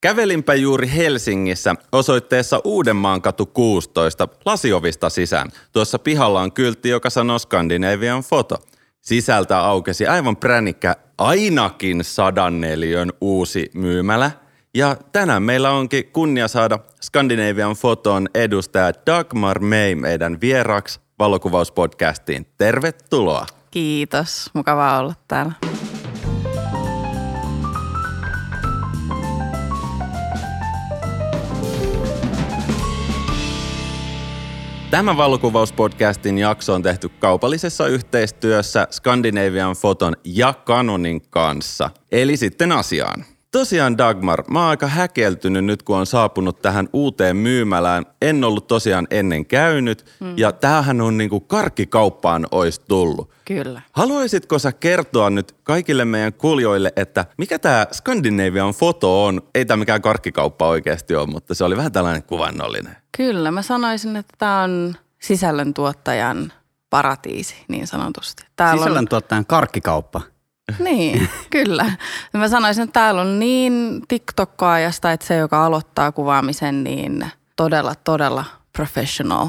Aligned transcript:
Kävelinpä 0.00 0.54
juuri 0.54 0.90
Helsingissä 0.96 1.74
osoitteessa 1.92 2.60
Uudenmaan 2.64 3.22
katu 3.22 3.46
16 3.46 4.28
lasiovista 4.44 5.10
sisään. 5.10 5.48
Tuossa 5.72 5.98
pihalla 5.98 6.40
on 6.40 6.52
kyltti, 6.52 6.88
joka 6.88 7.10
sanoo 7.10 7.38
Scandinavian 7.38 8.22
foto. 8.22 8.56
Sisältä 9.00 9.58
aukesi 9.58 10.06
aivan 10.06 10.36
pränikkä 10.36 10.96
ainakin 11.18 12.04
sadan 12.04 12.60
neliön 12.60 13.12
uusi 13.20 13.70
myymälä. 13.74 14.30
Ja 14.74 14.96
tänään 15.12 15.42
meillä 15.42 15.70
onkin 15.70 16.04
kunnia 16.12 16.48
saada 16.48 16.78
Scandinavian 17.02 17.74
foton 17.74 18.28
edustaja 18.34 18.92
Dagmar 19.06 19.58
May 19.58 19.94
meidän 19.94 20.40
vieraksi 20.40 21.00
valokuvauspodcastiin. 21.18 22.46
Tervetuloa. 22.58 23.46
Kiitos, 23.70 24.50
mukavaa 24.54 24.98
olla 24.98 25.14
täällä. 25.28 25.52
Tämä 34.90 35.16
valokuvauspodcastin 35.16 36.38
jakso 36.38 36.74
on 36.74 36.82
tehty 36.82 37.08
kaupallisessa 37.08 37.86
yhteistyössä 37.86 38.86
Scandinavian 38.90 39.76
Foton 39.76 40.14
ja 40.24 40.54
Canonin 40.64 41.22
kanssa. 41.30 41.90
Eli 42.12 42.36
sitten 42.36 42.72
asiaan. 42.72 43.24
Tosiaan 43.52 43.98
Dagmar, 43.98 44.44
mä 44.50 44.60
oon 44.60 44.68
aika 44.68 44.86
häkeltynyt 44.86 45.64
nyt, 45.64 45.82
kun 45.82 45.96
on 45.96 46.06
saapunut 46.06 46.62
tähän 46.62 46.88
uuteen 46.92 47.36
myymälään. 47.36 48.06
En 48.22 48.44
ollut 48.44 48.66
tosiaan 48.66 49.06
ennen 49.10 49.46
käynyt 49.46 50.04
mm. 50.20 50.38
ja 50.38 50.52
tämähän 50.52 51.00
on 51.00 51.18
niinku 51.18 51.40
karkkikauppaan 51.40 52.46
ois 52.50 52.78
tullut. 52.78 53.30
Kyllä. 53.44 53.82
Haluaisitko 53.92 54.58
sä 54.58 54.72
kertoa 54.72 55.30
nyt 55.30 55.56
kaikille 55.62 56.04
meidän 56.04 56.32
kuljoille, 56.32 56.92
että 56.96 57.24
mikä 57.38 57.58
tämä 57.58 57.86
Scandinavian 57.92 58.74
foto 58.74 59.24
on? 59.24 59.42
Ei 59.54 59.64
tämä 59.64 59.76
mikään 59.76 60.02
karkkikauppa 60.02 60.68
oikeasti 60.68 61.14
ole, 61.14 61.26
mutta 61.26 61.54
se 61.54 61.64
oli 61.64 61.76
vähän 61.76 61.92
tällainen 61.92 62.22
kuvannollinen. 62.22 62.96
Kyllä, 63.16 63.50
mä 63.50 63.62
sanoisin, 63.62 64.16
että 64.16 64.34
tämä 64.38 64.62
on 64.62 64.94
sisällöntuottajan 65.18 66.52
paratiisi 66.90 67.54
niin 67.68 67.86
sanotusti. 67.86 68.46
Täällä 68.56 68.82
sisällöntuottajan 68.82 69.46
karkkikauppa. 69.46 70.20
Niin, 70.78 71.28
kyllä. 71.50 71.92
Mä 72.32 72.48
sanoisin, 72.48 72.84
että 72.84 73.00
täällä 73.00 73.20
on 73.20 73.38
niin 73.38 74.02
TikTokkaajasta, 74.08 75.12
että 75.12 75.26
se, 75.26 75.36
joka 75.36 75.66
aloittaa 75.66 76.12
kuvaamisen, 76.12 76.84
niin 76.84 77.26
todella, 77.56 77.94
todella 77.94 78.44
professional 78.72 79.48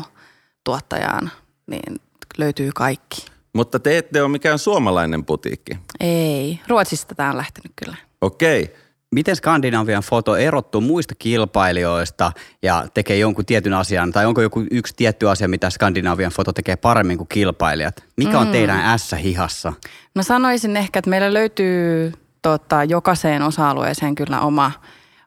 tuottajaan, 0.64 1.32
niin 1.68 2.02
löytyy 2.38 2.70
kaikki. 2.76 3.26
Mutta 3.54 3.80
te 3.80 3.98
ette 3.98 4.22
ole 4.22 4.32
mikään 4.32 4.60
suomalainen 4.60 5.26
putiikki. 5.26 5.78
Ei, 6.00 6.60
Ruotsista 6.68 7.16
tämä 7.16 7.30
on 7.30 7.38
lähtenyt 7.38 7.72
kyllä. 7.76 7.96
Okei. 8.22 8.64
Okay. 8.64 8.76
Miten 9.16 9.36
Skandinavian 9.36 10.04
foto 10.04 10.36
erottuu 10.36 10.82
muista 10.82 11.16
kilpailijoista 11.20 12.32
ja 12.62 12.88
tekee 12.94 13.18
jonkun 13.18 13.46
tietyn 13.46 13.74
asian, 13.74 14.12
tai 14.12 14.26
onko 14.26 14.42
joku 14.42 14.66
yksi 14.72 14.94
tietty 14.98 15.30
asia, 15.30 15.48
mitä 15.48 15.70
Skandinavian 15.70 16.32
foto 16.32 16.54
tekee 16.54 16.76
paremmin 16.76 17.18
kuin 17.18 17.28
kilpailijat? 17.28 18.04
Mikä 18.18 18.32
mm. 18.32 18.40
on 18.40 18.48
teidän 18.48 18.80
ässä 18.80 19.16
hihassa? 19.16 19.74
Mä 20.16 20.24
sanoisin 20.24 20.78
ehkä, 20.78 21.00
että 21.00 21.10
meillä 21.10 21.34
löytyy 21.34 22.14
tota, 22.42 22.84
jokaiseen 22.84 23.42
osa-alueeseen 23.42 24.16
kyllä 24.16 24.40
oma, 24.42 24.72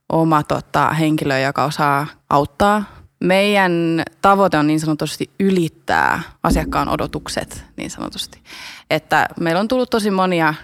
oma 0.09 0.43
tota, 0.43 0.91
henkilö, 0.91 1.39
joka 1.39 1.65
osaa 1.65 2.07
auttaa. 2.31 2.85
Meidän 3.25 4.03
tavoite 4.21 4.59
on 4.59 4.67
niin 4.67 4.81
sanotusti 4.81 5.31
ylittää 5.41 6.23
asiakkaan 6.43 6.89
odotukset 6.89 7.65
niin 7.77 7.91
sanotusti. 7.91 8.43
Että 8.91 9.29
meillä 9.41 9.61
on 9.61 9.69
tullut 9.69 9.91
tosi 9.91 10.11
monia 10.11 10.55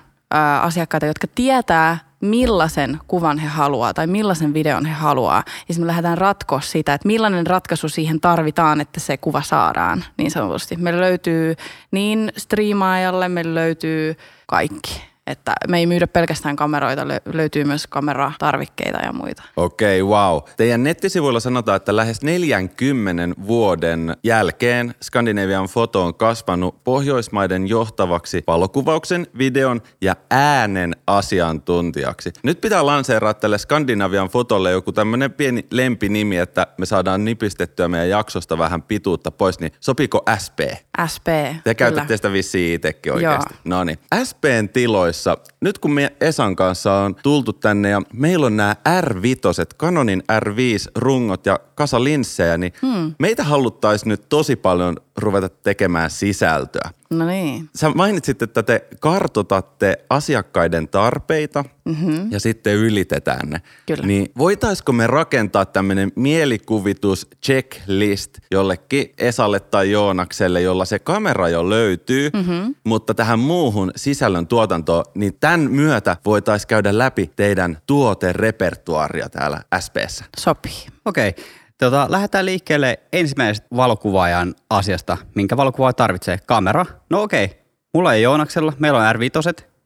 asiakkaita, 0.62 1.06
jotka 1.06 1.26
tietää, 1.34 2.07
millaisen 2.20 2.98
kuvan 3.06 3.38
he 3.38 3.48
haluaa 3.48 3.94
tai 3.94 4.06
millaisen 4.06 4.54
videon 4.54 4.86
he 4.86 4.94
haluaa. 4.94 5.44
Ja 5.68 5.74
me 5.78 5.86
lähdetään 5.86 6.18
ratkoa 6.18 6.60
sitä, 6.60 6.94
että 6.94 7.06
millainen 7.06 7.46
ratkaisu 7.46 7.88
siihen 7.88 8.20
tarvitaan, 8.20 8.80
että 8.80 9.00
se 9.00 9.16
kuva 9.16 9.42
saadaan 9.42 10.04
niin 10.16 10.30
sanotusti. 10.30 10.76
Meillä 10.76 11.00
löytyy 11.00 11.54
niin 11.90 12.32
striimaajalle, 12.36 13.28
meillä 13.28 13.54
löytyy 13.54 14.16
kaikki. 14.46 15.02
Että 15.28 15.52
me 15.68 15.78
ei 15.78 15.86
myydä 15.86 16.06
pelkästään 16.06 16.56
kameroita, 16.56 17.06
löytyy 17.32 17.64
myös 17.64 17.86
kameratarvikkeita 17.86 18.98
ja 18.98 19.12
muita. 19.12 19.42
Okei, 19.56 20.02
okay, 20.02 20.16
wow. 20.16 20.40
Teidän 20.56 20.82
nettisivuilla 20.82 21.40
sanotaan, 21.40 21.76
että 21.76 21.96
lähes 21.96 22.22
40 22.22 23.42
vuoden 23.46 24.16
jälkeen 24.24 24.94
Skandinavian 25.02 25.66
foto 25.66 26.04
on 26.04 26.14
kasvanut 26.14 26.84
Pohjoismaiden 26.84 27.68
johtavaksi 27.68 28.42
valokuvauksen, 28.46 29.26
videon 29.38 29.82
ja 30.00 30.16
äänen 30.30 30.96
asiantuntijaksi. 31.06 32.32
Nyt 32.42 32.60
pitää 32.60 32.86
lanseeraa 32.86 33.34
tälle 33.34 33.58
Skandinavian 33.58 34.28
fotolle 34.28 34.70
joku 34.70 34.92
tämmöinen 34.92 35.32
pieni 35.32 35.66
lempinimi, 35.70 36.36
että 36.36 36.66
me 36.78 36.86
saadaan 36.86 37.24
nipistettyä 37.24 37.88
meidän 37.88 38.08
jaksosta 38.08 38.58
vähän 38.58 38.82
pituutta 38.82 39.30
pois, 39.30 39.60
niin 39.60 39.72
sopiko 39.80 40.22
SP? 40.44 40.58
SP, 41.12 41.26
Te 41.26 41.60
kyllä. 41.64 41.74
käytätte 41.74 42.16
sitä 42.16 42.32
vissiin 42.32 42.74
itsekin 42.74 43.12
oikeasti. 43.12 43.54
No 43.64 43.84
niin. 43.84 43.98
SPn 44.24 44.68
tiloissa 44.72 45.17
kanssa. 45.24 45.52
Nyt 45.60 45.78
kun 45.78 45.92
me 45.92 46.12
Esan 46.20 46.56
kanssa 46.56 46.94
on 46.94 47.14
tultu 47.22 47.52
tänne 47.52 47.88
ja 47.88 48.02
meillä 48.12 48.46
on 48.46 48.56
nämä 48.56 48.76
R5, 49.02 49.76
Canonin 49.78 50.22
R5-rungot 50.32 51.46
ja 51.46 51.60
kasa 51.74 52.04
linssejä, 52.04 52.58
niin 52.58 52.72
hmm. 52.82 53.14
meitä 53.18 53.44
haluttaisiin 53.44 54.08
nyt 54.08 54.28
tosi 54.28 54.56
paljon 54.56 54.96
ruveta 55.18 55.48
tekemään 55.48 56.10
sisältöä. 56.10 56.90
No 57.10 57.26
niin. 57.26 57.68
Sä 57.74 57.90
mainitsit, 57.90 58.42
että 58.42 58.62
te 58.62 58.86
kartotatte 59.00 59.98
asiakkaiden 60.10 60.88
tarpeita 60.88 61.64
mm-hmm. 61.84 62.32
ja 62.32 62.40
sitten 62.40 62.74
ylitetään 62.74 63.50
ne. 63.50 63.62
Kyllä. 63.86 64.06
Niin 64.06 64.30
voitaisiko 64.38 64.92
me 64.92 65.06
rakentaa 65.06 65.66
tämmöinen 65.66 66.12
mielikuvitus 66.16 67.26
checklist 67.44 68.38
jollekin 68.50 69.14
Esalle 69.18 69.60
tai 69.60 69.90
Joonakselle, 69.90 70.60
jolla 70.62 70.84
se 70.84 70.98
kamera 70.98 71.48
jo 71.48 71.70
löytyy, 71.70 72.30
mm-hmm. 72.34 72.74
mutta 72.84 73.14
tähän 73.14 73.38
muuhun 73.38 73.92
sisällön 73.96 74.46
tuotantoon, 74.46 75.04
niin 75.14 75.36
tämän 75.40 75.60
myötä 75.60 76.16
voitaisiin 76.24 76.68
käydä 76.68 76.98
läpi 76.98 77.30
teidän 77.36 77.78
tuoterepertuaria 77.86 79.28
täällä 79.28 79.62
SPssä. 79.80 80.24
Sopii. 80.38 80.86
Okei. 81.04 81.28
Okay. 81.28 81.44
Tota, 81.78 82.06
lähdetään 82.10 82.46
liikkeelle 82.46 82.98
ensimmäisestä 83.12 83.68
valokuvaajan 83.76 84.54
asiasta. 84.70 85.16
Minkä 85.34 85.56
valokuvaa 85.56 85.92
tarvitsee? 85.92 86.38
Kamera? 86.46 86.86
No 87.10 87.22
okei. 87.22 87.44
Okay. 87.44 87.56
Mulla 87.94 88.14
ei 88.14 88.22
Joonaksella. 88.22 88.72
Meillä 88.78 88.98
on 88.98 89.14
r 89.14 89.18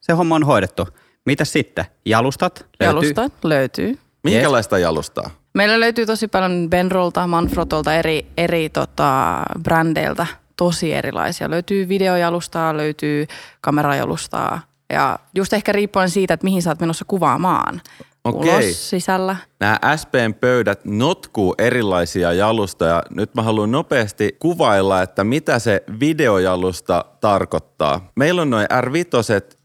Se 0.01 0.13
homma 0.13 0.35
on 0.35 0.43
hoidettu. 0.43 0.87
Mitä 1.25 1.45
sitten? 1.45 1.85
Jalustat? 2.05 2.65
Löytyy? 2.79 2.87
Jalustat 2.87 3.33
löytyy. 3.43 3.99
Minkälaista 4.23 4.77
jalustaa? 4.77 5.29
Meillä 5.53 5.79
löytyy 5.79 6.05
tosi 6.05 6.27
paljon 6.27 6.67
Benrolta, 6.69 7.27
Manfrotolta, 7.27 7.95
eri, 7.95 8.25
eri 8.37 8.69
tota, 8.69 9.41
brändeiltä. 9.63 10.27
Tosi 10.55 10.93
erilaisia. 10.93 11.49
Löytyy 11.49 11.89
videojalustaa, 11.89 12.77
löytyy 12.77 13.27
kamerajalustaa. 13.61 14.61
Ja 14.93 15.19
just 15.35 15.53
ehkä 15.53 15.71
riippuen 15.71 16.09
siitä, 16.09 16.33
että 16.33 16.43
mihin 16.43 16.61
sä 16.61 16.69
oot 16.69 16.79
menossa 16.79 17.05
kuvaamaan. 17.05 17.81
Okei. 18.23 18.51
ulos 18.51 18.89
sisällä. 18.89 19.35
Nämä 19.59 19.79
SPn 19.95 20.33
pöydät 20.39 20.85
notkuu 20.85 21.55
erilaisia 21.57 22.33
jalustoja. 22.33 23.03
Nyt 23.09 23.35
mä 23.35 23.41
haluan 23.41 23.71
nopeasti 23.71 24.35
kuvailla, 24.39 25.01
että 25.01 25.23
mitä 25.23 25.59
se 25.59 25.83
videojalusta 25.99 27.05
tarkoittaa. 27.21 28.11
Meillä 28.15 28.41
on 28.41 28.49
noin 28.49 28.67
r 28.81 28.91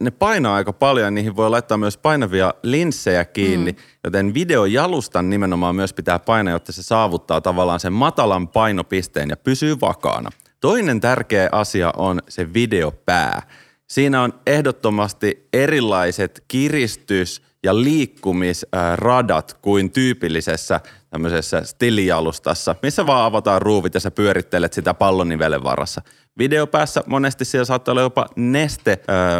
ne 0.00 0.10
painaa 0.10 0.54
aika 0.54 0.72
paljon, 0.72 1.14
niihin 1.14 1.36
voi 1.36 1.50
laittaa 1.50 1.78
myös 1.78 1.96
painavia 1.96 2.54
linssejä 2.62 3.24
kiinni, 3.24 3.72
mm. 3.72 3.78
joten 4.04 4.34
videojalustan 4.34 5.30
nimenomaan 5.30 5.76
myös 5.76 5.92
pitää 5.92 6.18
painaa, 6.18 6.52
jotta 6.52 6.72
se 6.72 6.82
saavuttaa 6.82 7.40
tavallaan 7.40 7.80
sen 7.80 7.92
matalan 7.92 8.48
painopisteen 8.48 9.30
ja 9.30 9.36
pysyy 9.36 9.76
vakaana. 9.80 10.30
Toinen 10.60 11.00
tärkeä 11.00 11.48
asia 11.52 11.92
on 11.96 12.20
se 12.28 12.54
videopää. 12.54 13.42
Siinä 13.86 14.22
on 14.22 14.32
ehdottomasti 14.46 15.48
erilaiset 15.52 16.44
kiristys- 16.48 17.47
ja 17.64 17.82
liikkumisradat 17.82 19.58
kuin 19.62 19.92
tyypillisessä 19.92 20.80
tämmöisessä 21.10 21.62
stilialustassa, 21.64 22.74
missä 22.82 23.06
vaan 23.06 23.24
avataan 23.24 23.62
ruuvit 23.62 23.94
ja 23.94 24.00
sä 24.00 24.10
pyörittelet 24.10 24.72
sitä 24.72 24.94
pallonivelen 24.94 25.64
varassa. 25.64 26.02
Videopäässä 26.38 27.02
monesti 27.06 27.44
siellä 27.44 27.64
saattaa 27.64 27.92
olla 27.92 28.02
jopa 28.02 28.26
neste, 28.36 28.98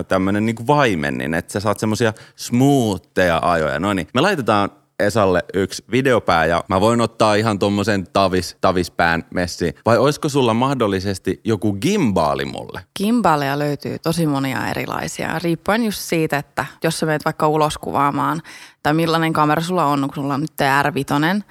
tämmöinen 0.08 0.46
niin 0.46 0.66
vaimennin, 0.66 1.34
että 1.34 1.52
sä 1.52 1.60
saat 1.60 1.78
semmoisia 1.78 2.12
smoothia 2.37 3.38
ajoja. 3.43 3.81
No 3.81 3.93
niin, 3.94 4.08
me 4.14 4.20
laitetaan 4.20 4.70
Esalle 4.98 5.44
yksi 5.54 5.84
videopää 5.90 6.46
ja 6.46 6.64
mä 6.68 6.80
voin 6.80 7.00
ottaa 7.00 7.34
ihan 7.34 7.58
tommosen 7.58 8.06
tavis, 8.12 8.56
tavispään 8.60 9.24
messi. 9.34 9.74
Vai 9.86 9.98
olisiko 9.98 10.28
sulla 10.28 10.54
mahdollisesti 10.54 11.40
joku 11.44 11.72
gimbaali 11.72 12.44
mulle? 12.44 12.80
Gimbaaleja 12.98 13.58
löytyy 13.58 13.98
tosi 13.98 14.26
monia 14.26 14.68
erilaisia, 14.70 15.38
riippuen 15.38 15.84
just 15.84 15.98
siitä, 16.00 16.38
että 16.38 16.64
jos 16.84 16.98
sä 16.98 17.06
menet 17.06 17.24
vaikka 17.24 17.48
ulos 17.48 17.78
kuvaamaan 17.78 18.42
tai 18.82 18.94
millainen 18.94 19.32
kamera 19.32 19.62
sulla 19.62 19.84
on, 19.84 20.00
kun 20.00 20.14
sulla 20.14 20.34
on 20.34 20.40
nyt 20.40 20.52
R5, 20.82 21.42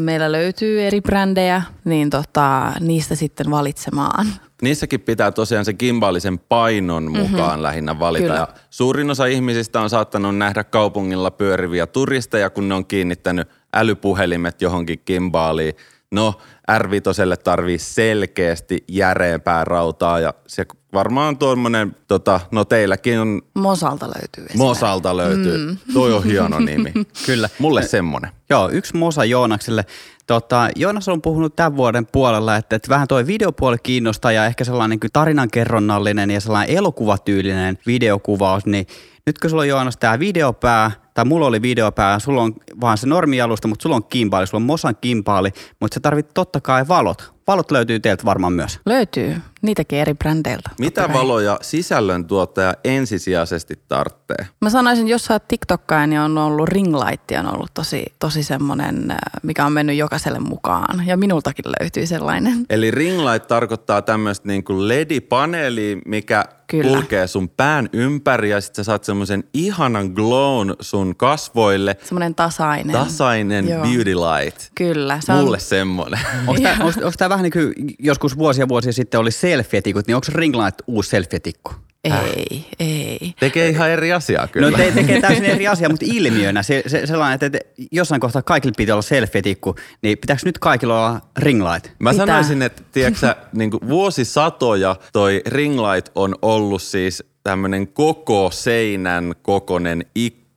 Meillä 0.00 0.32
löytyy 0.32 0.82
eri 0.86 1.00
brändejä, 1.00 1.62
niin 1.84 2.10
tota, 2.10 2.72
niistä 2.80 3.14
sitten 3.14 3.50
valitsemaan. 3.50 4.26
Niissäkin 4.62 5.00
pitää 5.00 5.32
tosiaan 5.32 5.64
se 5.64 5.72
gimbaalisen 5.72 6.38
painon 6.38 7.02
mhm. 7.02 7.18
mukaan 7.18 7.50
mm-hmm. 7.50 7.62
lähinnä 7.62 7.98
valita. 7.98 8.34
Ja 8.34 8.48
suurin 8.70 9.10
osa 9.10 9.26
ihmisistä 9.26 9.80
on 9.80 9.90
saattanut 9.90 10.36
nähdä 10.36 10.64
kaupungilla 10.64 11.30
pyöriviä 11.30 11.86
turisteja, 11.86 12.50
kun 12.50 12.68
ne 12.68 12.74
on 12.74 12.86
kiinnittänyt 12.86 13.48
älypuhelimet 13.74 14.62
johonkin 14.62 14.98
kimbaaliin. 15.04 15.74
No, 16.10 16.34
R5 16.70 17.36
tarvii 17.44 17.78
selkeästi 17.78 18.84
järeämpää 18.88 19.64
rautaa 19.64 20.20
ja 20.20 20.34
se 20.46 20.66
varmaan 20.92 21.38
tuommoinen, 21.38 21.96
tota, 22.08 22.40
no 22.50 22.64
teilläkin 22.64 23.18
on, 23.20 23.42
Mosalta 23.54 24.06
löytyy 24.06 24.28
esimerkiksi. 24.44 24.58
Mosalta 24.58 25.16
löytyy. 25.16 25.58
Mm. 25.58 25.76
Toi 25.94 26.12
on 26.12 26.24
hieno 26.24 26.58
nimi. 26.58 26.92
Kyllä. 27.26 27.48
Mulle 27.58 27.82
semmonen. 27.82 28.30
Joo, 28.50 28.70
yksi 28.70 28.96
Mosa 28.96 29.24
Joonakselle. 29.24 29.84
Tota, 30.26 30.68
Joonas 30.76 31.08
on 31.08 31.22
puhunut 31.22 31.56
tämän 31.56 31.76
vuoden 31.76 32.06
puolella, 32.06 32.56
että, 32.56 32.76
että 32.76 32.88
vähän 32.88 33.08
toi 33.08 33.26
videopuoli 33.26 33.76
kiinnostaa 33.82 34.32
ja 34.32 34.46
ehkä 34.46 34.64
sellainen 34.64 34.98
niin 35.02 35.10
tarinankerronnallinen 35.12 36.30
ja 36.30 36.40
sellainen 36.40 36.76
elokuvatyylinen 36.76 37.78
videokuvaus, 37.86 38.66
niin 38.66 38.86
nyt 39.28 39.38
kun 39.38 39.50
sulla 39.50 39.62
on 39.62 39.68
Joonas 39.68 39.96
tämä 39.96 40.18
videopää, 40.18 40.90
tai 41.14 41.24
mulla 41.24 41.46
oli 41.46 41.62
videopää, 41.62 42.18
sulla 42.18 42.42
on 42.42 42.54
vaan 42.80 42.98
se 42.98 43.06
normialusta, 43.06 43.68
mutta 43.68 43.82
sulla 43.82 43.96
on 43.96 44.04
kimpaali, 44.04 44.46
sulla 44.46 44.62
on 44.62 44.66
Mosan 44.66 44.96
kimpaali, 45.00 45.52
mutta 45.80 45.94
sä 45.94 46.00
tarvit 46.00 46.34
totta 46.34 46.60
kai 46.60 46.88
valot. 46.88 47.32
Valot 47.46 47.70
löytyy 47.70 48.00
teiltä 48.00 48.24
varmaan 48.24 48.52
myös. 48.52 48.80
Löytyy. 48.86 49.36
Niitäkin 49.62 49.98
eri 49.98 50.14
brändeiltä. 50.14 50.70
Mitä 50.78 51.06
kai. 51.06 51.14
valoja 51.14 51.58
sisällöntuottaja 51.62 52.74
ensisijaisesti 52.84 53.74
tarvitsee? 53.88 54.46
Mä 54.60 54.70
sanoisin, 54.70 55.08
jos 55.08 55.24
sä 55.24 55.34
oot 55.34 55.48
TikTokkaaja, 55.48 56.06
niin 56.06 56.20
on 56.20 56.38
ollut 56.38 56.68
ringlight 56.68 57.28
on 57.38 57.54
ollut 57.54 57.70
tosi, 57.74 58.04
tosi 58.18 58.42
semmoinen, 58.42 59.10
äh, 59.10 59.18
mikä 59.42 59.66
on 59.66 59.72
mennyt 59.72 59.96
jokaiselle 59.96 60.38
mukaan. 60.38 61.06
Ja 61.06 61.16
minultakin 61.16 61.64
löytyy 61.80 62.06
sellainen. 62.06 62.66
Eli 62.70 62.90
ringlight 62.90 63.48
tarkoittaa 63.48 64.02
tämmöistä 64.02 64.48
niin 64.48 64.64
kuin 64.64 64.88
LED-paneeli, 64.88 65.98
mikä 66.06 66.44
Kyllä. 66.66 66.88
kulkee 66.88 67.26
sun 67.26 67.48
pään 67.48 67.88
ympäri 67.92 68.50
ja 68.50 68.60
sitten 68.60 68.84
sä 68.84 68.86
saat 68.86 69.04
semmoisen 69.04 69.44
ihanan 69.54 70.06
glown 70.06 70.74
sun 70.80 71.16
kasvoille. 71.16 71.96
Semmoinen 72.04 72.34
tasainen. 72.34 72.92
Tasainen 72.92 73.68
Joo. 73.68 73.82
beauty 73.82 74.14
light. 74.14 74.70
Kyllä. 74.74 75.20
Se 75.22 75.32
on, 75.32 75.44
Mulle 75.44 75.58
semmonen. 75.58 76.20
Onko 76.46 76.62
tämä, 76.62 76.76
onko, 76.84 77.00
onko 77.00 77.12
tämä 77.18 77.28
vähän 77.28 77.42
niin 77.42 77.52
kuin 77.52 77.72
joskus 77.98 78.38
vuosia 78.38 78.68
vuosia 78.68 78.92
sitten 78.92 79.20
oli 79.20 79.30
selfie-tikut, 79.48 80.06
niin 80.06 80.14
onko 80.14 80.26
Ringlight 80.34 80.78
uusi 80.86 81.10
selfie-tikku? 81.10 81.72
Ei, 82.04 82.66
ei. 82.78 83.34
Tekee 83.40 83.68
ihan 83.68 83.90
eri 83.90 84.12
asiaa 84.12 84.46
kyllä. 84.46 84.70
No 84.70 84.76
te, 84.76 84.92
tekee 84.92 85.20
täysin 85.28 85.44
eri 85.44 85.68
asia, 85.68 85.88
mutta 85.88 86.06
ilmiönä 86.08 86.62
se, 86.62 86.82
se, 86.86 87.06
sellainen, 87.06 87.34
että, 87.34 87.46
että 87.46 87.58
jossain 87.92 88.20
kohtaa 88.20 88.42
kaikilla 88.42 88.74
piti 88.76 88.92
olla 88.92 89.02
selfie-tikku, 89.02 89.74
niin 90.02 90.18
pitääkö 90.18 90.42
nyt 90.44 90.58
kaikilla 90.58 91.06
olla 91.06 91.20
ringlight? 91.38 91.90
Mä 91.98 92.12
Mitä? 92.12 92.26
sanoisin, 92.26 92.62
että 92.62 92.82
tiedätkö, 92.92 93.34
niin 93.58 93.70
vuosisatoja 93.88 94.96
toi 95.12 95.42
ringlight 95.46 96.08
on 96.14 96.34
ollut 96.42 96.82
siis 96.82 97.24
tämmöinen 97.42 97.88
koko 97.88 98.50
seinän 98.52 99.34
kokonen 99.42 100.04
ikkuna. 100.14 100.47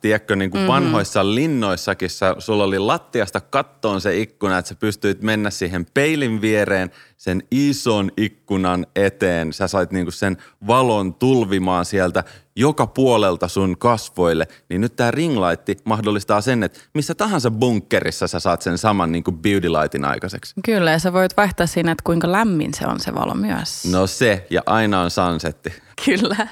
Tiedätkö, 0.00 0.36
niin 0.36 0.50
kuin 0.50 0.60
mm-hmm. 0.60 0.72
vanhoissa 0.72 1.34
linnoissakin 1.34 2.10
sä, 2.10 2.36
sulla 2.38 2.64
oli 2.64 2.78
lattiasta 2.78 3.40
kattoon 3.40 4.00
se 4.00 4.18
ikkuna, 4.18 4.58
että 4.58 4.68
sä 4.68 4.74
pystyit 4.74 5.22
mennä 5.22 5.50
siihen 5.50 5.86
peilin 5.94 6.40
viereen 6.40 6.90
sen 7.16 7.42
ison 7.50 8.10
ikkunan 8.16 8.86
eteen. 8.96 9.52
Sä 9.52 9.68
sait 9.68 9.90
niin 9.92 10.04
kuin 10.04 10.12
sen 10.12 10.36
valon 10.66 11.14
tulvimaan 11.14 11.84
sieltä 11.84 12.24
joka 12.56 12.86
puolelta 12.86 13.48
sun 13.48 13.78
kasvoille. 13.78 14.48
Niin 14.68 14.80
nyt 14.80 14.96
tämä 14.96 15.10
ringlight 15.10 15.68
mahdollistaa 15.84 16.40
sen, 16.40 16.62
että 16.62 16.80
missä 16.94 17.14
tahansa 17.14 17.50
bunkkerissa 17.50 18.28
sä 18.28 18.40
saat 18.40 18.62
sen 18.62 18.78
saman 18.78 19.12
niin 19.12 19.24
kuin 19.24 19.38
beauty 19.38 19.72
lightin 19.72 20.04
aikaiseksi. 20.04 20.54
Kyllä, 20.64 20.90
ja 20.90 20.98
sä 20.98 21.12
voit 21.12 21.36
vaihtaa 21.36 21.66
siinä, 21.66 21.92
että 21.92 22.04
kuinka 22.04 22.32
lämmin 22.32 22.74
se 22.74 22.86
on 22.86 23.00
se 23.00 23.14
valo 23.14 23.34
myös. 23.34 23.84
No 23.84 24.06
se, 24.06 24.46
ja 24.50 24.62
aina 24.66 25.00
on 25.00 25.10
sunsetti. 25.10 25.72
Kyllä. 26.04 26.46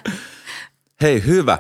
Hei, 1.03 1.27
hyvä. 1.27 1.59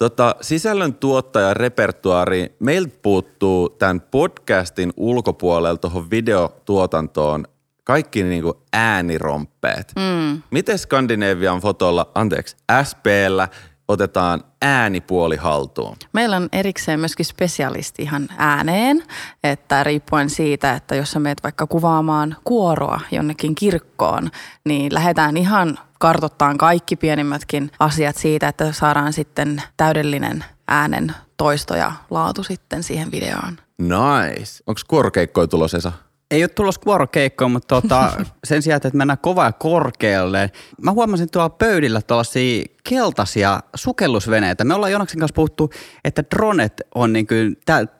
Tota, 0.00 0.34
sisällön 0.40 0.94
tuottaja 0.94 1.54
repertuaari, 1.54 2.56
meiltä 2.58 2.96
puuttuu 3.02 3.68
tämän 3.68 4.00
podcastin 4.00 4.92
ulkopuolella 4.96 5.78
tuohon 5.78 6.10
videotuotantoon 6.10 7.44
kaikki 7.84 8.22
niinku 8.22 8.62
ääniromppeet. 8.72 9.92
Mm. 9.96 10.42
Miten 10.50 10.78
Skandinavian 10.78 11.60
fotolla, 11.60 12.10
anteeksi, 12.14 12.56
SPllä 12.82 13.48
otetaan 13.90 14.44
äänipuoli 14.62 15.36
haltuun? 15.36 15.96
Meillä 16.12 16.36
on 16.36 16.48
erikseen 16.52 17.00
myöskin 17.00 17.26
spesialisti 17.26 18.02
ihan 18.02 18.28
ääneen, 18.36 19.02
että 19.44 19.84
riippuen 19.84 20.30
siitä, 20.30 20.72
että 20.72 20.94
jos 20.94 21.10
sä 21.10 21.20
meet 21.20 21.42
vaikka 21.42 21.66
kuvaamaan 21.66 22.36
kuoroa 22.44 23.00
jonnekin 23.10 23.54
kirkkoon, 23.54 24.30
niin 24.64 24.94
lähdetään 24.94 25.36
ihan 25.36 25.78
kartottaan 25.98 26.58
kaikki 26.58 26.96
pienimmätkin 26.96 27.70
asiat 27.78 28.16
siitä, 28.16 28.48
että 28.48 28.72
saadaan 28.72 29.12
sitten 29.12 29.62
täydellinen 29.76 30.44
äänen 30.68 31.14
toisto 31.36 31.76
ja 31.76 31.92
laatu 32.10 32.42
sitten 32.42 32.82
siihen 32.82 33.10
videoon. 33.10 33.58
Nice. 33.78 34.62
Onko 34.66 34.80
kuorokeikkoja 34.88 35.46
tulossa, 35.46 35.78
Esa? 35.78 35.92
Ei 36.30 36.42
ole 36.42 36.48
tulossa 36.48 36.80
kuorokeikkoa, 36.80 37.48
mutta 37.48 37.80
tota, 37.80 38.12
sen 38.44 38.62
sijaan, 38.62 38.76
että 38.76 38.90
mennään 38.92 39.18
kovaa 39.18 39.46
ja 39.46 39.52
korkealle. 39.52 40.50
Mä 40.82 40.92
huomasin 40.92 41.30
tuolla 41.30 41.48
pöydillä 41.48 42.02
tuollaisia 42.02 42.64
keltaisia 42.84 43.60
sukellusveneitä. 43.74 44.64
Me 44.64 44.74
ollaan 44.74 44.92
Jonaksen 44.92 45.20
kanssa 45.20 45.34
puhuttu, 45.34 45.70
että 46.04 46.24
dronet 46.36 46.80
on 46.94 47.12
niin 47.12 47.26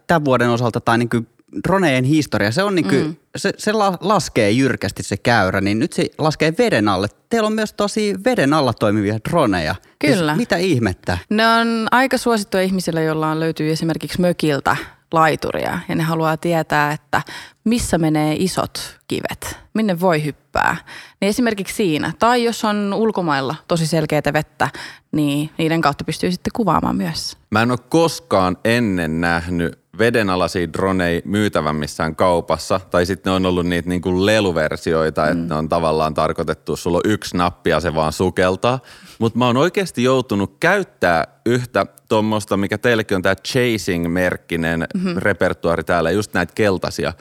tämän 0.06 0.24
vuoden 0.24 0.50
osalta 0.50 0.80
tai 0.80 0.98
niin 0.98 1.08
kuin 1.08 1.26
dronejen 1.68 2.04
historia. 2.04 2.52
Se, 2.52 2.62
on 2.62 2.74
niin 2.74 2.88
kuin, 2.88 3.06
mm. 3.06 3.16
se, 3.36 3.52
se 3.58 3.72
la, 3.72 3.98
laskee 4.00 4.50
jyrkästi 4.50 5.02
se 5.02 5.16
käyrä, 5.16 5.60
niin 5.60 5.78
nyt 5.78 5.92
se 5.92 6.06
laskee 6.18 6.54
veden 6.58 6.88
alle. 6.88 7.08
Teillä 7.28 7.46
on 7.46 7.52
myös 7.52 7.72
tosi 7.72 8.14
veden 8.24 8.54
alla 8.54 8.72
toimivia 8.72 9.18
droneja. 9.30 9.74
Kyllä. 9.98 10.32
Siis 10.32 10.36
mitä 10.36 10.56
ihmettä? 10.56 11.18
Ne 11.30 11.46
on 11.46 11.88
aika 11.90 12.18
suosittuja 12.18 12.62
ihmisille, 12.62 13.04
joilla 13.04 13.30
on 13.30 13.40
löytyy 13.40 13.70
esimerkiksi 13.70 14.20
mökiltä 14.20 14.76
laituria 15.12 15.78
ja 15.88 15.94
ne 15.94 16.02
haluaa 16.02 16.36
tietää, 16.36 16.92
että 16.92 17.22
missä 17.64 17.98
menee 17.98 18.36
isot 18.38 18.98
kivet, 19.08 19.58
minne 19.74 20.00
voi 20.00 20.24
hyppää. 20.24 20.76
Niin 21.20 21.28
esimerkiksi 21.28 21.74
siinä, 21.74 22.12
tai 22.18 22.44
jos 22.44 22.64
on 22.64 22.94
ulkomailla 22.94 23.54
tosi 23.68 23.86
selkeää 23.86 24.32
vettä, 24.32 24.68
niin 25.12 25.50
niiden 25.58 25.80
kautta 25.80 26.04
pystyy 26.04 26.30
sitten 26.32 26.50
kuvaamaan 26.56 26.96
myös. 26.96 27.36
Mä 27.50 27.62
en 27.62 27.70
ole 27.70 27.78
koskaan 27.88 28.56
ennen 28.64 29.20
nähnyt 29.20 29.80
vedenalaisia 29.98 30.72
droneja 30.72 31.20
myytävän 31.24 31.76
missään 31.76 32.16
kaupassa. 32.16 32.80
Tai 32.90 33.06
sitten 33.06 33.30
ne 33.30 33.34
on 33.34 33.46
ollut 33.46 33.66
niitä 33.66 33.88
niin 33.88 34.02
kuin 34.02 34.26
leluversioita, 34.26 35.22
mm. 35.24 35.32
että 35.32 35.54
ne 35.54 35.58
on 35.58 35.68
tavallaan 35.68 36.14
tarkoitettu, 36.14 36.76
sulla 36.76 36.96
on 36.96 37.10
yksi 37.10 37.36
nappi 37.36 37.70
ja 37.70 37.80
se 37.80 37.94
vaan 37.94 38.12
sukeltaa. 38.12 38.78
Mutta 39.20 39.38
mä 39.38 39.46
oon 39.46 39.56
oikeasti 39.56 40.02
joutunut 40.02 40.56
käyttää 40.60 41.24
yhtä 41.46 41.86
tuommoista, 42.08 42.56
mikä 42.56 42.78
teillekin 42.78 43.16
on 43.16 43.22
tämä 43.22 43.34
Chasing-merkkinen 43.48 44.86
mm-hmm. 44.94 45.14
repertuari 45.16 45.84
täällä, 45.84 46.10
just 46.10 46.34
näitä 46.34 46.52
keltaisia. 46.54 47.12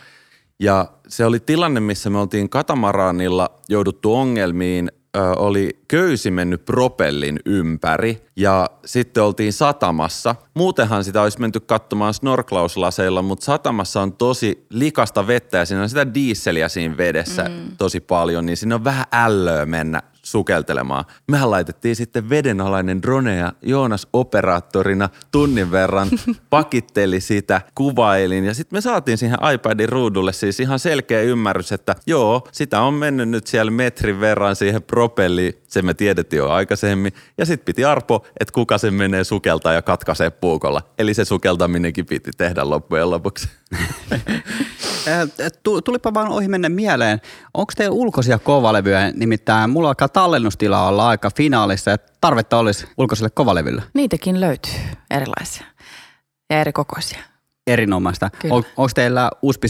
Ja 0.59 0.85
se 1.07 1.25
oli 1.25 1.39
tilanne, 1.39 1.79
missä 1.79 2.09
me 2.09 2.19
oltiin 2.19 2.49
katamaranilla 2.49 3.49
jouduttu 3.69 4.15
ongelmiin 4.15 4.91
ö, 5.17 5.21
oli 5.21 5.69
köysi 5.87 6.31
mennyt 6.31 6.65
propellin 6.65 7.39
ympäri 7.45 8.21
ja 8.35 8.69
sitten 8.85 9.23
oltiin 9.23 9.53
satamassa. 9.53 10.35
Muutenhan 10.53 11.03
sitä 11.03 11.21
olisi 11.21 11.39
menty 11.39 11.59
katsomaan 11.59 12.13
snorklauslaseilla, 12.13 13.21
mutta 13.21 13.45
satamassa 13.45 14.01
on 14.01 14.13
tosi 14.13 14.65
likasta 14.69 15.27
vettä 15.27 15.57
ja 15.57 15.65
siinä 15.65 15.81
on 15.81 15.89
sitä 15.89 16.13
diisseliä 16.13 16.69
siinä 16.69 16.97
vedessä 16.97 17.43
mm. 17.43 17.77
tosi 17.77 17.99
paljon, 17.99 18.45
niin 18.45 18.57
siinä 18.57 18.75
on 18.75 18.83
vähän 18.83 19.05
ällöä 19.13 19.65
mennä 19.65 20.01
sukeltelemaan. 20.31 21.05
Mehän 21.27 21.51
laitettiin 21.51 21.95
sitten 21.95 22.29
vedenalainen 22.29 23.01
drone 23.01 23.35
ja 23.35 23.53
Joonas 23.61 24.07
operaattorina 24.13 25.09
tunnin 25.31 25.71
verran 25.71 26.07
pakitteli 26.49 27.21
sitä, 27.21 27.61
kuvailin 27.75 28.45
ja 28.45 28.53
sitten 28.53 28.77
me 28.77 28.81
saatiin 28.81 29.17
siihen 29.17 29.37
iPadin 29.53 29.89
ruudulle 29.89 30.33
siis 30.33 30.59
ihan 30.59 30.79
selkeä 30.79 31.21
ymmärrys, 31.21 31.71
että 31.71 31.95
joo, 32.07 32.47
sitä 32.51 32.81
on 32.81 32.93
mennyt 32.93 33.29
nyt 33.29 33.47
siellä 33.47 33.71
metrin 33.71 34.19
verran 34.19 34.55
siihen 34.55 34.83
propelliin, 34.83 35.53
se 35.67 35.81
me 35.81 35.93
tiedettiin 35.93 36.37
jo 36.37 36.49
aikaisemmin 36.49 37.13
ja 37.37 37.45
sitten 37.45 37.65
piti 37.65 37.85
arpo, 37.85 38.25
että 38.39 38.51
kuka 38.53 38.77
se 38.77 38.91
menee 38.91 39.23
sukeltaa 39.23 39.73
ja 39.73 39.81
katkaisee 39.81 40.29
puukolla. 40.29 40.81
Eli 40.97 41.13
se 41.13 41.25
sukeltaminenkin 41.25 42.05
piti 42.05 42.31
tehdä 42.37 42.69
loppujen 42.69 43.09
lopuksi. 43.09 43.49
Tu- 45.63 45.81
Tulipa 45.81 46.13
vaan 46.13 46.27
ohi 46.27 46.47
mennä 46.47 46.69
mieleen. 46.69 47.21
Onko 47.53 47.73
teillä 47.75 47.93
ulkoisia 47.93 48.39
kovalevyjä? 48.39 49.11
Nimittäin 49.15 49.69
mulla 49.69 49.87
alkaa 49.87 50.09
tallennustila 50.09 50.87
olla 50.87 51.07
aika 51.09 51.31
finaalissa 51.35 51.91
ja 51.91 51.97
tarvetta 52.21 52.57
olisi 52.57 52.87
ulkoiselle 52.97 53.29
kovalevylle. 53.29 53.83
Niitäkin 53.93 54.39
löytyy 54.39 54.73
erilaisia 55.11 55.65
ja 56.49 56.61
eri 56.61 56.73
kokoisia. 56.73 57.19
Erinomaista. 57.67 58.29
On, 58.49 58.63
onko 58.77 58.91
teillä 58.95 59.31
USB 59.41 59.63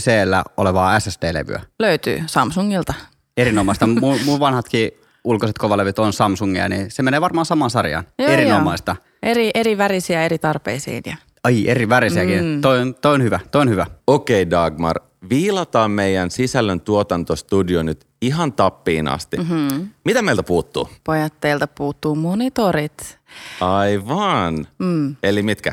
olevaa 0.56 1.00
SSD-levyä? 1.00 1.60
Löytyy 1.78 2.22
Samsungilta. 2.26 2.94
Erinomaista. 3.36 3.86
mun, 4.00 4.18
mun 4.24 4.40
vanhatkin 4.40 4.90
ulkoiset 5.24 5.58
kovalevyt 5.58 5.98
on 5.98 6.12
Samsungia, 6.12 6.68
niin 6.68 6.90
se 6.90 7.02
menee 7.02 7.20
varmaan 7.20 7.46
samaan 7.46 7.70
sarjaan. 7.70 8.04
Joo, 8.18 8.28
Erinomaista. 8.30 8.96
Joo. 8.98 9.06
Eri, 9.22 9.50
eri 9.54 9.78
värisiä 9.78 10.24
eri 10.24 10.38
tarpeisiin. 10.38 11.02
Ja 11.06 11.16
Ai, 11.44 11.68
eri 11.68 11.88
värisiäkin. 11.88 12.44
Mm. 12.44 12.60
Toi, 12.60 12.80
on, 12.80 12.94
toi 12.94 13.14
on 13.14 13.22
hyvä, 13.22 13.40
toi 13.50 13.62
on 13.62 13.70
hyvä. 13.70 13.86
Okei 14.06 14.42
okay, 14.42 14.50
Dagmar, 14.50 14.96
viilataan 15.30 15.90
meidän 15.90 16.30
sisällön 16.30 16.80
tuotantostudio 16.80 17.82
nyt 17.82 18.06
ihan 18.22 18.52
tappiin 18.52 19.08
asti. 19.08 19.36
Mm-hmm. 19.36 19.88
Mitä 20.04 20.22
meiltä 20.22 20.42
puuttuu? 20.42 20.88
pojat, 21.04 21.34
teiltä 21.40 21.66
puuttuu 21.66 22.14
monitorit. 22.14 23.18
Aivan. 23.60 24.66
Mm. 24.78 25.16
Eli 25.22 25.42
mitkä? 25.42 25.72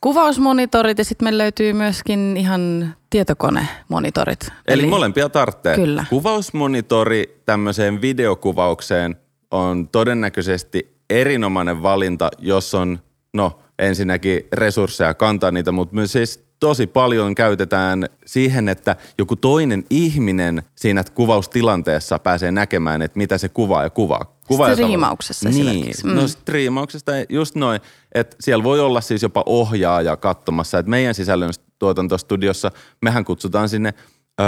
Kuvausmonitorit 0.00 0.98
ja 0.98 1.04
sitten 1.04 1.26
meillä 1.26 1.42
löytyy 1.42 1.72
myöskin 1.72 2.36
ihan 2.36 2.94
tietokonemonitorit. 3.10 4.40
Eli, 4.68 4.82
Eli 4.82 4.86
molempia 4.86 5.28
tarvitsee. 5.28 5.76
Kyllä. 5.76 6.04
Kuvausmonitori 6.10 7.42
tämmöiseen 7.44 8.00
videokuvaukseen 8.00 9.16
on 9.50 9.88
todennäköisesti 9.88 10.96
erinomainen 11.10 11.82
valinta, 11.82 12.30
jos 12.38 12.74
on, 12.74 12.98
no 13.32 13.58
ensinnäkin 13.78 14.46
resursseja 14.52 15.14
kantaa 15.14 15.50
niitä, 15.50 15.72
mutta 15.72 15.94
myös 15.94 16.12
siis 16.12 16.46
tosi 16.60 16.86
paljon 16.86 17.34
käytetään 17.34 18.08
siihen, 18.26 18.68
että 18.68 18.96
joku 19.18 19.36
toinen 19.36 19.84
ihminen 19.90 20.62
siinä 20.74 21.04
kuvaustilanteessa 21.14 22.18
pääsee 22.18 22.52
näkemään, 22.52 23.02
että 23.02 23.18
mitä 23.18 23.38
se 23.38 23.48
kuvaa 23.48 23.82
ja 23.82 23.90
kuvaa. 23.90 24.36
Kuvaa 24.46 24.72
Striimauksessa 24.72 25.48
niin. 25.48 25.94
Mm. 26.04 26.14
No 26.14 26.28
striimauksesta 26.28 27.12
just 27.28 27.54
noin, 27.54 27.80
että 28.14 28.36
siellä 28.40 28.64
voi 28.64 28.80
olla 28.80 29.00
siis 29.00 29.22
jopa 29.22 29.42
ohjaaja 29.46 30.16
katsomassa, 30.16 30.78
että 30.78 30.90
meidän 30.90 31.14
sisällön 31.14 31.50
tuotantostudiossa 31.78 32.70
mehän 33.02 33.24
kutsutaan 33.24 33.68
sinne 33.68 33.94
ö, 34.40 34.44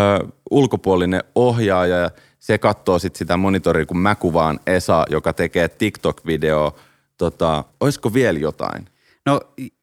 ulkopuolinen 0.50 1.24
ohjaaja 1.34 1.96
ja 1.96 2.10
se 2.38 2.58
katsoo 2.58 2.98
sitten 2.98 3.18
sitä 3.18 3.36
monitoria, 3.36 3.86
kun 3.86 3.98
mä 3.98 4.14
kuvaan 4.14 4.60
Esa, 4.66 5.06
joka 5.10 5.32
tekee 5.32 5.68
TikTok-videoa. 5.68 6.72
Tota, 7.18 7.64
olisiko 7.80 8.14
vielä 8.14 8.38
jotain? 8.38 8.88
No 9.28 9.40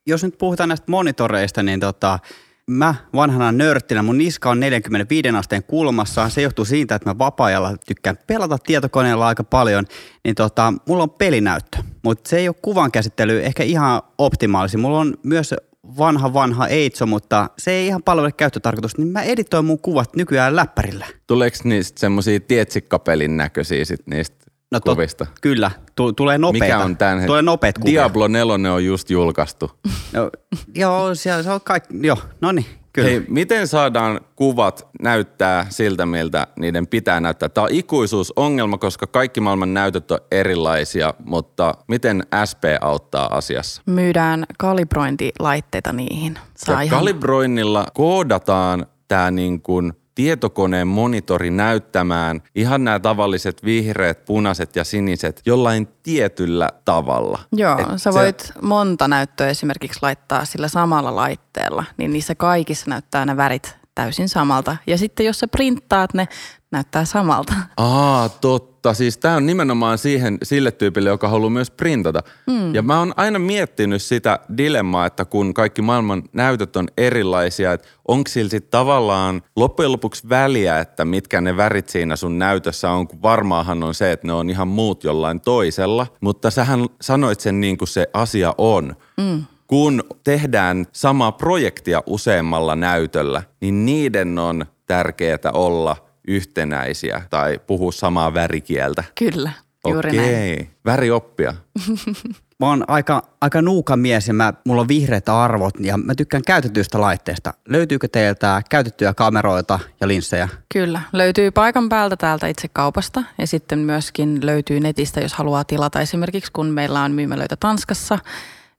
jos 0.08 0.24
nyt 0.24 0.38
puhutaan 0.38 0.70
näistä 0.70 0.92
monitoreista, 0.92 1.64
niin 1.64 1.80
tota, 1.80 2.20
mä 2.68 2.96
vanhana 3.16 3.52
nörttinä, 3.52 4.04
mun 4.04 4.18
niska 4.18 4.50
on 4.50 4.60
45 4.60 5.30
asteen 5.30 5.64
kulmassa. 5.64 6.30
Se 6.30 6.42
johtuu 6.42 6.66
siitä, 6.66 6.96
että 6.96 7.10
mä 7.10 7.18
vapaa-ajalla 7.18 7.78
tykkään 7.88 8.18
pelata 8.28 8.58
tietokoneella 8.58 9.28
aika 9.28 9.44
paljon. 9.44 9.86
Niin 10.24 10.36
tota, 10.36 10.74
mulla 10.88 11.04
on 11.04 11.10
pelinäyttö, 11.10 11.78
mutta 12.04 12.30
se 12.30 12.38
ei 12.38 12.48
ole 12.48 12.56
kuvan 12.62 12.92
käsittely 12.92 13.44
ehkä 13.44 13.64
ihan 13.64 14.02
optimaalisi. 14.18 14.78
Mulla 14.78 15.00
on 15.00 15.14
myös 15.24 15.54
vanha 15.98 16.34
vanha 16.34 16.68
Eitso, 16.68 17.06
mutta 17.06 17.50
se 17.58 17.72
ei 17.72 17.88
ihan 17.88 18.04
palvele 18.04 18.32
käyttötarkoitusta, 18.32 19.02
niin 19.02 19.12
mä 19.12 19.24
editoin 19.24 19.66
mun 19.66 19.80
kuvat 19.80 20.16
nykyään 20.16 20.56
läppärillä. 20.56 21.06
Tuleeko 21.28 21.58
niistä 21.64 22.00
semmosia 22.00 22.40
tietsikkapelin 22.40 23.38
näköisiä 23.38 23.86
sit 23.86 24.08
niistä 24.08 24.45
no 24.72 24.79
tot, 24.79 24.95
kuvista? 24.95 25.25
Kyllä, 25.41 25.72
T- 25.95 26.15
tulee 26.15 26.38
nopeita. 26.38 26.65
Mikä 26.65 26.79
on 26.79 26.98
tämän 26.98 27.25
Tulee 27.25 27.41
nopeat 27.41 27.77
kuvia. 27.77 28.01
Diablo 28.01 28.27
4 28.27 28.53
on 28.74 28.86
just 28.86 29.10
julkaistu. 29.10 29.72
No, 30.13 30.29
joo, 30.75 31.15
siellä 31.15 31.43
se 31.43 31.51
on 31.51 31.62
kaikki, 31.62 31.93
joo, 32.01 32.17
no 32.41 32.51
niin. 32.51 32.65
Kyllä. 32.93 33.10
Hei, 33.10 33.25
miten 33.27 33.67
saadaan 33.67 34.22
kuvat 34.36 34.88
näyttää 35.01 35.65
siltä, 35.69 36.05
miltä 36.05 36.48
niiden 36.60 36.88
pitää 36.88 37.19
näyttää? 37.19 37.50
Tämä 37.50 37.65
on 37.65 37.72
ikuisuusongelma, 37.72 38.77
koska 38.77 39.07
kaikki 39.07 39.41
maailman 39.41 39.74
näytöt 39.74 40.12
on 40.12 40.19
erilaisia, 40.31 41.13
mutta 41.25 41.74
miten 41.88 42.24
SP 42.50 42.63
auttaa 42.81 43.38
asiassa? 43.38 43.81
Myydään 43.86 44.45
kalibrointilaitteita 44.57 45.93
niihin. 45.93 46.39
Saa 46.57 46.75
ja 46.75 46.81
ihan... 46.81 47.00
kalibroinnilla 47.00 47.86
koodataan 47.93 48.86
tämä 49.07 49.31
niin 49.31 49.62
kuin 49.62 49.93
tietokoneen 50.15 50.88
monitori 50.88 51.51
näyttämään 51.51 52.41
ihan 52.55 52.84
nämä 52.84 53.00
tavalliset 53.00 53.63
vihreät, 53.65 54.25
punaiset 54.25 54.75
ja 54.75 54.84
siniset 54.84 55.41
jollain 55.45 55.88
tietyllä 56.03 56.69
tavalla. 56.86 57.39
Joo, 57.51 57.79
Et 57.79 57.86
sä 57.98 58.13
voit 58.13 58.39
se... 58.39 58.53
monta 58.62 59.07
näyttöä 59.07 59.48
esimerkiksi 59.48 60.00
laittaa 60.01 60.45
sillä 60.45 60.67
samalla 60.67 61.15
laitteella, 61.15 61.84
niin 61.98 62.13
niissä 62.13 62.36
kaikissa 62.36 62.89
näyttää 62.89 63.25
ne 63.25 63.38
värit 63.38 63.85
täysin 63.96 64.30
samalta. 64.30 64.78
Ja 64.88 64.98
sitten 64.98 65.25
jos 65.25 65.40
sä 65.40 65.48
printtaat 65.48 66.14
ne, 66.14 66.28
näyttää 66.72 67.06
samalta. 67.06 67.54
Aa, 67.78 68.30
totta. 68.30 68.94
Siis 68.94 69.18
tämä 69.18 69.36
on 69.36 69.46
nimenomaan 69.46 69.98
siihen, 69.98 70.38
sille 70.44 70.72
tyypille, 70.72 71.10
joka 71.10 71.30
haluaa 71.30 71.50
myös 71.50 71.72
printata. 71.72 72.24
Mm. 72.48 72.75
Ja 72.75 72.82
mä 72.82 73.00
oon 73.00 73.14
aina 73.18 73.40
miettinyt 73.40 74.02
sitä 74.02 74.40
dilemmaa, 74.58 75.06
että 75.06 75.25
kun 75.25 75.54
kaikki 75.54 75.82
maailman 75.82 76.24
näytöt 76.34 76.75
on 76.75 76.88
erilaisia, 76.98 77.74
että 77.74 77.88
onko 78.08 78.30
sillä 78.30 78.50
sitten 78.50 78.72
tavallaan 78.72 79.42
loppujen 79.56 79.92
lopuksi 79.92 80.30
väliä, 80.30 80.80
että 80.80 81.06
mitkä 81.06 81.42
ne 81.42 81.58
värit 81.58 81.90
siinä 81.90 82.16
sun 82.16 82.40
näytössä 82.40 82.92
on, 82.92 83.08
kun 83.08 83.22
varmaahan 83.22 83.84
on 83.84 83.94
se, 83.94 84.12
että 84.12 84.28
ne 84.28 84.34
on 84.34 84.50
ihan 84.50 84.68
muut 84.68 85.04
jollain 85.04 85.42
toisella. 85.42 86.08
Mutta 86.22 86.52
sähän 86.52 86.86
sanoit 87.02 87.40
sen 87.40 87.62
niin 87.62 87.78
kuin 87.78 87.88
se 87.88 88.08
asia 88.14 88.54
on. 88.58 88.96
Mm 89.18 89.46
kun 89.67 90.03
tehdään 90.24 90.86
samaa 90.91 91.31
projektia 91.31 92.03
useammalla 92.05 92.75
näytöllä, 92.75 93.43
niin 93.62 93.86
niiden 93.86 94.39
on 94.39 94.65
tärkeää 94.86 95.51
olla 95.53 95.98
yhtenäisiä 96.27 97.22
tai 97.29 97.60
puhua 97.67 97.91
samaa 97.91 98.34
värikieltä. 98.34 99.03
Kyllä, 99.19 99.51
juuri 99.88 100.10
Okei, 100.10 100.55
näin. 100.55 100.69
värioppia. 100.86 101.53
Mä 102.60 102.67
oon 102.67 102.86
aika, 102.88 103.22
aika 103.41 103.62
nuuka 103.62 103.98
mies 103.98 104.27
ja 104.27 104.34
mä, 104.34 104.53
mulla 104.65 104.81
on 104.81 104.88
vihreät 104.88 105.29
arvot 105.29 105.74
ja 105.79 105.98
mä 105.98 106.15
tykkään 106.15 106.43
käytetyistä 106.48 107.01
laitteista. 107.01 107.53
Löytyykö 107.67 108.07
teiltä 108.07 108.62
käytettyjä 108.69 109.13
kameroita 109.13 109.79
ja 110.01 110.07
linssejä? 110.07 110.50
Kyllä, 110.74 111.01
löytyy 111.13 111.51
paikan 111.51 111.89
päältä 111.89 112.17
täältä 112.17 112.48
itse 112.48 112.67
kaupasta 112.67 113.24
ja 113.38 113.48
sitten 113.48 113.79
myöskin 113.79 114.45
löytyy 114.45 114.79
netistä, 114.79 115.19
jos 115.19 115.34
haluaa 115.34 115.63
tilata 115.63 116.01
esimerkiksi, 116.01 116.51
kun 116.51 116.67
meillä 116.67 117.01
on 117.01 117.12
myymälöitä 117.12 117.55
Tanskassa 117.55 118.19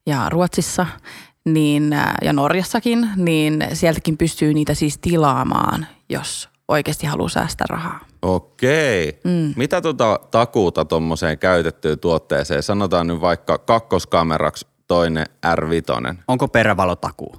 ja 0.07 0.29
Ruotsissa 0.29 0.87
niin, 1.45 1.97
ja 2.23 2.33
Norjassakin, 2.33 3.11
niin 3.17 3.65
sieltäkin 3.73 4.19
pystyy 4.19 4.55
niitä 4.55 4.75
siis 4.75 4.99
tilaamaan, 4.99 5.87
jos 6.09 6.49
oikeasti 6.69 7.07
haluaa 7.07 7.29
säästää 7.29 7.67
rahaa. 7.71 8.01
Okei. 8.23 9.21
Mm. 9.25 9.55
Mitä 9.57 9.81
tuota 9.81 10.21
takuuta 10.31 10.85
tuommoiseen 10.85 11.39
käytettyyn 11.39 11.99
tuotteeseen? 11.99 12.63
Sanotaan 12.63 13.07
nyt 13.07 13.21
vaikka 13.21 13.59
kakkoskameraksi 13.59 14.67
toinen 14.87 15.27
R5. 15.47 16.15
Onko 16.29 16.49
perävalotakuu? 16.49 17.37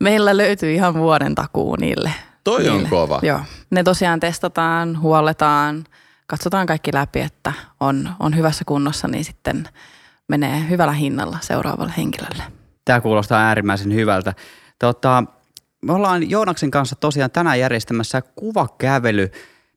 Meillä 0.00 0.36
löytyy 0.36 0.72
ihan 0.74 0.94
vuoden 0.94 1.34
takuu 1.34 1.76
niille. 1.76 2.12
Toi 2.44 2.62
niille. 2.62 2.82
on 2.82 2.86
kova. 2.88 3.18
Joo. 3.22 3.40
Ne 3.70 3.82
tosiaan 3.82 4.20
testataan, 4.20 5.00
huolletaan, 5.00 5.84
katsotaan 6.26 6.66
kaikki 6.66 6.90
läpi, 6.94 7.20
että 7.20 7.52
on, 7.80 8.10
on 8.20 8.36
hyvässä 8.36 8.64
kunnossa, 8.66 9.08
niin 9.08 9.24
sitten 9.24 9.68
menee 10.28 10.68
hyvällä 10.68 10.92
hinnalla 10.92 11.38
seuraavalle 11.40 11.92
henkilölle. 11.96 12.42
Tämä 12.84 13.00
kuulostaa 13.00 13.40
äärimmäisen 13.40 13.94
hyvältä. 13.94 14.34
Tota, 14.78 15.24
me 15.82 15.92
ollaan 15.92 16.30
Joonaksen 16.30 16.70
kanssa 16.70 16.96
tosiaan 16.96 17.30
tänään 17.30 17.60
järjestämässä 17.60 18.22
kuvakävely 18.22 19.30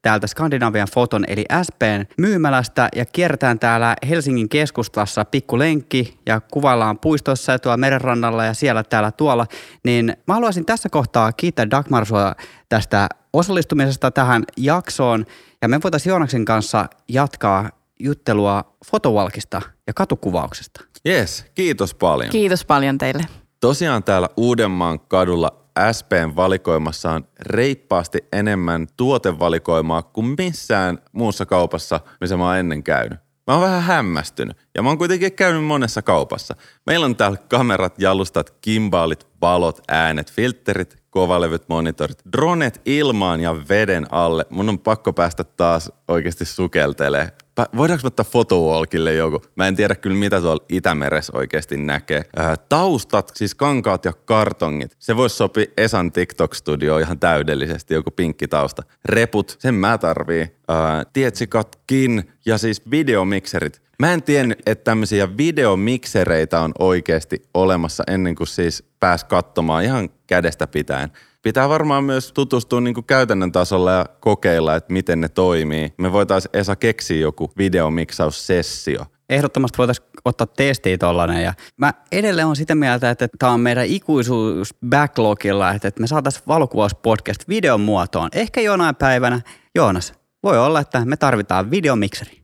täältä 0.06 0.28
Skandinavian 0.28 0.88
foton 0.94 1.25
eli 1.28 1.46
SPn 1.64 2.06
myymälästä 2.18 2.90
ja 2.96 3.06
kiertään 3.06 3.60
täällä 3.60 3.96
Helsingin 4.10 4.50
keskustassa 4.50 5.25
pikku 5.25 5.60
lenkki 5.60 6.20
ja 6.25 6.42
kuvaillaan 6.52 7.00
puistoissa 7.00 7.52
ja 7.52 7.60
tuolla 7.60 7.78
merenrannalla 7.78 8.46
ja 8.46 8.54
siellä 8.54 8.84
täällä 8.84 9.12
tuolla. 9.12 9.46
Niin 9.84 10.18
mä 10.28 10.34
haluaisin 10.34 10.66
tässä 10.66 10.90
kohtaa 10.90 11.32
kiittää 11.32 11.70
Dagmar 11.72 12.06
sua 12.06 12.36
tästä 12.70 13.10
osallistumisesta 13.34 14.12
tähän 14.12 14.44
jaksoon 14.58 15.25
ja 15.62 15.68
me 15.68 15.80
voitaisiin 15.84 16.12
Joonaksen 16.12 16.46
kanssa 16.46 16.86
jatkaa 17.10 17.70
juttelua 18.00 18.75
fotovalkista 18.92 19.62
ja 19.88 19.94
katukuvauksesta. 19.94 20.82
Yes, 21.08 21.46
kiitos 21.56 21.94
paljon. 21.94 22.30
Kiitos 22.30 22.66
paljon 22.66 22.98
teille. 22.98 23.24
Tosiaan 23.60 24.04
täällä 24.04 24.30
Uudenmaan 24.38 25.00
kadulla 25.00 25.66
SPn 25.92 26.36
valikoimassa 26.36 27.12
on 27.12 27.28
reippaasti 27.40 28.20
enemmän 28.34 28.88
tuotevalikoimaa 28.98 30.02
kuin 30.02 30.36
missään 30.38 31.00
muussa 31.12 31.46
kaupassa, 31.46 32.00
missä 32.22 32.38
mä 32.38 32.46
oon 32.46 32.58
ennen 32.58 32.84
käynyt. 32.84 33.20
Mä 33.48 33.54
oon 33.54 33.62
vähän 33.62 33.84
hämmästynyt 33.84 34.58
ja 34.75 34.84
mä 34.84 34.90
oon 34.90 34.98
kuitenkin 34.98 35.34
käynyt 35.34 35.64
monessa 35.64 36.02
kaupassa. 36.02 36.56
Meillä 36.86 37.06
on 37.06 37.16
täällä 37.16 37.38
kamerat, 37.50 38.00
jalustat, 38.00 38.50
kimbaalit, 38.62 39.28
valot, 39.46 39.82
äänet, 39.88 40.32
filterit, 40.32 40.96
kovalevyt, 41.10 41.70
monitorit, 41.70 42.18
dronet 42.32 42.82
ilmaan 42.86 43.40
ja 43.40 43.56
veden 43.70 44.08
alle. 44.14 44.46
Mun 44.50 44.70
on 44.70 44.80
pakko 44.80 45.14
päästä 45.14 45.44
taas 45.44 45.92
oikeasti 46.08 46.46
sukeltelee 46.46 47.32
voidaanko 47.78 48.08
ottaa 48.08 48.25
fotowalkille 48.25 49.14
joku? 49.14 49.42
Mä 49.56 49.68
en 49.68 49.75
tiedä 49.75 49.96
kyllä, 49.96 50.18
mitä 50.18 50.42
tuolla 50.42 50.66
Itämeressä 50.70 51.34
oikeasti 51.36 51.78
näkee. 51.78 52.24
Äh, 52.40 52.60
taustat, 52.70 53.32
siis 53.36 53.56
kankaat 53.56 54.06
ja 54.06 54.14
kartongit. 54.14 54.96
Se 55.00 55.18
voisi 55.18 55.36
sopia 55.36 55.66
Esan 55.78 56.12
TikTok-studioon 56.12 57.02
ihan 57.02 57.20
täydellisesti, 57.20 57.94
joku 57.94 58.12
pinkki 58.12 58.48
tausta. 58.48 58.84
Reput, 59.06 59.56
sen 59.60 59.75
mä 59.75 59.98
tarvii. 59.98 60.42
Äh, 60.42 61.06
tietsikatkin 61.14 62.32
ja 62.46 62.58
siis 62.58 62.82
videomikserit. 62.92 63.82
Mä 64.00 64.14
en 64.14 64.24
tiennyt, 64.24 64.60
että 64.66 64.84
tämmöisiä 64.84 65.38
videomiksereitä 65.38 66.60
on 66.60 66.72
oikeasti 66.80 67.44
olemassa 67.54 68.04
ennen 68.08 68.36
kuin 68.36 68.48
siis 68.48 68.84
pääs 69.05 69.24
katsomaan 69.24 69.83
ihan 69.83 70.09
kädestä 70.27 70.67
pitäen 70.67 71.12
pitää 71.41 71.69
varmaan 71.69 72.03
myös 72.03 72.31
tutustua 72.31 72.81
niin 72.81 72.93
kuin 72.93 73.05
käytännön 73.05 73.51
tasolla 73.51 73.91
ja 73.91 74.05
kokeilla, 74.19 74.75
että 74.75 74.93
miten 74.93 75.21
ne 75.21 75.29
toimii. 75.29 75.93
Me 75.97 76.12
voitaisiin 76.12 76.50
Esa 76.53 76.75
keksiä 76.75 77.19
joku 77.19 77.51
videomiksaussessio. 77.57 79.05
Ehdottomasti 79.29 79.77
voitaisiin 79.77 80.07
ottaa 80.25 80.47
testiin 80.47 81.00
tollanen 81.00 81.43
ja 81.43 81.53
mä 81.77 81.93
edelleen 82.12 82.47
on 82.47 82.55
sitä 82.55 82.75
mieltä, 82.75 83.09
että 83.09 83.27
tämä 83.39 83.51
on 83.51 83.59
meidän 83.59 83.85
ikuisuus 83.85 84.75
backlogilla, 84.89 85.71
että 85.71 85.91
me 86.00 86.07
saataisiin 86.07 86.43
valokuvauspodcast 86.47 87.50
videon 87.50 87.81
muotoon. 87.81 88.29
Ehkä 88.33 88.62
jonain 88.62 88.95
päivänä, 88.95 89.41
Joonas, 89.75 90.13
voi 90.43 90.57
olla, 90.57 90.79
että 90.79 91.05
me 91.05 91.17
tarvitaan 91.17 91.71
videomikseri. 91.71 92.41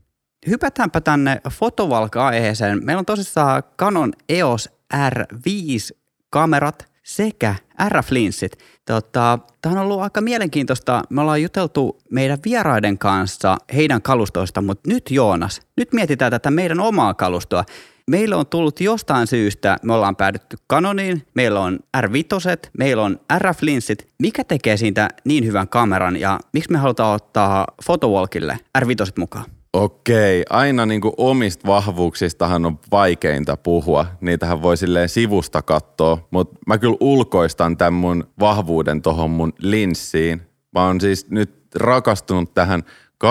Hypätäänpä 0.47 1.01
tänne 1.01 1.41
fotovalka-aiheeseen. 1.49 2.85
Meillä 2.85 2.99
on 2.99 3.05
tosissaan 3.05 3.63
Canon 3.77 4.13
EOS 4.29 4.69
R5 4.93 6.00
kamerat 6.31 6.91
sekä 7.03 7.55
RF-linssit. 7.89 8.57
Tota, 8.85 9.39
tämä 9.61 9.75
on 9.75 9.81
ollut 9.81 10.01
aika 10.01 10.21
mielenkiintoista. 10.21 11.01
Me 11.09 11.21
ollaan 11.21 11.41
juteltu 11.41 12.01
meidän 12.11 12.38
vieraiden 12.45 12.97
kanssa 12.97 13.57
heidän 13.73 14.01
kalustoista, 14.01 14.61
mutta 14.61 14.89
nyt 14.89 15.11
Joonas, 15.11 15.61
nyt 15.77 15.93
mietitään 15.93 16.31
tätä 16.31 16.51
meidän 16.51 16.79
omaa 16.79 17.13
kalustoa. 17.13 17.63
Meillä 18.07 18.38
on 18.38 18.47
tullut 18.47 18.79
jostain 18.81 19.27
syystä, 19.27 19.77
me 19.83 19.93
ollaan 19.93 20.15
päädytty 20.15 20.57
Canoniin, 20.69 21.27
meillä 21.33 21.59
on 21.59 21.79
R5, 21.97 22.69
meillä 22.77 23.03
on 23.03 23.19
RF-linssit. 23.38 24.07
Mikä 24.19 24.43
tekee 24.43 24.77
siitä 24.77 25.09
niin 25.25 25.45
hyvän 25.45 25.67
kameran 25.67 26.17
ja 26.17 26.39
miksi 26.53 26.71
me 26.71 26.77
halutaan 26.77 27.15
ottaa 27.15 27.67
Photowalkille 27.85 28.59
R5 28.77 29.11
mukaan? 29.17 29.45
Okei, 29.73 30.43
aina 30.49 30.85
niin 30.85 31.01
kuin 31.01 31.13
omista 31.17 31.67
vahvuuksistahan 31.67 32.65
on 32.65 32.79
vaikeinta 32.91 33.57
puhua. 33.57 34.05
Niitähän 34.21 34.61
voi 34.61 34.77
silleen 34.77 35.09
sivusta 35.09 35.61
katsoa, 35.61 36.27
mutta 36.31 36.59
mä 36.67 36.77
kyllä 36.77 36.97
ulkoistan 36.99 37.77
tämän 37.77 37.93
mun 37.93 38.23
vahvuuden 38.39 39.01
tohon 39.01 39.29
mun 39.29 39.53
linssiin. 39.57 40.41
Mä 40.71 40.85
oon 40.85 41.01
siis 41.01 41.29
nyt 41.29 41.51
rakastunut 41.75 42.53
tähän 42.53 42.83
28-70 43.23 43.27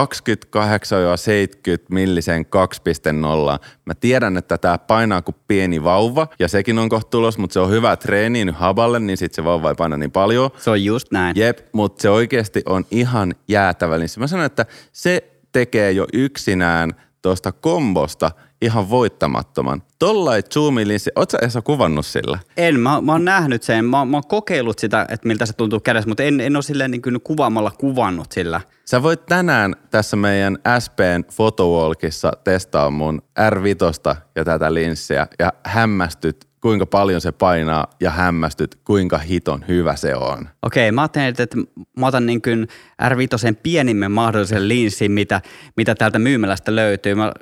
millisen 1.91 2.47
2.0. 2.47 3.67
Mä 3.85 3.95
tiedän, 3.95 4.37
että 4.37 4.59
tämä 4.59 4.79
painaa 4.79 5.23
kuin 5.23 5.35
pieni 5.49 5.85
vauva 5.85 6.27
ja 6.39 6.49
sekin 6.49 6.79
on 6.79 6.89
kohta 6.89 7.11
tulos, 7.11 7.39
mutta 7.39 7.55
se 7.55 7.61
on 7.61 7.71
hyvä 7.71 7.97
treeni 7.97 8.45
nyt 8.45 8.57
haballe, 8.57 9.01
niin 9.01 9.17
sit 9.17 9.35
se 9.35 9.45
vauva 9.45 9.69
ei 9.69 9.75
paina 9.75 9.97
niin 9.97 10.11
paljon. 10.11 10.51
Se 10.57 10.71
on 10.71 10.85
just 10.85 11.13
näin. 11.13 11.37
Jep, 11.37 11.59
mutta 11.73 12.03
se 12.03 12.11
oikeasti 12.11 12.63
on 12.67 12.85
ihan 12.91 13.35
jäätävä 13.49 13.99
linssi. 13.99 14.21
Mä 14.21 14.27
sanon, 14.27 14.47
että 14.47 14.67
se 14.93 15.30
tekee 15.53 15.93
jo 15.93 16.07
yksinään 16.13 16.93
tuosta 17.23 17.53
kombosta 17.53 18.31
ihan 18.63 18.91
voittamattoman. 18.91 19.83
Tollai 19.99 20.43
zoomilinssi, 20.43 21.11
ootko 21.17 21.39
sä 21.49 21.63
kuvannut 21.63 22.07
sillä? 22.07 22.39
En, 22.57 22.81
mä, 22.81 23.01
mä 23.01 23.13
oon 23.13 23.25
nähnyt 23.25 23.63
sen, 23.63 23.85
mä, 23.85 24.05
mä 24.05 24.17
oon 24.17 24.29
kokeillut 24.29 24.79
sitä, 24.79 25.07
että 25.09 25.29
miltä 25.29 25.47
se 25.47 25.53
tuntuu 25.53 25.81
kädessä, 25.81 26.09
mutta 26.09 26.23
en, 26.23 26.41
en 26.41 26.57
ole 26.57 26.63
silleen 26.63 26.91
niin 26.91 27.03
kuin 27.03 27.21
kuvaamalla 27.25 27.71
kuvannut 27.71 28.33
sillä. 28.33 28.61
Sä 28.85 29.03
voit 29.03 29.27
tänään 29.27 29.75
tässä 29.91 30.17
meidän 30.17 30.59
SPn 30.79 31.25
Photowalkissa 31.37 32.33
testaa 32.45 32.91
mun 32.91 33.23
R5 33.41 34.17
ja 34.37 34.45
tätä 34.45 34.75
linssiä 34.75 35.27
ja 35.39 35.53
hämmästyt 35.65 36.50
kuinka 36.61 36.87
paljon 36.87 37.21
se 37.21 37.33
painaa 37.33 37.87
ja 38.01 38.11
hämmästyt, 38.11 38.75
kuinka 38.85 39.19
hiton 39.19 39.65
hyvä 39.69 39.97
se 39.97 40.15
on. 40.15 40.49
Okei, 40.63 40.93
mä 40.93 41.01
ajattelin, 41.01 41.29
että 41.29 41.57
mä 41.97 42.07
otan 42.07 42.27
niin 42.27 42.43
kuin 42.43 42.69
R5 43.03 43.55
pienimmän 43.63 44.13
mahdollisen 44.13 44.69
linssin, 44.69 45.13
mitä, 45.13 45.41
mitä 45.77 45.95
täältä 45.95 46.19
myymälästä 46.19 46.77
löytyy. 46.77 47.15
Mä, 47.15 47.33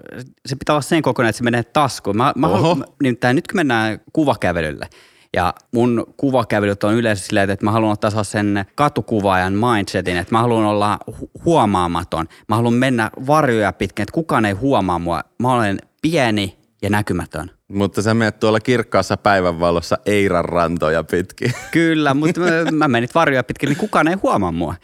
se 0.47 0.57
pitää 0.57 0.75
olla 0.75 0.83
sen 0.83 1.03
kokonaan, 1.03 1.31
että 1.31 1.39
se 1.39 1.45
menee 1.45 1.63
taskuun. 1.63 2.17
Mä, 2.17 2.33
mä 2.37 2.49
haluan, 2.49 2.85
nimittäin 3.03 3.37
nyt 3.37 3.47
kun 3.47 3.57
mennään 3.57 4.01
kuvakävelylle, 4.13 4.89
ja 5.33 5.55
mun 5.75 6.15
kuvakävelyt 6.17 6.85
on 6.85 6.95
yleensä 6.95 7.27
silleen, 7.27 7.51
että 7.51 7.65
mä 7.65 7.71
haluan 7.71 7.93
ottaa 7.93 8.25
sen 8.25 8.65
katukuvaajan 8.75 9.53
mindsetin, 9.53 10.17
että 10.17 10.35
mä 10.35 10.41
haluan 10.41 10.65
olla 10.65 10.99
hu- 11.11 11.31
huomaamaton. 11.45 12.29
Mä 12.49 12.57
haluan 12.57 12.75
mennä 12.75 13.11
varjoja 13.27 13.73
pitkin, 13.73 14.03
että 14.03 14.13
kukaan 14.13 14.45
ei 14.45 14.53
huomaa 14.53 14.99
mua. 14.99 15.21
Mä 15.39 15.53
olen 15.53 15.79
pieni 16.03 16.58
ja 16.83 16.91
näkymätön. 16.91 17.51
Mutta 17.69 18.03
sä 18.03 18.15
menet 18.15 18.41
tuolla 18.41 18.61
kirkkaassa 18.61 19.17
päivänvalossa 19.17 19.99
Eiran 20.07 20.45
rantoja 20.45 21.05
pitkin. 21.05 21.53
Kyllä, 21.71 22.15
mutta 22.15 22.41
mä, 22.41 22.71
mä 22.73 22.89
menin 22.89 23.09
varjoja 23.15 23.45
pitkin, 23.45 23.69
niin 23.69 23.77
kukaan 23.77 24.09
ei 24.09 24.15
huomaa 24.15 24.53
mua. 24.53 24.75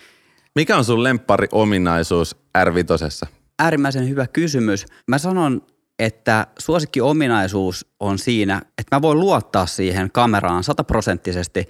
Mikä 0.54 0.76
on 0.76 0.84
sun 0.84 1.02
lemppari 1.02 1.48
ominaisuus 1.52 2.36
R5? 2.58 3.28
Äärimmäisen 3.58 4.08
hyvä 4.08 4.26
kysymys. 4.26 4.86
Mä 5.08 5.18
sanon, 5.18 5.62
että 5.98 6.46
suosikki 6.58 7.00
ominaisuus 7.00 7.86
on 8.00 8.18
siinä, 8.18 8.62
että 8.78 8.96
mä 8.96 9.02
voin 9.02 9.20
luottaa 9.20 9.66
siihen 9.66 10.10
kameraan 10.10 10.64
sataprosenttisesti. 10.64 11.68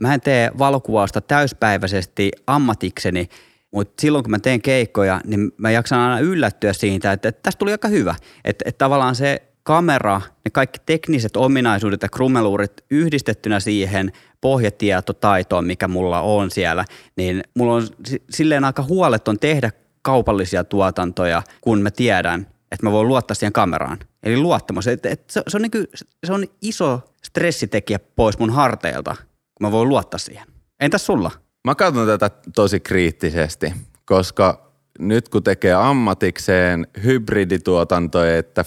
Mä 0.00 0.14
en 0.14 0.20
tee 0.20 0.50
valokuvausta 0.58 1.20
täyspäiväisesti 1.20 2.30
ammatikseni, 2.46 3.28
mutta 3.72 4.00
silloin 4.00 4.24
kun 4.24 4.30
mä 4.30 4.38
teen 4.38 4.62
keikkoja, 4.62 5.20
niin 5.24 5.52
mä 5.56 5.70
jaksan 5.70 5.98
aina 5.98 6.20
yllättyä 6.20 6.72
siitä, 6.72 7.12
että, 7.12 7.28
että 7.28 7.42
tästä 7.42 7.58
tuli 7.58 7.72
aika 7.72 7.88
hyvä. 7.88 8.14
Että, 8.44 8.64
että 8.68 8.78
tavallaan 8.78 9.14
se 9.14 9.42
kamera, 9.66 10.20
ne 10.44 10.50
kaikki 10.50 10.78
tekniset 10.86 11.36
ominaisuudet 11.36 12.02
ja 12.02 12.08
krummeluurit 12.08 12.72
yhdistettynä 12.90 13.60
siihen 13.60 14.12
pohjatietotaitoon, 14.40 15.66
mikä 15.66 15.88
mulla 15.88 16.20
on 16.20 16.50
siellä, 16.50 16.84
niin 17.16 17.44
mulla 17.54 17.74
on 17.74 17.82
silleen 18.30 18.64
aika 18.64 18.82
huoleton 18.82 19.38
tehdä 19.38 19.70
kaupallisia 20.02 20.64
tuotantoja, 20.64 21.42
kun 21.60 21.82
mä 21.82 21.90
tiedän, 21.90 22.40
että 22.72 22.86
mä 22.86 22.92
voin 22.92 23.08
luottaa 23.08 23.34
siihen 23.34 23.52
kameraan. 23.52 23.98
Eli 24.22 24.36
luottamus. 24.36 24.86
Et, 24.86 25.06
et 25.06 25.30
se, 25.30 25.42
se, 25.48 25.56
on 25.56 25.62
niinku, 25.62 25.78
se 26.26 26.32
on 26.32 26.46
iso 26.62 27.00
stressitekijä 27.24 27.98
pois 27.98 28.38
mun 28.38 28.50
harteilta, 28.50 29.16
kun 29.54 29.66
mä 29.66 29.72
voin 29.72 29.88
luottaa 29.88 30.18
siihen. 30.18 30.46
Entäs 30.80 31.06
sulla? 31.06 31.30
Mä 31.64 31.74
katson 31.74 32.06
tätä 32.06 32.30
tosi 32.54 32.80
kriittisesti, 32.80 33.72
koska 34.04 34.65
nyt 34.98 35.28
kun 35.28 35.42
tekee 35.42 35.74
ammatikseen 35.74 36.86
hybridituotantoja, 37.04 38.38
että 38.38 38.64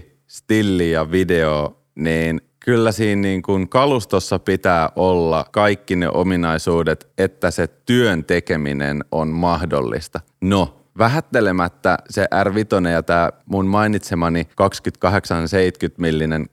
50-50 0.00 0.02
stilli 0.26 0.90
ja 0.90 1.10
video, 1.10 1.78
niin 1.94 2.40
kyllä 2.60 2.92
siinä 2.92 3.22
niin 3.22 3.42
kuin 3.42 3.68
kalustossa 3.68 4.38
pitää 4.38 4.90
olla 4.96 5.44
kaikki 5.52 5.96
ne 5.96 6.08
ominaisuudet, 6.08 7.08
että 7.18 7.50
se 7.50 7.66
työn 7.66 8.24
tekeminen 8.24 9.04
on 9.12 9.28
mahdollista. 9.28 10.20
No, 10.40 10.80
vähättelemättä 10.98 11.98
se 12.10 12.28
R5 12.44 12.88
ja 12.88 13.02
tämä 13.02 13.30
mun 13.46 13.66
mainitsemani 13.66 14.48
2870 14.56 16.00
millinen 16.00 16.46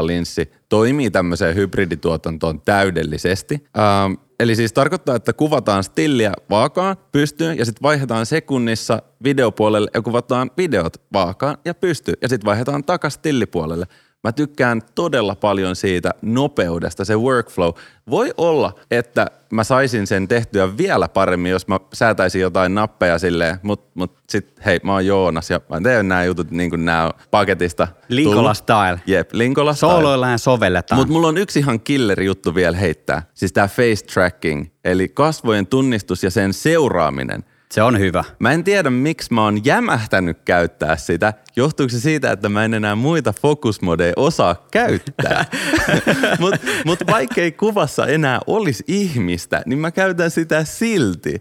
2.0 0.00 0.06
linssi 0.06 0.52
toimii 0.68 1.10
tämmöiseen 1.10 1.54
hybridituotantoon 1.54 2.60
täydellisesti. 2.60 3.64
Ähm, 3.78 4.12
eli 4.40 4.56
siis 4.56 4.72
tarkoittaa, 4.72 5.16
että 5.16 5.32
kuvataan 5.32 5.84
stilliä 5.84 6.32
vaakaan 6.50 6.96
pystyyn 7.12 7.58
ja 7.58 7.64
sitten 7.64 7.82
vaihdetaan 7.82 8.26
sekunnissa 8.26 9.02
videopuolelle 9.24 9.90
ja 9.94 10.02
kuvataan 10.02 10.50
videot 10.56 10.96
vaakaan 11.12 11.56
ja 11.64 11.74
pystyyn 11.74 12.16
ja 12.22 12.28
sitten 12.28 12.46
vaihdetaan 12.46 12.84
takaisin 12.84 13.18
stillipuolelle. 13.18 13.86
Mä 14.24 14.32
tykkään 14.32 14.82
todella 14.94 15.34
paljon 15.34 15.76
siitä 15.76 16.10
nopeudesta, 16.22 17.04
se 17.04 17.16
workflow. 17.16 17.70
Voi 18.10 18.34
olla, 18.36 18.74
että 18.90 19.26
mä 19.50 19.64
saisin 19.64 20.06
sen 20.06 20.28
tehtyä 20.28 20.76
vielä 20.76 21.08
paremmin, 21.08 21.52
jos 21.52 21.68
mä 21.68 21.80
säätäisin 21.92 22.40
jotain 22.40 22.74
nappeja 22.74 23.18
silleen, 23.18 23.56
mutta 23.62 23.90
mut 23.94 24.18
sit 24.28 24.52
hei, 24.64 24.80
mä 24.82 24.92
oon 24.92 25.06
Joonas 25.06 25.50
ja 25.50 25.60
mä 25.68 25.80
teen 25.80 26.08
nämä 26.08 26.24
jutut 26.24 26.50
niin 26.50 26.70
kuin 26.70 26.84
nämä 26.84 27.10
paketista. 27.30 27.88
Linkola 28.08 28.54
style. 28.54 29.00
Jep, 29.06 29.30
Linkola 29.32 29.74
style. 29.74 29.92
Sooloillaan 29.92 30.38
sovelletaan. 30.38 30.98
Mutta 30.98 31.12
mulla 31.12 31.28
on 31.28 31.38
yksi 31.38 31.58
ihan 31.58 31.80
killer 31.80 32.22
juttu 32.22 32.54
vielä 32.54 32.76
heittää, 32.76 33.22
siis 33.34 33.52
tämä 33.52 33.68
face 33.68 34.06
tracking, 34.12 34.66
eli 34.84 35.08
kasvojen 35.08 35.66
tunnistus 35.66 36.22
ja 36.22 36.30
sen 36.30 36.52
seuraaminen– 36.52 37.44
se 37.72 37.82
on 37.82 37.98
hyvä. 37.98 38.24
Mä 38.38 38.52
en 38.52 38.64
tiedä, 38.64 38.90
miksi 38.90 39.34
mä 39.34 39.44
oon 39.44 39.64
jämähtänyt 39.64 40.38
käyttää 40.44 40.96
sitä. 40.96 41.32
Johtuuko 41.56 41.90
se 41.90 42.00
siitä, 42.00 42.32
että 42.32 42.48
mä 42.48 42.64
en 42.64 42.74
enää 42.74 42.94
muita 42.94 43.32
fokusmodeja 43.32 44.12
osaa 44.16 44.66
käyttää? 44.70 45.44
Mutta 46.40 46.58
mut 46.84 46.98
vaikkei 47.06 47.52
kuvassa 47.52 48.06
enää 48.06 48.40
olisi 48.46 48.84
ihmistä, 48.86 49.62
niin 49.66 49.78
mä 49.78 49.90
käytän 49.90 50.30
sitä 50.30 50.64
silti. 50.64 51.40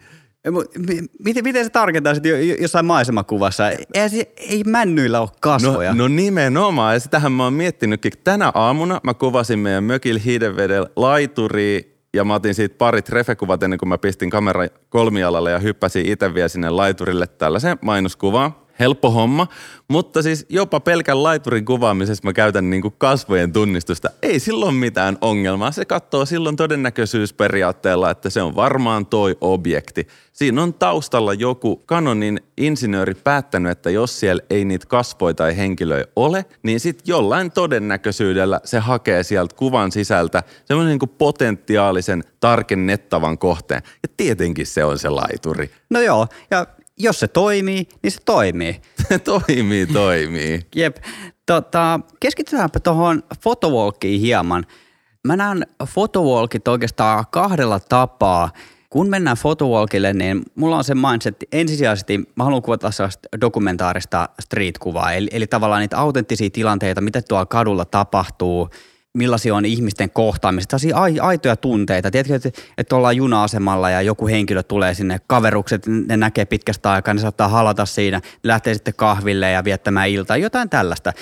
Miten, 1.24 1.44
miten 1.44 1.64
se 1.64 1.70
tarkentaa 1.70 2.14
sitten 2.14 2.62
jossain 2.62 2.86
maisemakuvassa? 2.86 3.70
Ei, 3.70 4.10
se, 4.10 4.34
ei 4.38 4.64
männyillä 4.64 5.22
ole 5.22 5.30
kasvoja. 5.42 5.94
No, 5.94 5.98
no 5.98 6.08
nimenomaan, 6.08 6.94
ja 6.94 7.00
sitähän 7.00 7.32
mä 7.32 7.44
oon 7.44 7.54
miettinytkin. 7.54 8.12
Tänä 8.24 8.52
aamuna 8.56 9.00
mä 9.04 9.14
kuvasin 9.14 9.60
meidän 9.60 9.84
mökil 9.84 10.20
Hiidenvedellä 10.26 10.90
laituri 10.96 11.92
ja 12.13 12.23
mä 12.23 12.34
otin 12.34 12.56
siitä 12.56 12.76
parit 12.78 13.10
refekuvat 13.10 13.63
ennen 13.63 13.80
kuin 13.80 13.89
mä 13.89 13.97
pistin 13.97 14.30
kamera 14.30 14.67
kolmialalle 14.89 15.52
ja 15.52 15.60
hyppäsin 15.60 16.06
itse 16.06 16.34
vielä 16.34 16.47
sinne 16.47 16.69
laiturille 16.69 17.28
tällaiseen 17.28 17.78
mainoskuvaan 17.82 18.56
helppo 18.84 19.12
homma, 19.12 19.48
mutta 19.88 20.22
siis 20.22 20.46
jopa 20.50 20.80
pelkän 20.80 21.24
laiturin 21.24 21.65
kuvaamisessa 21.65 22.24
mä 22.24 22.34
käytän 22.34 22.69
niinku 22.69 22.91
kasvojen 22.91 23.54
tunnistusta. 23.54 24.10
Ei 24.22 24.39
silloin 24.39 24.76
mitään 24.76 25.17
ongelmaa. 25.22 25.72
Se 25.72 25.86
katsoo 25.86 26.26
silloin 26.26 26.56
todennäköisyysperiaatteella, 26.56 28.10
että 28.10 28.30
se 28.30 28.41
on 28.41 28.56
varmaan 28.56 29.06
toi 29.06 29.38
objekti. 29.41 30.08
Siinä 30.34 30.63
on 30.63 30.74
taustalla 30.74 31.34
joku 31.34 31.84
kanonin 31.86 32.39
insinööri 32.58 33.13
päättänyt, 33.13 33.72
että 33.72 33.89
jos 33.89 34.19
siellä 34.19 34.43
ei 34.50 34.65
niitä 34.65 34.86
kasvoja 34.88 35.34
tai 35.34 35.58
henkilöitä 35.58 36.12
ole, 36.15 36.46
niin 36.63 36.80
sitten 36.80 37.04
jollain 37.08 37.52
todennäköisyydellä 37.52 38.62
se 38.63 38.80
hakee 38.80 39.24
sieltä 39.24 39.56
kuvan 39.56 39.91
sisältä 39.91 40.43
semmoisen 40.65 40.89
niinku 40.89 41.08
potentiaalisen 41.08 42.24
tarkennettavan 42.39 43.38
kohteen. 43.38 43.82
Ja 44.04 44.10
tietenkin 44.17 44.65
se 44.65 44.84
on 44.84 45.00
se 45.00 45.10
laituri. 45.10 45.72
No 45.89 46.02
joo, 46.02 46.28
ja 46.52 46.67
jos 46.99 47.19
se 47.19 47.27
toimii, 47.27 47.88
niin 48.03 48.12
se 48.12 48.19
toimii. 48.25 48.82
toimii, 49.23 49.86
toimii. 49.86 50.62
Jep. 50.75 50.97
Tota, 51.45 51.99
keskitytäänpä 52.19 52.79
tuohon 52.79 53.23
photowalkiin 53.43 54.21
hieman. 54.21 54.65
Mä 55.27 55.36
näen 55.36 55.65
photowalkit 55.93 56.67
oikeastaan 56.67 57.25
kahdella 57.32 57.79
tapaa. 57.79 58.49
Kun 58.89 59.10
mennään 59.10 59.38
photowalkille, 59.41 60.13
niin 60.13 60.41
mulla 60.56 60.77
on 60.77 60.84
se 60.84 60.95
mindset, 60.95 61.36
ensisijaisesti 61.51 62.17
mä 62.36 62.43
haluan 62.43 62.62
kuvata 62.62 62.91
sellaista 62.91 63.29
dokumentaarista 63.41 64.29
street-kuvaa, 64.41 65.13
eli, 65.13 65.27
eli 65.32 65.47
tavallaan 65.47 65.82
niitä 65.82 65.97
autenttisia 65.97 66.49
tilanteita, 66.49 67.01
mitä 67.01 67.21
tuolla 67.21 67.45
kadulla 67.45 67.86
tapahtuu, 67.86 68.69
millaisia 69.17 69.56
on 69.56 69.65
ihmisten 69.65 70.10
kohtaamiset, 70.10 70.69
sellaisia 70.69 70.97
ai- 70.97 71.19
aitoja 71.19 71.56
tunteita. 71.56 72.12
Tiedätkö, 72.12 72.36
että, 72.36 72.62
että 72.78 72.95
ollaan 72.95 73.15
juna-asemalla 73.15 73.89
ja 73.89 74.02
joku 74.02 74.28
henkilö 74.28 74.63
tulee 74.63 74.93
sinne, 74.93 75.19
kaverukset, 75.28 75.88
ne 75.88 76.17
näkee 76.17 76.45
pitkästä 76.45 76.91
aikaa, 76.91 77.13
ne 77.13 77.21
saattaa 77.21 77.47
halata 77.47 77.86
siinä, 77.86 78.21
lähtee 78.43 78.73
sitten 78.73 78.93
kahville 78.93 79.52
ja 79.52 79.63
viettämään 79.63 80.10
iltaa, 80.10 80.38
jotain 80.38 80.69
tällaista. 80.69 81.13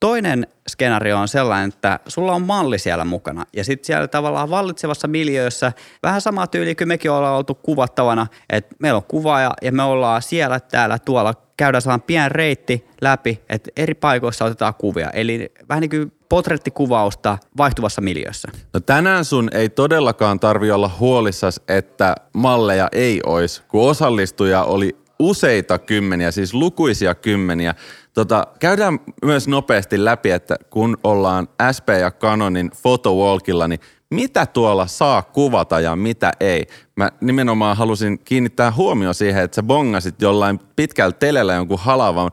Toinen 0.00 0.46
skenaario 0.68 1.18
on 1.18 1.28
sellainen, 1.28 1.68
että 1.68 2.00
sulla 2.08 2.32
on 2.32 2.42
malli 2.42 2.78
siellä 2.78 3.04
mukana 3.04 3.46
ja 3.52 3.64
sitten 3.64 3.86
siellä 3.86 4.08
tavallaan 4.08 4.50
vallitsevassa 4.50 5.08
miljöössä 5.08 5.72
vähän 6.02 6.20
sama 6.20 6.46
tyyli 6.46 6.74
kuin 6.74 6.88
mekin 6.88 7.10
ollaan 7.10 7.36
oltu 7.36 7.54
kuvattavana, 7.54 8.26
että 8.50 8.76
meillä 8.78 8.96
on 8.96 9.04
kuvaaja 9.08 9.54
ja 9.62 9.72
me 9.72 9.82
ollaan 9.82 10.22
siellä, 10.22 10.60
täällä, 10.60 10.98
tuolla, 10.98 11.34
käydään 11.56 11.82
sellainen 11.82 12.06
pieni 12.06 12.28
reitti 12.28 12.88
läpi, 13.00 13.42
että 13.48 13.70
eri 13.76 13.94
paikoissa 13.94 14.44
otetaan 14.44 14.74
kuvia. 14.74 15.10
Eli 15.10 15.52
vähän 15.68 15.80
niin 15.80 15.90
kuin 15.90 16.17
potrettikuvausta 16.28 17.38
vaihtuvassa 17.56 18.00
miljöössä. 18.00 18.48
No 18.74 18.80
tänään 18.80 19.24
sun 19.24 19.48
ei 19.52 19.68
todellakaan 19.68 20.40
tarvi 20.40 20.70
olla 20.70 20.90
huolissas, 21.00 21.60
että 21.68 22.14
malleja 22.32 22.88
ei 22.92 23.20
olisi, 23.26 23.62
kun 23.68 23.90
osallistuja 23.90 24.64
oli 24.64 24.96
useita 25.18 25.78
kymmeniä, 25.78 26.30
siis 26.30 26.54
lukuisia 26.54 27.14
kymmeniä. 27.14 27.74
Tota, 28.18 28.46
käydään 28.60 29.00
myös 29.24 29.48
nopeasti 29.48 30.04
läpi, 30.04 30.30
että 30.30 30.56
kun 30.70 30.96
ollaan 31.04 31.48
SP 31.76 31.88
ja 32.00 32.10
Canonin 32.10 32.70
photowalkilla, 32.82 33.68
niin 33.68 33.80
mitä 34.10 34.46
tuolla 34.46 34.86
saa 34.86 35.22
kuvata 35.22 35.80
ja 35.80 35.96
mitä 35.96 36.32
ei. 36.40 36.66
Mä 36.96 37.10
nimenomaan 37.20 37.76
halusin 37.76 38.18
kiinnittää 38.18 38.72
huomio 38.72 39.12
siihen, 39.12 39.44
että 39.44 39.54
sä 39.54 39.62
bongasit 39.62 40.22
jollain 40.22 40.60
pitkällä 40.76 41.12
telellä 41.12 41.54
jonkun 41.54 41.78
halavan 41.78 42.30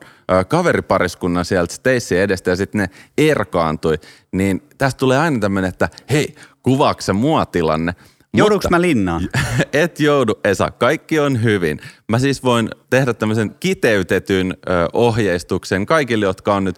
kaveripariskunnan 0.48 1.44
sieltä 1.44 1.74
Stacy 1.74 2.20
edestä 2.20 2.50
ja 2.50 2.56
sitten 2.56 2.78
ne 2.78 2.90
erkaantui. 3.18 3.98
Niin 4.32 4.62
tästä 4.78 4.98
tulee 4.98 5.18
aina 5.18 5.38
tämmöinen, 5.38 5.68
että 5.68 5.88
hei, 6.10 6.34
kuvaakse 6.62 7.12
mua 7.12 7.46
tilanne? 7.46 7.92
Joudunko 8.36 8.68
mä 8.70 8.80
linnaan? 8.80 9.28
Et 9.72 10.00
joudu, 10.00 10.40
Esa. 10.44 10.70
Kaikki 10.70 11.18
on 11.18 11.42
hyvin. 11.42 11.80
Mä 12.08 12.18
siis 12.18 12.44
voin 12.44 12.70
tehdä 12.90 13.14
tämmöisen 13.14 13.54
kiteytetyn 13.60 14.56
ö, 14.68 14.88
ohjeistuksen 14.92 15.86
kaikille, 15.86 16.24
jotka 16.24 16.54
on 16.54 16.64
nyt 16.64 16.76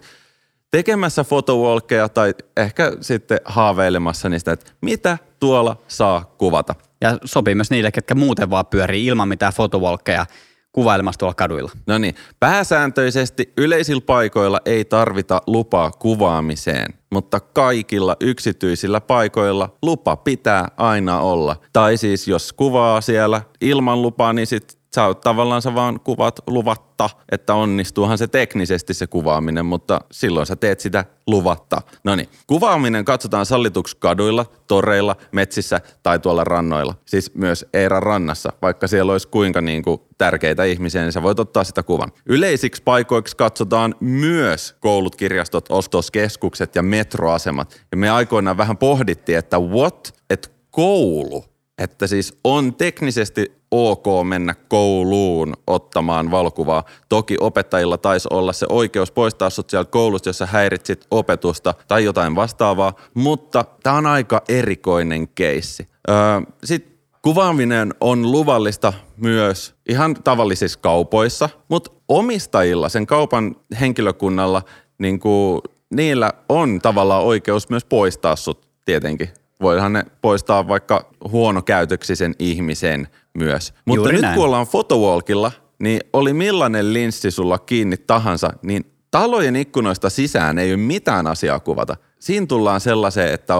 tekemässä 0.71 1.23
fotowalkeja 1.23 2.09
tai 2.09 2.33
ehkä 2.57 2.91
sitten 3.01 3.39
haaveilemassa 3.45 4.29
niistä, 4.29 4.51
että 4.51 4.71
mitä 4.81 5.17
tuolla 5.39 5.77
saa 5.87 6.35
kuvata. 6.37 6.75
Ja 7.01 7.17
sopii 7.25 7.55
myös 7.55 7.71
niille, 7.71 7.91
ketkä 7.91 8.15
muuten 8.15 8.49
vaan 8.49 8.65
pyörii 8.65 9.05
ilman 9.05 9.27
mitään 9.27 9.53
fotovolkkeja 9.53 10.25
kuvailemassa 10.71 11.19
tuolla 11.19 11.33
kaduilla. 11.33 11.71
No 11.87 11.97
niin, 11.97 12.15
pääsääntöisesti 12.39 13.53
yleisillä 13.57 14.01
paikoilla 14.05 14.61
ei 14.65 14.85
tarvita 14.85 15.41
lupaa 15.47 15.91
kuvaamiseen, 15.91 16.93
mutta 17.09 17.39
kaikilla 17.39 18.15
yksityisillä 18.19 19.01
paikoilla 19.01 19.69
lupa 19.81 20.15
pitää 20.15 20.67
aina 20.77 21.19
olla. 21.19 21.55
Tai 21.73 21.97
siis 21.97 22.27
jos 22.27 22.53
kuvaa 22.53 23.01
siellä 23.01 23.41
ilman 23.61 24.01
lupaa, 24.01 24.33
niin 24.33 24.47
sit 24.47 24.78
sä 24.95 25.05
oot 25.05 25.21
tavallaan 25.21 25.61
sä 25.61 25.75
vaan 25.75 25.99
kuvat 25.99 26.39
luvatta, 26.47 27.09
että 27.31 27.53
onnistuuhan 27.53 28.17
se 28.17 28.27
teknisesti 28.27 28.93
se 28.93 29.07
kuvaaminen, 29.07 29.65
mutta 29.65 30.01
silloin 30.11 30.45
sä 30.45 30.55
teet 30.55 30.79
sitä 30.79 31.05
luvatta. 31.27 31.81
No 32.03 32.15
niin, 32.15 32.29
kuvaaminen 32.47 33.05
katsotaan 33.05 33.45
sallituksi 33.45 33.97
kaduilla, 33.99 34.45
toreilla, 34.67 35.15
metsissä 35.31 35.81
tai 36.03 36.19
tuolla 36.19 36.43
rannoilla. 36.43 36.95
Siis 37.05 37.35
myös 37.35 37.65
Eeran 37.73 38.03
rannassa, 38.03 38.53
vaikka 38.61 38.87
siellä 38.87 39.11
olisi 39.11 39.27
kuinka 39.27 39.61
niin 39.61 39.83
kuin 39.83 40.01
tärkeitä 40.17 40.63
ihmisiä, 40.63 41.01
niin 41.01 41.11
sä 41.11 41.23
voit 41.23 41.39
ottaa 41.39 41.63
sitä 41.63 41.83
kuvan. 41.83 42.11
Yleisiksi 42.25 42.83
paikoiksi 42.83 43.37
katsotaan 43.37 43.95
myös 43.99 44.75
koulut, 44.79 45.15
kirjastot, 45.15 45.65
ostoskeskukset 45.69 46.75
ja 46.75 46.83
metroasemat. 46.83 47.81
Ja 47.91 47.97
me 47.97 48.09
aikoinaan 48.09 48.57
vähän 48.57 48.77
pohdittiin, 48.77 49.37
että 49.37 49.59
what? 49.59 50.13
Että 50.29 50.49
koulu 50.71 51.45
että 51.79 52.07
siis 52.07 52.39
on 52.43 52.75
teknisesti 52.75 53.58
ok 53.71 54.05
mennä 54.23 54.55
kouluun 54.67 55.53
ottamaan 55.67 56.31
valokuvaa. 56.31 56.83
Toki 57.09 57.37
opettajilla 57.39 57.97
taisi 57.97 58.27
olla 58.31 58.53
se 58.53 58.65
oikeus 58.69 59.11
poistaa 59.11 59.49
sut 59.49 59.69
sieltä 59.69 59.91
koulusta, 59.91 60.29
jos 60.29 60.37
sä 60.37 60.45
häiritsit 60.45 61.07
opetusta 61.11 61.73
tai 61.87 62.03
jotain 62.03 62.35
vastaavaa, 62.35 62.93
mutta 63.13 63.65
tämä 63.83 63.95
on 63.95 64.05
aika 64.05 64.41
erikoinen 64.49 65.27
keissi. 65.27 65.87
Öö, 66.09 66.15
Sitten 66.63 66.93
kuvaaminen 67.21 67.93
on 68.01 68.31
luvallista 68.31 68.93
myös 69.17 69.75
ihan 69.89 70.15
tavallisissa 70.23 70.79
kaupoissa, 70.79 71.49
mutta 71.69 71.91
omistajilla, 72.07 72.89
sen 72.89 73.05
kaupan 73.05 73.55
henkilökunnalla, 73.79 74.61
niin 74.97 75.19
kuin, 75.19 75.61
niillä 75.89 76.31
on 76.49 76.79
tavallaan 76.81 77.23
oikeus 77.23 77.69
myös 77.69 77.85
poistaa 77.85 78.35
sut 78.35 78.67
tietenkin 78.85 79.29
voihan 79.61 79.93
ne 79.93 80.03
poistaa 80.21 80.67
vaikka 80.67 81.11
huonokäytöksisen 81.31 82.35
ihmisen 82.39 83.07
myös. 83.39 83.73
Mutta 83.85 83.99
Juuri 83.99 84.13
nyt 84.13 84.21
näin. 84.21 84.35
kun 84.35 84.45
ollaan 84.45 84.67
fotowalkilla, 84.67 85.51
niin 85.79 86.01
oli 86.13 86.33
millainen 86.33 86.93
linssi 86.93 87.31
sulla 87.31 87.57
kiinni 87.57 87.97
tahansa, 87.97 88.49
niin 88.61 88.91
talojen 89.11 89.55
ikkunoista 89.55 90.09
sisään 90.09 90.57
ei 90.57 90.71
ole 90.73 90.77
mitään 90.77 91.27
asiaa 91.27 91.59
kuvata. 91.59 91.95
Siinä 92.19 92.45
tullaan 92.45 92.81
sellaiseen, 92.81 93.33
että 93.33 93.53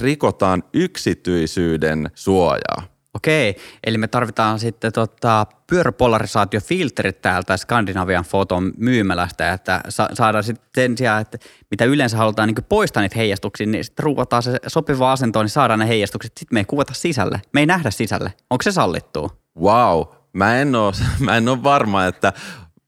rikotaan 0.00 0.62
yksityisyyden 0.74 2.10
suojaa. 2.14 2.93
Okei, 3.14 3.56
eli 3.84 3.98
me 3.98 4.08
tarvitaan 4.08 4.58
sitten 4.58 4.92
tota 4.92 5.46
pyöräpolarisaatiofilterit 5.66 7.22
täältä 7.22 7.56
Skandinavian 7.56 8.24
foton 8.24 8.72
myymälästä, 8.76 9.52
että 9.52 9.80
sa- 9.88 10.08
saadaan 10.14 10.44
sitten 10.44 10.66
sen 10.74 10.98
sijaan, 10.98 11.20
että 11.22 11.38
mitä 11.70 11.84
yleensä 11.84 12.16
halutaan 12.16 12.48
niin 12.48 12.64
poistaa 12.68 13.00
niitä 13.02 13.16
heijastuksia, 13.18 13.66
niin 13.66 13.84
sitten 13.84 14.04
ruuvataan 14.04 14.42
se 14.42 14.58
sopiva 14.66 15.12
asento, 15.12 15.42
niin 15.42 15.50
saadaan 15.50 15.78
ne 15.78 15.88
heijastukset. 15.88 16.32
Sitten 16.38 16.56
me 16.56 16.60
ei 16.60 16.64
kuvata 16.64 16.94
sisälle, 16.94 17.42
me 17.52 17.60
ei 17.60 17.66
nähdä 17.66 17.90
sisälle. 17.90 18.32
Onko 18.50 18.62
se 18.62 18.72
sallittua? 18.72 19.30
Wow, 19.60 20.02
mä 20.32 20.56
en 20.56 20.74
oo, 20.74 20.92
mä 21.20 21.36
en 21.36 21.48
oo 21.48 21.62
varma, 21.62 22.06
että 22.06 22.32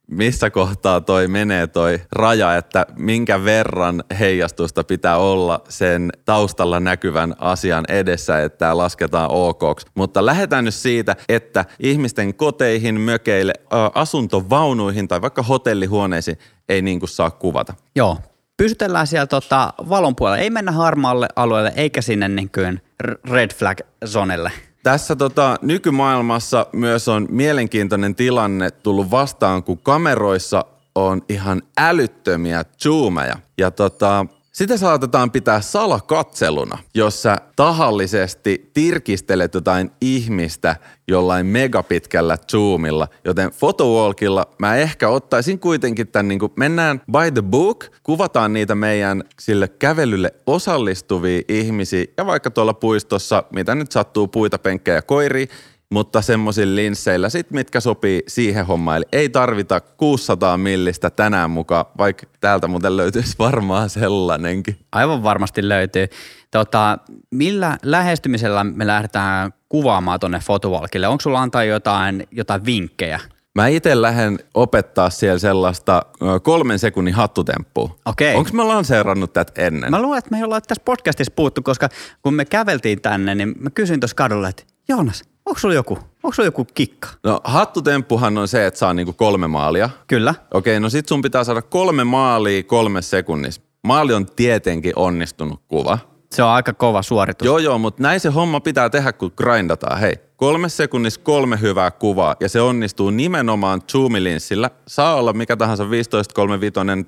missä 0.07 0.51
kohtaa 0.51 1.01
toi 1.01 1.29
menee 1.29 1.67
toi 1.67 2.01
raja, 2.13 2.57
että 2.57 2.87
minkä 2.97 3.45
verran 3.45 4.05
heijastusta 4.21 4.85
pitää 4.85 5.17
olla 5.17 5.61
sen 5.69 6.13
taustalla 6.25 6.81
näkyvän 6.81 7.35
asian 7.39 7.85
edessä, 7.89 8.43
että 8.43 8.59
tämä 8.59 8.77
lasketaan 8.77 9.31
okoksi. 9.31 9.87
Mutta 9.95 10.27
lähdetään 10.27 10.65
nyt 10.65 10.75
siitä, 10.75 11.17
että 11.29 11.65
ihmisten 11.81 12.35
koteihin, 12.35 13.01
mökeille, 13.01 13.53
asuntovaunuihin 13.95 15.09
tai 15.09 15.23
vaikka 15.23 15.43
hotellihuoneisiin 15.43 16.39
ei 16.69 16.83
niin 16.83 16.99
kuin 16.99 17.09
saa 17.09 17.31
kuvata. 17.31 17.75
Joo. 17.97 18.19
Pysytellään 18.57 19.07
siellä 19.07 19.27
tota 19.27 19.73
valon 19.89 20.17
puolella. 20.17 20.39
Ei 20.39 20.51
mennä 20.51 20.73
harmaalle 20.73 21.29
alueelle 21.37 21.73
eikä 21.77 22.03
sinne 22.03 22.29
niin 22.29 22.51
kuin 22.55 22.83
red 23.31 23.55
flag 23.55 23.79
zonelle. 24.07 24.53
Tässä 24.87 25.17
tota, 25.17 25.57
nykymaailmassa 25.63 26.67
myös 26.73 27.09
on 27.09 27.27
mielenkiintoinen 27.31 28.15
tilanne 28.15 28.71
tullut 28.71 29.11
vastaan, 29.11 29.63
kun 29.63 29.79
kameroissa 29.79 30.65
on 30.95 31.23
ihan 31.29 31.63
älyttömiä 31.79 32.65
zoomeja. 32.83 33.37
Ja 33.59 33.71
tota, 33.71 34.27
sitä 34.57 34.77
saatetaan 34.77 35.31
pitää 35.31 35.61
salakatseluna, 35.61 36.79
jos 36.95 37.23
sä 37.23 37.37
tahallisesti 37.57 38.71
tirkistelet 38.75 39.55
jotain 39.55 39.91
ihmistä 40.01 40.77
jollain 41.09 41.47
megapitkällä 41.47 42.39
zoomilla. 42.51 43.09
Joten 43.25 43.51
photowalkilla 43.61 44.47
mä 44.59 44.77
ehkä 44.77 45.09
ottaisin 45.09 45.59
kuitenkin 45.59 46.09
tämän, 46.09 46.29
niin 46.29 46.39
kuin 46.39 46.53
mennään 46.57 47.03
by 47.13 47.31
the 47.35 47.43
book, 47.43 47.85
kuvataan 48.03 48.53
niitä 48.53 48.75
meidän 48.75 49.25
sille 49.41 49.69
kävelylle 49.69 50.35
osallistuvia 50.47 51.43
ihmisiä 51.49 52.05
ja 52.17 52.27
vaikka 52.27 52.51
tuolla 52.51 52.75
puistossa, 52.75 53.45
mitä 53.53 53.75
nyt 53.75 53.93
sattuu, 53.93 54.29
puita, 54.29 54.59
penkkejä 54.59 54.97
ja 54.97 55.03
koiria, 55.03 55.47
mutta 55.91 56.23
semmoisilla 56.23 56.77
linsseillä 56.77 57.29
sit, 57.29 57.51
mitkä 57.51 57.81
sopii 57.81 58.23
siihen 58.29 58.67
hommaan. 58.67 58.97
Eli 58.97 59.07
ei 59.13 59.29
tarvita 59.29 59.81
600 59.81 60.57
millistä 60.57 61.11
tänään 61.11 61.51
mukaan, 61.51 61.85
vaikka 61.99 62.27
täältä 62.41 62.69
muuten 62.69 62.97
löytyisi 62.97 63.35
varmaan 63.39 63.91
sellainenkin. 63.91 64.77
Aivan 64.93 65.23
varmasti 65.23 65.69
löytyy. 65.69 66.07
Tota, 66.51 66.99
millä 67.31 67.79
lähestymisellä 67.83 68.65
me 68.65 68.87
lähdetään 68.87 69.53
kuvaamaan 69.69 70.21
tuonne 70.21 70.39
fotovalkille? 70.39 71.09
Onko 71.09 71.21
sulla 71.21 71.43
antaa 71.43 71.65
jotain, 71.65 72.27
jotain 72.31 72.65
vinkkejä? 72.65 73.21
Mä 73.55 73.67
itse 73.67 74.03
lähden 74.03 74.39
opettaa 74.55 75.11
siellä 75.11 75.39
sellaista 75.39 76.03
kolmen 76.43 76.79
sekunnin 76.79 77.15
hattutemppua. 77.15 77.97
Okei. 78.07 78.35
Onko 78.35 78.51
mä 78.53 78.69
lanseerannut 78.69 79.33
tätä 79.33 79.53
ennen? 79.63 79.91
Mä 79.91 80.03
luulen, 80.03 80.19
että 80.19 80.31
me 80.31 80.37
ei 80.37 80.45
olla 80.45 80.61
tässä 80.61 80.83
podcastissa 80.85 81.33
puhuttu, 81.37 81.63
koska 81.63 81.89
kun 82.23 82.35
me 82.35 82.45
käveltiin 82.45 83.03
tänne, 83.03 83.35
niin 83.35 83.55
mä 83.59 83.71
kysyin 83.71 84.01
tuossa 84.01 84.15
kadulla, 84.15 84.49
että 84.49 84.63
Joonas, 84.89 85.23
onko 85.47 85.59
sulla 85.61 85.75
joku, 85.75 85.95
onko 86.23 86.35
sulla 86.35 86.47
joku 86.47 86.65
kikka? 86.75 87.09
No 87.25 87.41
hattutemppuhan 87.45 88.39
on 88.39 88.49
se, 88.49 88.67
että 88.67 88.79
saa 88.79 88.95
niinku 88.95 89.13
kolme 89.13 89.47
maalia. 89.47 89.91
Kyllä. 90.07 90.35
Okei, 90.55 90.81
no 90.81 90.89
sit 90.89 91.09
sun 91.09 91.23
pitää 91.23 91.45
saada 91.45 91.63
kolme 91.63 92.05
maalia 92.05 92.63
kolme 92.63 93.03
sekunnissa. 93.03 93.63
Maali 93.85 94.13
on 94.13 94.27
tietenkin 94.27 94.93
onnistunut 94.97 95.61
kuva. 95.69 95.99
Se 96.33 96.43
on 96.43 96.51
aika 96.51 96.73
kova 96.73 97.03
suoritus. 97.03 97.47
Joo, 97.47 97.59
joo, 97.59 97.79
mutta 97.79 98.03
näin 98.03 98.21
se 98.21 98.29
homma 98.29 98.61
pitää 98.61 98.91
tehdä, 98.91 99.13
kun 99.13 99.33
grindataan. 99.37 100.01
Hei, 100.01 100.15
kolme 100.37 100.69
sekunnissa 100.69 101.21
kolme 101.21 101.61
hyvää 101.61 101.91
kuvaa 101.91 102.37
ja 102.41 102.49
se 102.49 102.61
onnistuu 102.61 103.11
nimenomaan 103.11 103.83
zoomilinssillä. 103.93 104.71
Saa 104.89 105.15
olla 105.15 105.33
mikä 105.33 105.57
tahansa 105.57 105.85
15-35 105.85 105.87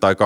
tai 0.00 0.14
24-70 0.14 0.16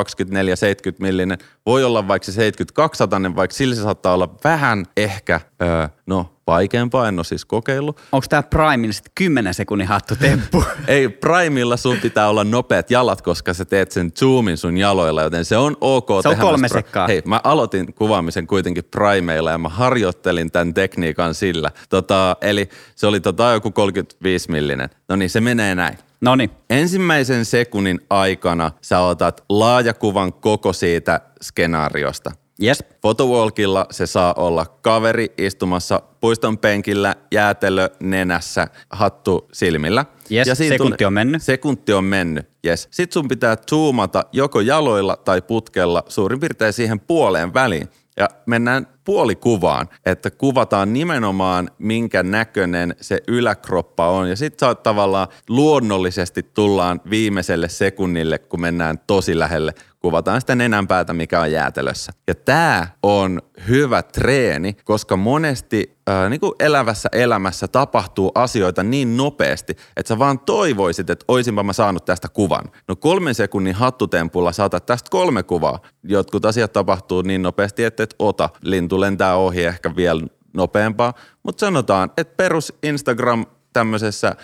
millinen. 1.01 1.39
Voi 1.67 1.85
olla 1.85 2.09
vaikka 2.09 2.27
se 2.27 2.33
72 2.33 3.05
vaikka 3.37 3.57
sillä 3.57 3.75
se 3.75 3.83
saattaa 3.83 4.15
olla 4.15 4.35
vähän 4.45 4.85
ehkä, 4.97 5.41
öö, 5.63 5.89
no 6.07 6.33
vaikeampaa, 6.47 7.09
en 7.09 7.19
ole 7.19 7.25
siis 7.25 7.45
kokeillut. 7.45 8.01
Onko 8.13 8.27
tämä 8.29 8.43
Primein 8.43 8.93
sitten 8.93 9.13
10 9.15 9.55
sekunnin 9.55 9.89
hattutemppu? 9.89 10.65
Ei, 10.89 11.09
Primella 11.09 11.77
sun 11.77 11.97
pitää 12.03 12.29
olla 12.29 12.45
nopeat 12.45 12.91
jalat, 12.91 13.23
koska 13.23 13.55
sä 13.55 13.65
teet 13.65 13.91
sen 13.93 14.13
zoomin 14.19 14.57
sun 14.57 14.79
jaloilla, 14.79 15.23
joten 15.23 15.45
se 15.45 15.57
on 15.57 15.77
ok 15.81 16.09
Se 16.23 16.29
on 16.29 16.37
kolme 16.37 16.69
pro- 16.69 16.79
sekkaa. 16.79 17.07
Hei, 17.07 17.23
mä 17.25 17.41
aloitin 17.45 17.95
kuvaamisen 17.95 18.47
kuitenkin 18.47 18.85
Primeilla 18.85 19.51
ja 19.51 19.59
mä 19.59 19.69
harjoittelin 19.69 20.51
tämän 20.51 20.75
tekniikan 20.75 21.35
sillä. 21.35 21.71
Tota, 21.89 22.37
eli 22.41 22.69
se 22.95 23.07
oli 23.07 23.21
tota 23.21 23.51
joku 23.53 23.71
35 23.71 24.51
millinen. 24.51 24.91
No 25.09 25.17
niin, 25.17 25.31
se 25.31 25.41
menee 25.41 25.75
näin. 25.75 25.99
no 26.21 26.37
niin, 26.37 26.51
Ensimmäisen 26.71 27.45
sekunnin 27.45 28.01
aikana 28.11 28.71
sä 28.81 29.01
otat 29.01 29.45
laajakuvan 29.49 30.33
koko 30.33 30.73
siitä 30.73 31.21
skenaariosta. 31.43 32.31
Yes. 32.63 32.85
Photowalkilla 33.01 33.87
se 33.91 34.07
saa 34.07 34.35
olla 34.37 34.67
kaveri 34.83 35.33
istumassa 35.39 36.03
puiston 36.21 36.59
penkillä, 36.59 37.17
jäätelö 37.33 37.89
nenässä, 38.01 38.67
hattu 38.91 39.49
silmillä. 39.53 40.05
Jes, 40.31 40.49
siinä 40.55 40.75
sekunti 40.75 41.05
on 41.05 41.13
mennyt. 41.13 41.43
Sekunti 41.43 41.93
on 41.93 42.05
mennyt, 42.05 42.49
yes. 42.67 42.89
Sitten 42.91 43.13
sun 43.13 43.29
pitää 43.29 43.57
zoomata 43.71 44.25
joko 44.33 44.61
jaloilla 44.61 45.17
tai 45.17 45.43
putkella 45.43 46.03
suurin 46.09 46.41
piirtein 46.41 46.73
siihen 46.73 47.01
puoleen 47.01 47.55
väliin. 47.55 47.89
Ja 48.17 48.29
mennään 48.47 48.87
puolikuvaan, 49.05 49.89
että 50.07 50.31
kuvataan 50.31 50.93
nimenomaan 50.93 51.71
minkä 51.79 52.23
näköinen 52.23 52.95
se 53.01 53.21
yläkroppa 53.29 54.09
on. 54.09 54.29
Ja 54.29 54.37
sitten 54.37 54.69
sä 54.69 54.75
tavallaan 54.75 55.29
luonnollisesti 55.49 56.43
tullaan 56.43 57.01
viimeiselle 57.11 57.69
sekunnille, 57.69 58.39
kun 58.39 58.61
mennään 58.61 58.99
tosi 59.07 59.39
lähelle 59.39 59.75
kuvataan 60.03 60.41
sitä 60.41 60.55
nenänpäätä, 60.55 61.13
mikä 61.13 61.41
on 61.41 61.53
jäätelössä. 61.53 62.13
Ja 62.29 62.35
tämä 62.35 62.89
on 63.03 63.43
hyvä 63.69 64.03
treeni, 64.03 64.77
koska 64.85 65.17
monesti 65.17 65.97
ää, 66.07 66.29
niin 66.29 66.41
kuin 66.41 66.53
elävässä 66.61 67.09
elämässä 67.13 67.69
tapahtuu 67.69 68.33
asioita 68.35 68.83
niin 68.83 69.17
nopeasti, 69.17 69.77
että 69.97 70.09
sä 70.09 70.19
vaan 70.19 70.39
toivoisit, 70.39 71.11
että 71.11 71.25
oisinpa 71.29 71.63
mä 71.63 71.73
saanut 71.73 72.05
tästä 72.05 72.29
kuvan. 72.29 72.65
No 72.89 72.97
kolmen 72.97 73.35
sekunnin 73.35 73.75
hattutempulla 73.75 74.53
saatat 74.53 74.87
tästä 74.87 75.11
kolme 75.11 75.43
kuvaa. 75.43 75.79
Jotkut 76.03 76.45
asiat 76.45 76.73
tapahtuu 76.73 77.23
niin 77.23 77.43
nopeasti, 77.43 77.85
että 77.85 78.03
et 78.03 78.15
ota. 78.19 78.49
Lintu 78.63 79.01
lentää 79.01 79.37
ohi 79.37 79.65
ehkä 79.65 79.97
vielä 79.97 80.23
nopeampaa, 80.55 81.15
mutta 81.43 81.61
sanotaan, 81.61 82.11
että 82.17 82.35
perus 82.37 82.75
Instagram 82.83 83.47
tämmöisessä 83.73 84.37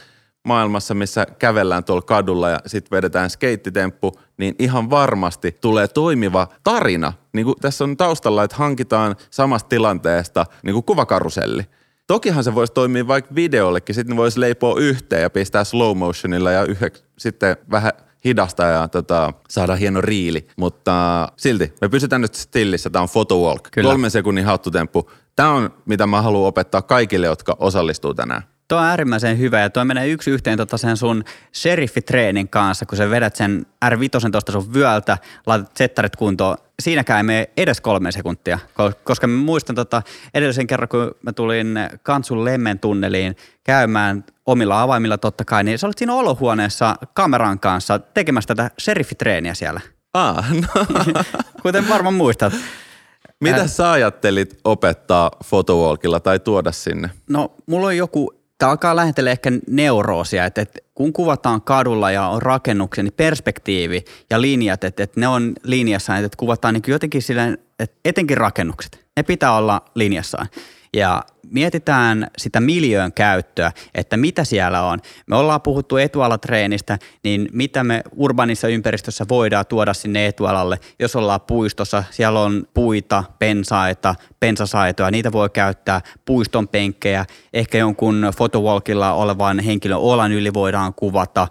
maailmassa, 0.45 0.95
missä 0.95 1.27
kävellään 1.39 1.85
tuolla 1.85 2.03
kadulla 2.03 2.51
ja 2.51 2.59
sitten 2.67 2.97
vedetään 2.97 3.31
skeittitemppu, 3.31 4.13
niin 4.37 4.55
ihan 4.59 4.91
varmasti 4.91 5.53
tulee 5.61 5.89
toimiva 5.89 6.47
tarina. 6.65 7.13
Niin 7.33 7.45
kuin 7.45 7.57
tässä 7.61 7.85
on 7.85 7.97
taustalla, 7.97 8.45
että 8.45 8.57
hankitaan 8.57 9.17
samasta 9.31 9.69
tilanteesta 9.69 10.47
niin 10.63 10.75
kuin 10.75 10.85
kuvakaruselli. 10.85 11.63
Tokihan 12.07 12.45
se 12.45 12.55
voisi 12.55 12.73
toimia 12.73 13.09
vaikka 13.09 13.35
videollekin, 13.35 13.95
sitten 13.95 14.17
ne 14.17 14.21
voisi 14.21 14.41
leipoa 14.41 14.81
yhteen 14.81 15.23
ja 15.23 15.31
pistää 15.31 15.65
slow 15.65 15.97
motionilla 15.97 16.51
ja 16.51 16.65
yhä, 16.65 16.89
sitten 17.19 17.57
vähän 17.71 17.93
hidasta 18.25 18.63
ja 18.63 18.89
tota, 18.89 19.33
saada 19.49 19.75
hieno 19.77 20.01
riili. 20.01 20.47
Mutta 20.57 21.29
silti, 21.37 21.73
me 21.81 21.89
pysytään 21.89 22.23
nyt 22.23 22.35
stillissä. 22.35 22.91
Tämä 22.91 23.03
on 23.03 23.09
photowalk. 23.09 23.69
Kyllä. 23.73 23.89
Kolmen 23.89 24.11
sekunnin 24.11 24.45
hattutemppu. 24.45 25.11
Tämä 25.37 25.53
on, 25.53 25.71
mitä 25.87 26.07
mä 26.07 26.23
haluan 26.23 26.49
opettaa 26.49 26.83
kaikille, 26.83 27.27
jotka 27.27 27.57
osallistuu 27.59 28.15
tänään. 28.15 28.43
Tuo 28.69 28.79
on 28.79 28.85
äärimmäisen 28.85 29.39
hyvä 29.39 29.61
ja 29.61 29.71
tuo 29.71 29.85
menee 29.85 30.09
yksi 30.09 30.31
yhteen 30.31 30.59
tota 30.59 30.79
sen 30.79 30.97
sun 30.97 31.25
sheriffitreenin 31.55 32.49
kanssa, 32.49 32.87
kun 32.87 32.99
sä 32.99 33.11
vedät 33.11 33.37
sen 33.37 33.67
R5 33.85 34.31
tuosta 34.33 34.53
sun 34.53 34.75
vyöltä, 34.75 35.19
laitat 35.47 35.77
settarit 35.77 36.17
kuntoon. 36.17 36.57
Siinäkään 36.83 37.17
ei 37.17 37.23
mene 37.23 37.51
edes 37.57 37.81
kolme 37.81 38.13
sekuntia, 38.13 38.59
ko- 38.69 38.95
koska 39.05 39.27
mä 39.27 39.37
muistan 39.37 39.77
tota 39.77 40.03
edellisen 40.35 40.67
kerran, 40.67 40.89
kun 40.89 41.15
mä 41.23 41.33
tulin 41.33 41.79
Kansun 42.03 42.45
Lemmen 42.45 42.79
tunneliin 42.79 43.37
käymään 43.65 44.25
omilla 44.47 44.83
avaimilla 44.83 45.19
totta 45.19 45.45
kai, 45.45 45.65
niin 45.65 45.79
sä 45.79 45.87
olit 45.87 45.99
siinä 45.99 46.15
olohuoneessa 46.15 46.97
kameran 47.15 47.61
kanssa 47.61 47.99
tekemässä 47.99 48.55
tätä 48.55 48.71
sherifitreeniä 48.81 49.55
siellä. 49.55 49.81
Ah, 50.15 50.53
no. 50.53 50.85
Kuten 51.63 51.89
varmaan 51.89 52.15
muistat. 52.15 52.53
Mitä 53.41 53.67
sä 53.67 53.91
ajattelit 53.91 54.59
opettaa 54.65 55.31
photowalkilla 55.49 56.21
tai 56.21 56.39
tuoda 56.39 56.73
sinne? 56.73 57.11
No, 57.29 57.55
mulla 57.67 57.87
on 57.87 57.97
joku, 57.97 58.38
tämä 58.59 58.71
alkaa 58.71 58.97
lähetellä 58.97 59.31
ehkä 59.31 59.51
neuroosia, 59.71 60.45
että, 60.45 60.61
että 60.61 60.79
kun 60.95 61.13
kuvataan 61.13 61.63
kadulla 61.63 62.11
ja 62.11 62.29
on 62.29 62.43
rakennuksia, 62.43 63.05
niin 63.05 63.15
perspektiivi 63.17 64.05
ja 64.31 64.41
linjat, 64.41 64.85
että, 64.85 65.03
että 65.03 65.21
ne 65.21 65.29
on 65.29 65.53
linjassaan, 65.63 66.25
että 66.25 66.37
kuvataan 66.37 66.75
niin 66.75 66.83
jotenkin 66.87 67.23
sillä, 67.23 67.57
että 67.79 67.97
etenkin 68.05 68.37
rakennukset, 68.37 69.05
ne 69.17 69.23
pitää 69.23 69.57
olla 69.57 69.83
linjassaan. 69.95 70.49
Ja 70.97 71.23
mietitään 71.51 72.27
sitä 72.39 72.61
miljöön 72.61 73.13
käyttöä, 73.13 73.73
että 73.95 74.17
mitä 74.17 74.45
siellä 74.45 74.83
on. 74.83 74.99
Me 75.27 75.37
ollaan 75.37 75.63
puhuttu 75.63 75.97
etualatreenistä, 75.97 76.99
niin 77.25 77.49
mitä 77.53 77.85
me 77.85 78.03
urbanissa 78.17 78.69
ympäristössä 78.69 79.25
voidaan 79.29 79.67
tuoda 79.67 79.95
sinne 79.95 80.27
etualalle. 80.27 80.79
Jos 80.99 81.17
ollaan 81.17 81.41
puistossa, 81.41 82.05
siellä 82.11 82.41
on 82.41 82.67
puita, 82.75 83.25
pensaita, 83.39 84.15
pensasaitoja, 84.41 85.11
niitä 85.11 85.33
voi 85.33 85.51
käyttää, 85.51 86.01
puiston 86.25 86.69
penkkejä, 86.69 87.27
ehkä 87.53 87.79
jonkun 87.79 88.33
photowalkilla 88.37 89.13
olevan 89.13 89.59
henkilön 89.59 89.99
olan 89.99 90.33
yli 90.33 90.55
voidaan 90.55 90.95
kuvata. 90.95 91.49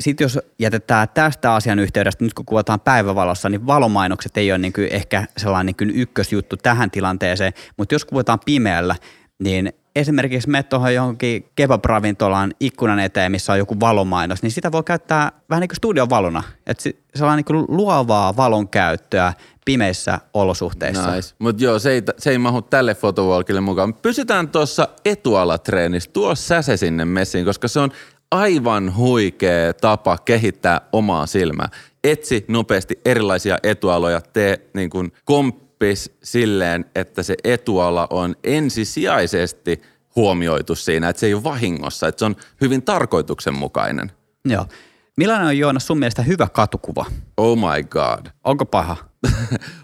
Sitten 0.00 0.24
jos 0.24 0.38
jätetään 0.58 1.08
tästä 1.14 1.54
asian 1.54 1.78
yhteydestä, 1.78 2.24
nyt 2.24 2.34
kun 2.34 2.44
kuvataan 2.44 2.80
päivävalossa, 2.80 3.48
niin 3.48 3.66
valomainokset 3.66 4.36
ei 4.36 4.52
ole 4.52 4.58
niin 4.58 4.72
kuin 4.72 4.88
ehkä 4.90 5.24
sellainen 5.36 5.66
niin 5.66 5.76
kuin 5.76 6.00
ykkösjuttu 6.00 6.56
tähän 6.56 6.90
tilanteeseen, 6.90 7.52
mutta 7.76 7.94
jos 7.94 8.04
kuvataan 8.04 8.40
pimeällä, 8.44 8.96
niin 9.38 9.72
esimerkiksi 9.96 10.50
me 10.50 10.62
tuohon 10.62 10.94
johonkin 10.94 11.50
kebab-ravintolaan 11.54 12.54
ikkunan 12.60 12.98
eteen, 12.98 13.32
missä 13.32 13.52
on 13.52 13.58
joku 13.58 13.80
valomainos, 13.80 14.42
niin 14.42 14.50
sitä 14.50 14.72
voi 14.72 14.82
käyttää 14.82 15.32
vähän 15.50 15.60
niin 15.60 15.68
kuin 15.68 15.76
studion 15.76 16.10
valona. 16.10 16.42
Että 16.66 16.82
se- 16.82 16.94
sellainen 17.14 17.44
niin 17.48 17.66
kuin 17.66 17.76
luovaa 17.76 18.36
valon 18.36 18.68
käyttöä 18.68 19.32
pimeissä 19.64 20.18
olosuhteissa. 20.34 21.14
Nice. 21.14 21.34
Mutta 21.38 21.64
joo, 21.64 21.78
se 21.78 21.90
ei, 21.90 22.02
se 22.18 22.30
ei 22.30 22.38
mahu 22.38 22.62
tälle 22.62 22.94
photowalkille 22.94 23.60
mukaan. 23.60 23.94
Pysytään 23.94 24.48
tuossa 24.48 24.88
etualatreenissä. 25.04 26.10
Tuo 26.12 26.34
sä 26.34 26.62
se 26.62 26.76
sinne 26.76 27.04
messiin, 27.04 27.44
koska 27.44 27.68
se 27.68 27.80
on 27.80 27.90
aivan 28.32 28.96
huikea 28.96 29.74
tapa 29.74 30.18
kehittää 30.18 30.80
omaa 30.92 31.26
silmää. 31.26 31.68
Etsi 32.04 32.44
nopeasti 32.48 33.00
erilaisia 33.04 33.58
etualoja, 33.62 34.20
tee 34.20 34.70
niin 34.74 34.90
kuin 34.90 35.12
komppis 35.24 36.16
silleen, 36.22 36.84
että 36.94 37.22
se 37.22 37.34
etuala 37.44 38.06
on 38.10 38.36
ensisijaisesti 38.44 39.82
huomioitu 40.16 40.74
siinä, 40.74 41.08
että 41.08 41.20
se 41.20 41.26
ei 41.26 41.34
ole 41.34 41.44
vahingossa, 41.44 42.08
että 42.08 42.18
se 42.18 42.24
on 42.24 42.36
hyvin 42.60 42.82
tarkoituksenmukainen. 42.82 44.12
Joo. 44.44 44.66
Millainen 45.16 45.46
on 45.46 45.58
Joonas 45.58 45.86
sun 45.86 45.98
mielestä 45.98 46.22
hyvä 46.22 46.48
katukuva? 46.48 47.04
Oh 47.36 47.58
my 47.58 47.82
god. 47.82 48.26
Onko 48.44 48.66
paha? 48.66 48.96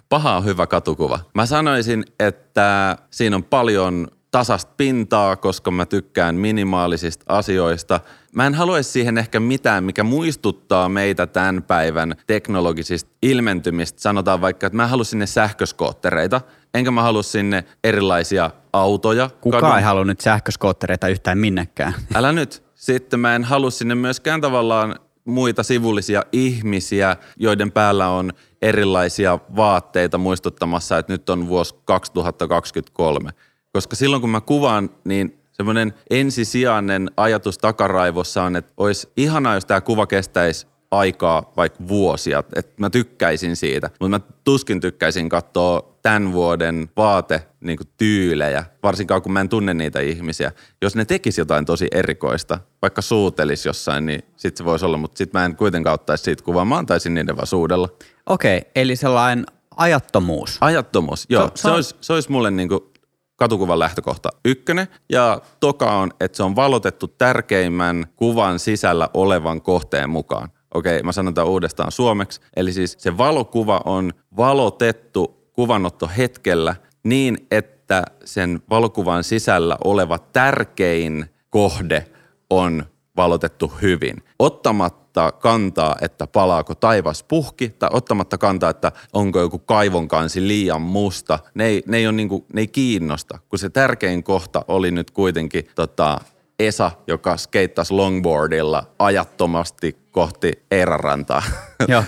Paha 0.08 0.36
on 0.36 0.44
hyvä 0.44 0.66
katukuva. 0.66 1.20
Mä 1.34 1.46
sanoisin, 1.46 2.04
että 2.20 2.98
siinä 3.10 3.36
on 3.36 3.44
paljon 3.44 4.08
tasasta 4.30 4.72
pintaa, 4.76 5.36
koska 5.36 5.70
mä 5.70 5.86
tykkään 5.86 6.34
minimaalisista 6.34 7.24
asioista. 7.28 8.00
Mä 8.38 8.46
en 8.46 8.54
haluaisi 8.54 8.90
siihen 8.90 9.18
ehkä 9.18 9.40
mitään, 9.40 9.84
mikä 9.84 10.04
muistuttaa 10.04 10.88
meitä 10.88 11.26
tämän 11.26 11.62
päivän 11.62 12.14
teknologisista 12.26 13.10
ilmentymistä. 13.22 14.00
Sanotaan 14.00 14.40
vaikka, 14.40 14.66
että 14.66 14.76
mä 14.76 14.82
en 14.82 14.88
halua 14.88 15.04
sinne 15.04 15.26
sähköskoottereita, 15.26 16.40
enkä 16.74 16.90
mä 16.90 17.02
halua 17.02 17.22
sinne 17.22 17.64
erilaisia 17.84 18.50
autoja. 18.72 19.30
Kukaan 19.40 19.62
kadun- 19.62 19.76
ei 19.76 19.82
halua 19.82 20.04
nyt 20.04 20.20
sähköskoottereita 20.20 21.08
yhtään 21.08 21.38
minnekään. 21.38 21.94
Älä 22.14 22.32
nyt. 22.32 22.62
Sitten 22.74 23.20
mä 23.20 23.36
en 23.36 23.44
halua 23.44 23.70
sinne 23.70 23.94
myöskään 23.94 24.40
tavallaan 24.40 24.96
muita 25.24 25.62
sivullisia 25.62 26.22
ihmisiä, 26.32 27.16
joiden 27.36 27.72
päällä 27.72 28.08
on 28.08 28.32
erilaisia 28.62 29.38
vaatteita 29.56 30.18
muistuttamassa, 30.18 30.98
että 30.98 31.12
nyt 31.12 31.30
on 31.30 31.48
vuosi 31.48 31.74
2023. 31.84 33.30
Koska 33.72 33.96
silloin 33.96 34.20
kun 34.20 34.30
mä 34.30 34.40
kuvaan, 34.40 34.90
niin 35.04 35.37
semmoinen 35.58 35.94
ensisijainen 36.10 37.10
ajatus 37.16 37.58
takaraivossa 37.58 38.42
on, 38.42 38.56
että 38.56 38.72
olisi 38.76 39.08
ihanaa, 39.16 39.54
jos 39.54 39.64
tämä 39.64 39.80
kuva 39.80 40.06
kestäisi 40.06 40.66
aikaa 40.90 41.52
vaikka 41.56 41.88
vuosia, 41.88 42.38
että 42.56 42.72
mä 42.80 42.90
tykkäisin 42.90 43.56
siitä. 43.56 43.90
Mutta 44.00 44.08
mä 44.18 44.20
tuskin 44.44 44.80
tykkäisin 44.80 45.28
katsoa 45.28 45.94
tämän 46.02 46.32
vuoden 46.32 46.90
vaate 46.96 47.46
niin 47.60 47.78
tyylejä, 47.96 48.64
varsinkaan 48.82 49.22
kun 49.22 49.32
mä 49.32 49.40
en 49.40 49.48
tunne 49.48 49.74
niitä 49.74 50.00
ihmisiä. 50.00 50.52
Jos 50.82 50.96
ne 50.96 51.04
tekis 51.04 51.38
jotain 51.38 51.64
tosi 51.64 51.86
erikoista, 51.92 52.58
vaikka 52.82 53.02
suutelis 53.02 53.66
jossain, 53.66 54.06
niin 54.06 54.22
sit 54.36 54.56
se 54.56 54.64
voisi 54.64 54.84
olla, 54.84 54.96
mutta 54.96 55.18
sit 55.18 55.32
mä 55.32 55.44
en 55.44 55.56
kuitenkaan 55.56 55.94
ottaisi 55.94 56.24
siitä 56.24 56.44
kuvaa, 56.44 56.64
mä 56.64 56.78
antaisin 56.78 57.14
niiden 57.14 57.36
vaan 57.36 57.46
suudella. 57.46 57.88
Okei, 58.26 58.62
eli 58.76 58.96
sellainen 58.96 59.46
ajattomuus. 59.76 60.58
Ajattomuus, 60.60 61.26
joo. 61.28 61.46
Se- 61.46 61.50
Se, 61.54 61.56
se 61.56 61.62
se, 61.62 61.68
on- 61.68 61.74
olisi, 61.74 61.96
se 62.00 62.12
olisi 62.12 62.30
mulle 62.32 62.50
niinku 62.50 62.92
katukuvan 63.38 63.78
lähtökohta 63.78 64.28
ykkönen. 64.44 64.88
Ja 65.12 65.40
toka 65.60 65.98
on, 65.98 66.10
että 66.20 66.36
se 66.36 66.42
on 66.42 66.56
valotettu 66.56 67.08
tärkeimmän 67.08 68.06
kuvan 68.16 68.58
sisällä 68.58 69.08
olevan 69.14 69.62
kohteen 69.62 70.10
mukaan. 70.10 70.48
Okei, 70.74 71.02
mä 71.02 71.12
sanon 71.12 71.34
tämän 71.34 71.48
uudestaan 71.48 71.92
suomeksi. 71.92 72.40
Eli 72.56 72.72
siis 72.72 72.96
se 72.98 73.18
valokuva 73.18 73.80
on 73.84 74.12
valotettu 74.36 75.48
kuvanotto 75.52 76.10
hetkellä 76.16 76.76
niin, 77.04 77.46
että 77.50 78.04
sen 78.24 78.62
valokuvan 78.70 79.24
sisällä 79.24 79.76
oleva 79.84 80.18
tärkein 80.18 81.26
kohde 81.50 82.04
on 82.50 82.84
valotettu 83.16 83.72
hyvin. 83.82 84.16
Ottamatta 84.38 85.07
kantaa, 85.32 85.96
että 86.00 86.26
palaako 86.26 86.74
taivas 86.74 87.22
puhki, 87.22 87.68
tai 87.68 87.88
ottamatta 87.92 88.38
kantaa, 88.38 88.70
että 88.70 88.92
onko 89.12 89.40
joku 89.40 89.58
kaivonkansi 89.58 90.48
liian 90.48 90.82
musta. 90.82 91.38
Ne 91.54 91.66
ei, 91.66 91.82
ne 91.86 91.96
ei, 91.96 92.06
ole 92.06 92.16
niinku, 92.16 92.46
ne 92.52 92.60
ei 92.60 92.68
kiinnosta, 92.68 93.38
kun 93.48 93.58
se 93.58 93.70
tärkein 93.70 94.22
kohta 94.22 94.64
oli 94.68 94.90
nyt 94.90 95.10
kuitenkin 95.10 95.68
tota, 95.74 96.20
Esa, 96.58 96.90
joka 97.06 97.36
skeittasi 97.36 97.94
longboardilla 97.94 98.84
ajattomasti 98.98 99.96
kohti 100.10 100.52
Eerarantaa. 100.70 101.42
Joo, 101.88 102.04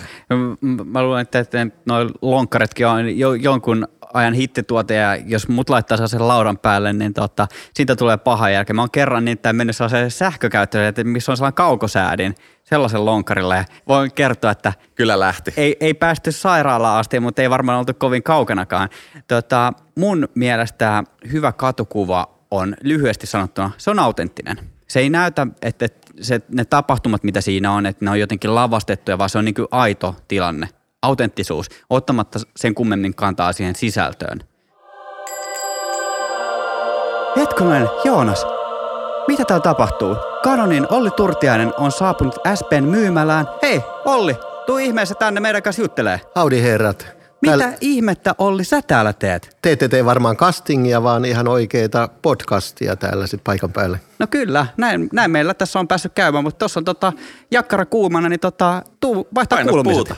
mä 0.85 1.03
luulen, 1.03 1.21
että, 1.21 1.39
että 1.39 1.67
noin 1.85 2.09
lonkkaretkin 2.21 2.87
on 2.87 3.17
jo, 3.17 3.33
jonkun 3.33 3.87
ajan 4.13 4.33
hittituote 4.33 4.95
ja 4.95 5.15
jos 5.15 5.47
mut 5.47 5.69
laittaa 5.69 6.07
sen 6.07 6.27
laudan 6.27 6.57
päälle, 6.57 6.93
niin 6.93 7.13
tota, 7.13 7.47
siitä 7.73 7.95
tulee 7.95 8.17
paha 8.17 8.49
jälkeen. 8.49 8.75
Mä 8.75 8.81
oon 8.81 8.91
kerran 8.91 9.25
niin 9.25 9.39
mennyt 9.53 9.75
sellaiseen 9.75 10.11
sähkökäyttöön, 10.11 10.85
että 10.85 11.03
missä 11.03 11.31
on 11.31 11.37
sellainen 11.37 11.55
kaukosäädin 11.55 12.35
sellaisen 12.63 13.05
lonkkarilla 13.05 13.55
ja 13.55 13.65
voin 13.87 14.13
kertoa, 14.13 14.51
että 14.51 14.73
Kyllä 14.95 15.19
lähti. 15.19 15.53
ei, 15.57 15.77
ei 15.79 15.93
päästy 15.93 16.31
sairaalaan 16.31 16.99
asti, 16.99 17.19
mutta 17.19 17.41
ei 17.41 17.49
varmaan 17.49 17.79
oltu 17.79 17.93
kovin 17.93 18.23
kaukanakaan. 18.23 18.89
Tota, 19.27 19.73
mun 19.95 20.29
mielestä 20.35 21.03
hyvä 21.31 21.51
katukuva 21.51 22.39
on 22.51 22.75
lyhyesti 22.83 23.27
sanottuna, 23.27 23.71
se 23.77 23.91
on 23.91 23.99
autenttinen. 23.99 24.57
Se 24.87 24.99
ei 24.99 25.09
näytä, 25.09 25.47
että 25.61 25.87
se, 26.21 26.41
ne 26.49 26.65
tapahtumat, 26.65 27.23
mitä 27.23 27.41
siinä 27.41 27.71
on, 27.71 27.85
että 27.85 28.05
ne 28.05 28.11
on 28.11 28.19
jotenkin 28.19 28.55
lavastettuja, 28.55 29.17
vaan 29.17 29.29
se 29.29 29.37
on 29.37 29.45
niin 29.45 29.55
kuin 29.55 29.67
aito 29.71 30.15
tilanne. 30.27 30.69
Autenttisuus, 31.01 31.67
ottamatta 31.89 32.39
sen 32.55 32.75
kummemmin 32.75 33.15
kantaa 33.15 33.53
siihen 33.53 33.75
sisältöön. 33.75 34.39
Hetkonen, 37.37 37.87
Joonas, 38.03 38.45
mitä 39.27 39.45
täällä 39.45 39.63
tapahtuu? 39.63 40.15
Kanonin 40.43 40.87
Olli 40.89 41.11
Turtiainen 41.11 41.73
on 41.77 41.91
saapunut 41.91 42.35
SPn 42.55 42.83
myymälään. 42.83 43.45
Hei, 43.61 43.81
Olli, 44.05 44.35
tuu 44.65 44.77
ihmeessä 44.77 45.15
tänne 45.15 45.39
meidän 45.39 45.63
kanssa 45.63 45.81
juttelee. 45.81 46.21
Howdy 46.35 46.61
herrat. 46.61 47.07
Mitä 47.41 47.57
Täällä 47.57 47.77
ihmettä 47.81 48.35
Olli 48.37 48.63
sä 48.63 48.81
täällä 48.81 49.13
teet? 49.13 49.57
te 49.61 49.71
ette 49.71 49.87
tee 49.87 50.05
varmaan 50.05 50.37
castingia, 50.37 51.03
vaan 51.03 51.25
ihan 51.25 51.47
oikeita 51.47 52.09
podcastia 52.21 52.95
täällä 52.95 53.27
sit 53.27 53.41
paikan 53.43 53.71
päälle. 53.73 53.99
No 54.19 54.27
kyllä, 54.27 54.65
näin, 54.77 55.09
näin 55.13 55.31
meillä 55.31 55.53
tässä 55.53 55.79
on 55.79 55.87
päässyt 55.87 56.13
käymään, 56.13 56.43
mutta 56.43 56.59
tuossa 56.59 56.79
on 56.79 56.85
tota 56.85 57.13
jakkara 57.51 57.85
kuumana, 57.85 58.29
niin 58.29 58.39
tota, 58.39 58.81
tuu 58.99 59.27
vaihtaa 59.35 59.57
Paina 59.57 59.69
kuulumiset. 59.69 60.07
puuta. 60.07 60.15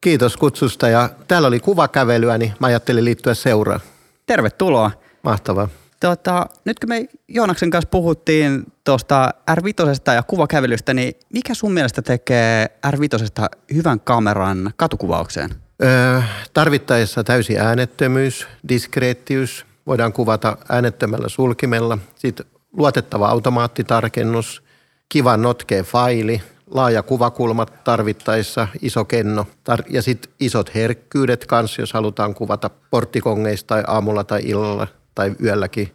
Kiitos 0.00 0.36
kutsusta 0.36 0.88
ja 0.88 1.10
täällä 1.28 1.48
oli 1.48 1.60
kuvakävelyä, 1.60 2.38
niin 2.38 2.52
mä 2.60 2.66
ajattelin 2.66 3.04
liittyä 3.04 3.34
seuraan. 3.34 3.80
Tervetuloa. 4.26 4.90
Mahtavaa. 5.22 5.68
Tota, 6.00 6.46
nyt 6.64 6.78
kun 6.78 6.88
me 6.88 7.08
Joonaksen 7.28 7.70
kanssa 7.70 7.88
puhuttiin 7.90 8.64
tuosta 8.84 9.34
R5 9.50 10.14
ja 10.14 10.22
kuvakävelystä, 10.22 10.94
niin 10.94 11.14
mikä 11.32 11.54
sun 11.54 11.72
mielestä 11.72 12.02
tekee 12.02 12.66
R5 12.86 13.46
hyvän 13.74 14.00
kameran 14.00 14.72
katukuvaukseen? 14.76 15.50
Öö, 15.82 16.20
tarvittaessa 16.54 17.24
täysi 17.24 17.58
äänettömyys, 17.58 18.46
diskreettiys, 18.68 19.66
voidaan 19.86 20.12
kuvata 20.12 20.56
äänettömällä 20.68 21.28
sulkimella, 21.28 21.98
sitten 22.14 22.46
luotettava 22.72 23.28
automaattitarkennus, 23.28 24.62
kiva 25.08 25.36
notkea 25.36 25.82
faili, 25.82 26.42
laaja 26.70 27.02
kuvakulma 27.02 27.66
tarvittaessa, 27.66 28.68
iso 28.82 29.04
kenno 29.04 29.46
tar- 29.70 29.84
ja 29.88 30.02
sitten 30.02 30.32
isot 30.40 30.74
herkkyydet 30.74 31.46
kanssa, 31.46 31.82
jos 31.82 31.92
halutaan 31.92 32.34
kuvata 32.34 32.70
porttikongeista 32.90 33.66
tai 33.66 33.84
aamulla 33.86 34.24
tai 34.24 34.40
illalla 34.44 34.86
tai 35.14 35.32
yölläkin. 35.44 35.88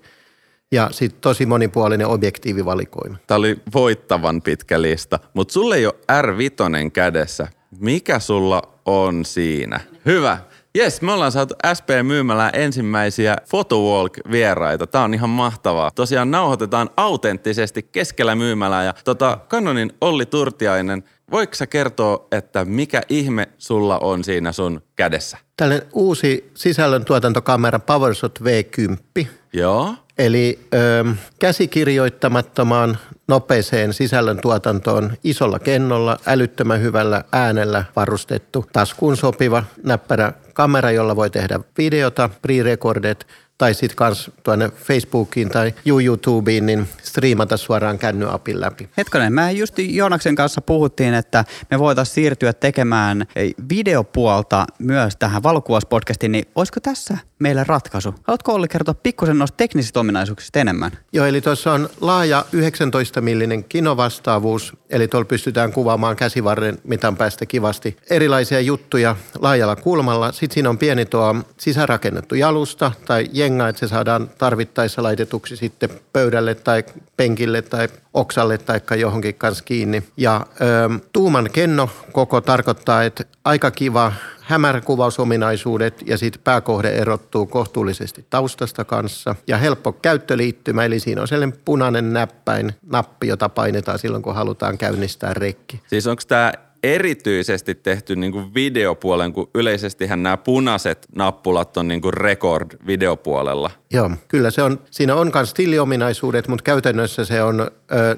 Ja 0.72 0.90
sitten 0.92 1.22
tosi 1.22 1.46
monipuolinen 1.46 2.08
objektiivivalikoima. 2.08 3.18
Tämä 3.28 3.38
oli 3.38 3.62
voittavan 3.74 4.42
pitkä 4.42 4.82
lista, 4.82 5.20
mutta 5.34 5.52
sulle 5.52 5.76
ei 5.76 5.86
ole 5.86 5.96
R5 6.22 6.90
kädessä. 6.92 7.48
Mikä 7.80 8.20
sulla 8.20 8.62
on 8.86 9.26
siinä? 9.26 9.80
Hyvä. 10.06 10.38
Jes, 10.78 11.02
me 11.02 11.12
ollaan 11.12 11.32
saatu 11.32 11.56
SP 11.78 11.90
myymälään 12.04 12.52
ensimmäisiä 12.54 13.36
Photowalk-vieraita. 13.50 14.88
Tämä 14.88 15.04
on 15.04 15.14
ihan 15.14 15.30
mahtavaa. 15.30 15.92
Tosiaan 15.92 16.32
nauhoitetaan 16.32 16.90
autenttisesti 16.98 17.84
keskellä 17.84 18.36
myymälää. 18.36 18.84
Ja 18.84 18.94
tota, 19.04 19.38
Canonin 19.50 19.94
Olli 20.02 20.26
Turtiainen, 20.26 21.04
voiko 21.32 21.56
sä 21.56 21.68
kertoa, 21.68 22.28
että 22.32 22.66
mikä 22.66 23.02
ihme 23.10 23.50
sulla 23.58 24.00
on 24.00 24.24
siinä 24.24 24.52
sun 24.52 24.82
kädessä? 24.96 25.38
Tällainen 25.58 25.88
uusi 25.94 26.52
sisällöntuotantokamera 26.54 27.80
PowerShot 27.80 28.40
V10, 28.40 29.26
Joo. 29.54 29.96
eli 30.18 30.60
ö, 30.74 31.06
käsikirjoittamattomaan 31.40 32.98
nopeeseen 33.28 33.94
sisällöntuotantoon 33.94 35.12
isolla 35.24 35.60
kennolla, 35.60 36.18
älyttömän 36.26 36.82
hyvällä 36.82 37.24
äänellä 37.32 37.84
varustettu, 37.96 38.66
taskuun 38.74 39.18
sopiva 39.18 39.64
näppärä 39.84 40.34
kamera, 40.54 40.92
jolla 40.92 41.16
voi 41.16 41.30
tehdä 41.30 41.60
videota, 41.78 42.30
pre-recordet 42.42 43.28
tai 43.58 43.74
sitten 43.74 43.96
kans 43.96 44.32
tuonne 44.44 44.70
Facebookiin 44.70 45.50
tai 45.50 45.74
YouTubeen, 45.86 46.66
niin 46.66 46.88
striimata 47.04 47.58
suoraan 47.58 48.00
kännyapin 48.00 48.62
läpi. 48.62 48.90
Hetkonen, 48.98 49.34
mä 49.34 49.52
just 49.52 49.74
Joonaksen 49.80 50.36
kanssa 50.36 50.62
puhuttiin, 50.62 51.14
että 51.14 51.46
me 51.72 51.80
voitaisiin 51.80 52.16
siirtyä 52.16 52.54
tekemään 52.54 53.26
videopuolta 53.70 54.66
myös 54.80 55.16
tähän 55.16 55.44
valokuvauspodcastiin, 55.44 56.32
niin 56.32 56.46
olisiko 56.56 56.80
tässä 56.80 57.18
meille 57.44 57.64
ratkaisu? 57.68 58.16
Haluatko 58.24 58.54
Olli 58.54 58.68
kertoa 58.68 58.94
pikkusen 58.94 59.40
noista 59.40 59.58
teknisistä 59.58 60.00
ominaisuuksista 60.00 60.60
enemmän? 60.60 60.92
Joo, 61.14 61.26
eli 61.26 61.42
tuossa 61.42 61.72
on 61.74 61.90
laaja 62.02 62.46
19-millinen 62.56 63.64
kinovastaavuus, 63.64 64.74
eli 64.90 65.08
tuolla 65.08 65.26
pystytään 65.26 65.74
kuvaamaan 65.74 66.16
käsivarren 66.16 66.78
mitan 66.84 67.18
päästä 67.18 67.46
kivasti 67.46 67.98
erilaisia 68.10 68.60
juttuja 68.62 69.16
laajalla 69.40 69.76
kulmalla. 69.76 70.32
Sitten 70.32 70.54
siinä 70.54 70.70
on 70.70 70.78
pieni 70.78 71.06
tuo 71.06 71.36
sisärakennettu 71.58 72.36
jalusta 72.36 72.92
tai 73.06 73.30
jenga, 73.34 73.68
että 73.68 73.80
se 73.80 73.88
saadaan 73.88 74.30
tarvittaessa 74.38 75.04
laitetuksi 75.04 75.56
sitten 75.56 75.90
pöydälle 76.14 76.56
tai 76.56 76.84
penkille 77.18 77.62
tai 77.62 77.88
oksalle 78.14 78.58
tai 78.58 78.82
johonkin 79.00 79.36
kanssa 79.36 79.64
kiinni. 79.64 80.04
Ja 80.18 80.46
ö, 80.62 81.00
tuuman 81.14 81.50
kenno 81.54 81.90
koko 82.12 82.42
tarkoittaa, 82.42 83.04
että 83.04 83.24
aika 83.46 83.72
kiva 83.72 84.14
hämäräkuvausominaisuudet 84.42 86.04
ja 86.06 86.18
sitten 86.18 86.42
pääkohde 86.44 86.90
erottuu 86.90 87.46
kohtuullisesti 87.46 88.26
taustasta 88.30 88.86
kanssa. 88.86 89.36
Ja 89.48 89.58
helppo 89.58 89.92
käyttöliittymä, 89.92 90.86
eli 90.86 91.00
siinä 91.00 91.22
on 91.22 91.28
sellainen 91.28 91.60
punainen 91.66 92.14
näppäin, 92.14 92.74
nappi, 92.92 93.28
jota 93.28 93.50
painetaan 93.50 94.00
silloin, 94.00 94.24
kun 94.24 94.36
halutaan 94.36 94.78
käynnistää 94.78 95.34
rekki. 95.34 95.82
Siis 95.88 96.08
onko 96.08 96.22
tämä 96.28 96.54
erityisesti 96.84 97.76
tehty 97.76 98.16
niinku 98.16 98.44
videopuolen, 98.56 99.34
kun 99.34 99.50
yleisestihän 99.56 100.24
nämä 100.24 100.38
punaiset 100.38 101.08
nappulat 101.16 101.78
on 101.78 101.88
niinku 101.88 102.12
record 102.12 102.72
videopuolella. 102.88 103.72
Joo, 103.94 104.12
kyllä 104.28 104.52
se 104.52 104.62
on, 104.64 104.80
siinä 104.92 105.16
on 105.16 105.32
myös 105.34 105.50
stilliominaisuudet, 105.50 106.48
mutta 106.48 106.64
käytännössä 106.64 107.26
se 107.26 107.44
on 107.44 107.62
ö, 107.62 107.68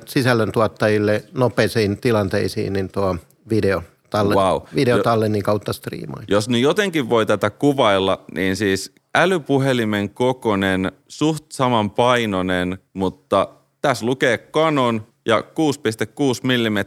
sisällöntuottajille 0.06 1.23
nopeisiin 1.34 1.97
tilanteisiin 2.01 2.73
niin 2.73 2.89
tuo 2.89 3.15
video, 3.49 3.84
talle, 4.10 4.36
Wow. 4.36 4.62
videotallennin 4.75 5.43
kautta 5.43 5.73
striimoin. 5.73 6.25
Jos 6.28 6.49
nyt 6.49 6.62
jotenkin 6.62 7.10
voi 7.10 7.25
tätä 7.25 7.49
kuvailla, 7.49 8.25
niin 8.36 8.56
siis 8.56 8.91
älypuhelimen 9.15 10.10
kokonen, 10.10 10.91
suht 11.08 11.45
saman 11.51 11.91
painoinen, 11.91 12.78
mutta 12.93 13.47
tässä 13.82 14.06
lukee 14.06 14.38
Canon 14.38 15.08
ja 15.26 15.40
6,6 15.40 15.46
mm 16.44 16.78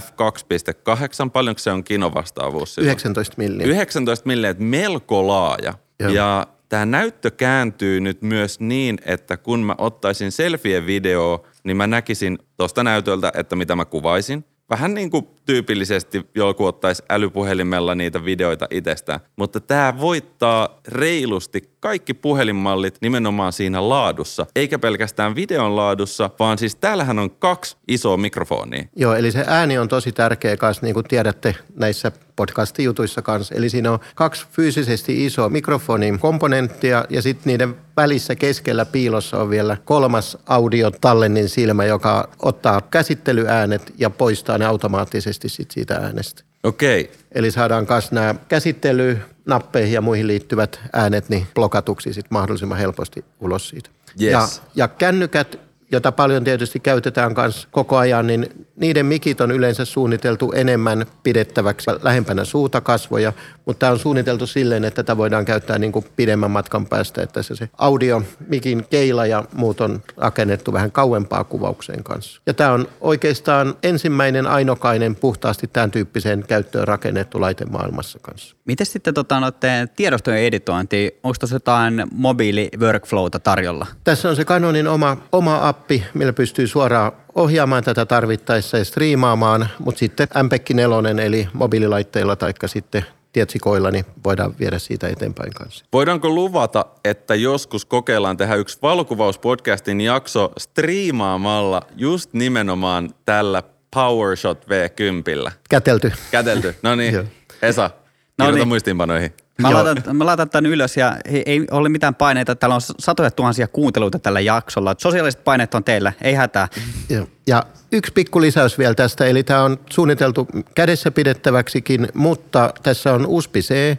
f2.8. 0.00 1.30
Paljonko 1.32 1.58
se 1.58 1.70
on 1.70 1.84
kinovastaavuus? 1.84 2.74
silloin? 2.74 2.88
19 2.88 3.34
milliä. 3.38 3.66
19 3.66 4.26
milliä, 4.26 4.54
melko 4.58 5.26
laaja. 5.26 5.74
Joo. 6.00 6.10
Ja 6.10 6.46
tämä 6.68 6.86
näyttö 6.86 7.30
kääntyy 7.30 8.00
nyt 8.00 8.22
myös 8.22 8.60
niin, 8.60 8.98
että 9.04 9.36
kun 9.36 9.60
mä 9.60 9.74
ottaisin 9.78 10.32
selfie-videoa, 10.32 11.46
niin 11.64 11.76
mä 11.76 11.86
näkisin 11.86 12.38
tuosta 12.56 12.84
näytöltä, 12.84 13.32
että 13.34 13.56
mitä 13.56 13.76
mä 13.76 13.84
kuvaisin. 13.84 14.44
Vähän 14.70 14.94
niin 14.94 15.10
kuin 15.10 15.26
tyypillisesti 15.46 16.26
joku 16.34 16.66
ottaisi 16.66 17.02
älypuhelimella 17.10 17.94
niitä 17.94 18.24
videoita 18.24 18.66
itsestään. 18.70 19.20
Mutta 19.36 19.60
tämä 19.60 20.00
voittaa 20.00 20.80
reilusti 20.88 21.72
kaikki 21.80 22.14
puhelinmallit 22.14 22.98
nimenomaan 23.00 23.52
siinä 23.52 23.88
laadussa. 23.88 24.46
Eikä 24.56 24.78
pelkästään 24.78 25.34
videon 25.34 25.76
laadussa, 25.76 26.30
vaan 26.38 26.58
siis 26.58 26.76
täällähän 26.76 27.18
on 27.18 27.30
kaksi 27.30 27.76
isoa 27.88 28.16
mikrofonia. 28.16 28.84
Joo, 28.96 29.14
eli 29.14 29.32
se 29.32 29.44
ääni 29.46 29.78
on 29.78 29.88
tosi 29.88 30.12
tärkeä 30.12 30.56
kanssa, 30.56 30.86
niin 30.86 30.94
kuin 30.94 31.08
tiedätte 31.08 31.54
näissä 31.74 32.12
podcast-jutuissa 32.36 33.22
kanssa. 33.22 33.54
Eli 33.54 33.68
siinä 33.68 33.92
on 33.92 33.98
kaksi 34.14 34.46
fyysisesti 34.50 35.26
isoa 35.26 35.48
mikrofonin 35.48 36.18
komponenttia 36.18 37.04
ja 37.10 37.22
sitten 37.22 37.50
niiden 37.50 37.74
välissä 37.96 38.34
keskellä 38.34 38.84
piilossa 38.84 39.38
on 39.38 39.50
vielä 39.50 39.76
kolmas 39.84 40.38
audiotallennin 40.46 41.48
silmä, 41.48 41.84
joka 41.84 42.28
ottaa 42.42 42.80
käsittelyäänet 42.80 43.94
ja 43.98 44.10
poistaa 44.10 44.58
ne 44.58 44.64
automaattisesti 44.64 45.31
sit 45.32 45.70
siitä 45.70 45.94
äänestä. 45.94 46.42
Okei. 46.62 47.12
Eli 47.32 47.50
saadaan 47.50 47.86
myös 47.90 48.12
nämä 48.12 48.34
käsittelynappeihin 48.48 49.94
ja 49.94 50.00
muihin 50.00 50.26
liittyvät 50.26 50.80
äänet 50.92 51.28
niin 51.28 51.46
blokatuksi 51.54 52.14
sit 52.14 52.26
mahdollisimman 52.30 52.78
helposti 52.78 53.24
ulos 53.40 53.68
siitä. 53.68 53.90
Yes. 54.22 54.32
Ja, 54.32 54.48
ja 54.74 54.88
kännykät, 54.88 55.60
jota 55.92 56.12
paljon 56.12 56.44
tietysti 56.44 56.80
käytetään 56.80 57.34
myös 57.36 57.68
koko 57.70 57.96
ajan, 57.96 58.26
niin 58.26 58.66
niiden 58.76 59.06
mikit 59.06 59.40
on 59.40 59.50
yleensä 59.50 59.84
suunniteltu 59.84 60.52
enemmän 60.52 61.06
pidettäväksi 61.22 61.90
lähempänä 62.02 62.44
suuta 62.44 62.80
kasvoja, 62.80 63.32
mutta 63.64 63.80
tämä 63.80 63.92
on 63.92 63.98
suunniteltu 63.98 64.46
silleen, 64.46 64.84
että 64.84 65.02
tätä 65.02 65.16
voidaan 65.16 65.44
käyttää 65.44 65.78
niin 65.78 65.92
kuin 65.92 66.04
pidemmän 66.16 66.50
matkan 66.50 66.86
päästä, 66.86 67.22
että 67.22 67.42
se, 67.42 67.56
se 67.56 67.68
audio, 67.78 68.22
mikin 68.48 68.86
keila 68.90 69.26
ja 69.26 69.44
muut 69.52 69.80
on 69.80 70.02
rakennettu 70.16 70.72
vähän 70.72 70.92
kauempaa 70.92 71.44
kuvaukseen 71.44 72.04
kanssa. 72.04 72.40
Ja 72.46 72.54
tämä 72.54 72.72
on 72.72 72.88
oikeastaan 73.00 73.74
ensimmäinen 73.82 74.46
ainokainen 74.46 75.16
puhtaasti 75.16 75.70
tämän 75.72 75.90
tyyppiseen 75.90 76.44
käyttöön 76.48 76.88
rakennettu 76.88 77.40
laite 77.40 77.64
maailmassa 77.64 78.18
kanssa. 78.22 78.56
Miten 78.64 78.86
sitten 78.86 79.14
tota, 79.14 79.40
noiden 79.40 79.88
tiedostojen 79.96 80.42
editointi, 80.42 81.20
onko 81.22 81.36
tuossa 81.40 81.56
jotain 81.56 82.04
mobiili-workflowta 82.14 83.38
tarjolla? 83.42 83.86
Tässä 84.04 84.28
on 84.28 84.36
se 84.36 84.44
Canonin 84.44 84.88
oma, 84.88 85.16
oma 85.32 85.74
appi, 85.82 86.04
millä 86.14 86.32
pystyy 86.32 86.66
suoraan 86.66 87.12
ohjaamaan 87.34 87.84
tätä 87.84 88.06
tarvittaessa 88.06 88.78
ja 88.78 88.84
striimaamaan, 88.84 89.68
mutta 89.78 89.98
sitten 89.98 90.28
MPEG 90.42 90.70
4 90.70 91.24
eli 91.24 91.48
mobiililaitteilla 91.52 92.36
tai 92.36 92.52
sitten 92.66 93.06
tietsikoilla, 93.32 93.90
niin 93.90 94.04
voidaan 94.24 94.54
viedä 94.58 94.78
siitä 94.78 95.08
eteenpäin 95.08 95.52
kanssa. 95.52 95.84
Voidaanko 95.92 96.28
luvata, 96.28 96.86
että 97.04 97.34
joskus 97.34 97.84
kokeillaan 97.84 98.36
tehdä 98.36 98.54
yksi 98.54 98.78
valokuvauspodcastin 98.82 100.00
jakso 100.00 100.52
striimaamalla 100.58 101.82
just 101.96 102.32
nimenomaan 102.32 103.10
tällä 103.24 103.62
PowerShot 103.94 104.64
V10? 104.64 105.50
Kätelty. 105.68 106.12
Kätelty. 106.30 106.74
No 106.82 106.94
niin. 106.94 107.14
Esa, 107.62 107.90
No 108.38 108.44
kirjoita 108.44 108.58
niin. 108.58 108.68
muistiinpanoihin. 108.68 109.32
Mä 109.62 109.70
Joo. 109.70 109.84
laitan, 109.84 110.16
mä 110.16 110.26
laitan 110.26 110.50
tämän 110.50 110.70
ylös 110.72 110.96
ja 110.96 111.16
ei, 111.24 111.42
ei 111.46 111.66
ole 111.70 111.88
mitään 111.88 112.14
paineita. 112.14 112.56
Täällä 112.56 112.74
on 112.74 112.80
satoja 112.98 113.30
tuhansia 113.30 113.68
kuunteluita 113.68 114.18
tällä 114.18 114.40
jaksolla. 114.40 114.94
Sosiaaliset 114.98 115.44
paineet 115.44 115.74
on 115.74 115.84
teillä, 115.84 116.12
ei 116.22 116.34
hätää. 116.34 116.68
Joo. 117.08 117.26
Ja 117.46 117.62
yksi 117.92 118.12
pikku 118.12 118.40
lisäys 118.40 118.78
vielä 118.78 118.94
tästä, 118.94 119.26
eli 119.26 119.42
tämä 119.42 119.62
on 119.62 119.78
suunniteltu 119.90 120.48
kädessä 120.74 121.10
pidettäväksikin, 121.10 122.08
mutta 122.14 122.74
tässä 122.82 123.12
on 123.12 123.26
USB-C, 123.26 123.96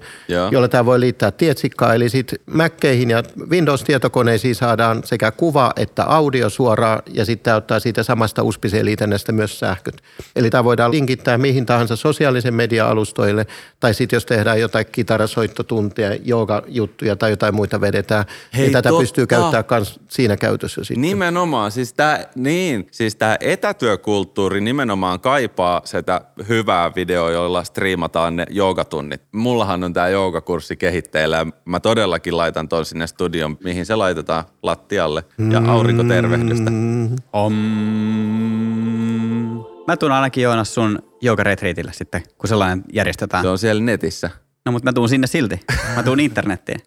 jolla 0.51 0.67
tämä 0.67 0.85
voi 0.85 0.99
liittää 0.99 1.31
tietsikkaa, 1.31 1.93
eli 1.93 2.09
sitten 2.09 2.39
Macceihin 2.45 3.09
ja 3.09 3.23
Windows-tietokoneisiin 3.49 4.55
saadaan 4.55 5.01
sekä 5.03 5.31
kuva 5.31 5.73
että 5.75 6.03
audio 6.03 6.49
suoraan, 6.49 7.01
ja 7.13 7.25
sitten 7.25 7.43
tämä 7.43 7.57
ottaa 7.57 7.79
siitä 7.79 8.03
samasta 8.03 8.43
USB-C-liitännästä 8.43 9.31
myös 9.31 9.59
sähköt. 9.59 10.01
Eli 10.35 10.49
tämä 10.49 10.63
voidaan 10.63 10.91
linkittää 10.91 11.37
mihin 11.37 11.65
tahansa 11.65 11.95
sosiaalisen 11.95 12.53
media-alustoille, 12.53 13.47
tai 13.79 13.93
sitten 13.93 14.17
jos 14.17 14.25
tehdään 14.25 14.59
jotain 14.59 14.85
kitarasoittotunteja, 14.91 16.17
joogajuttuja 16.23 17.15
tai 17.15 17.29
jotain 17.29 17.55
muita 17.55 17.81
vedetään, 17.81 18.25
Hei, 18.53 18.61
niin 18.61 18.73
tätä 18.73 18.89
totta. 18.89 19.01
pystyy 19.01 19.27
käyttämään 19.27 19.65
myös 19.71 19.99
siinä 20.07 20.37
käytössä 20.37 20.83
sitten. 20.83 21.01
Nimenomaan, 21.01 21.71
siis 21.71 21.93
tämä 21.93 22.19
niin, 22.35 22.87
siis 22.91 23.15
tää 23.39 23.51
etätyökulttuuri 23.51 24.61
nimenomaan 24.61 25.19
kaipaa 25.19 25.81
sitä 25.85 26.21
hyvää 26.49 26.91
videoa, 26.95 27.31
jolla 27.31 27.63
striimataan 27.63 28.35
ne 28.35 28.45
joogatunnit. 28.49 29.21
Mullahan 29.31 29.83
on 29.83 29.93
tämä 29.93 30.07
joogakurssi 30.07 30.75
kehitteillä 30.75 31.37
ja 31.37 31.45
mä 31.65 31.79
todellakin 31.79 32.37
laitan 32.37 32.69
ton 32.69 32.85
sinne 32.85 33.07
studion, 33.07 33.57
mihin 33.63 33.85
se 33.85 33.95
laitetaan 33.95 34.43
lattialle 34.63 35.23
ja 35.51 35.71
aurinkotervehdystä. 35.71 36.71
Om. 37.33 37.53
Mä 39.87 39.97
tuun 39.97 40.11
ainakin 40.11 40.43
Joonas 40.43 40.73
sun 40.73 40.99
joogaretriitille 41.21 41.93
sitten, 41.93 42.23
kun 42.37 42.47
sellainen 42.47 42.83
järjestetään. 42.93 43.43
Se 43.43 43.49
on 43.49 43.57
siellä 43.57 43.83
netissä. 43.83 44.29
No 44.65 44.71
mutta 44.71 44.89
mä 44.89 44.93
tuun 44.93 45.09
sinne 45.09 45.27
silti. 45.27 45.59
Mä 45.95 46.03
tuun 46.03 46.19
internettiin. 46.27 46.79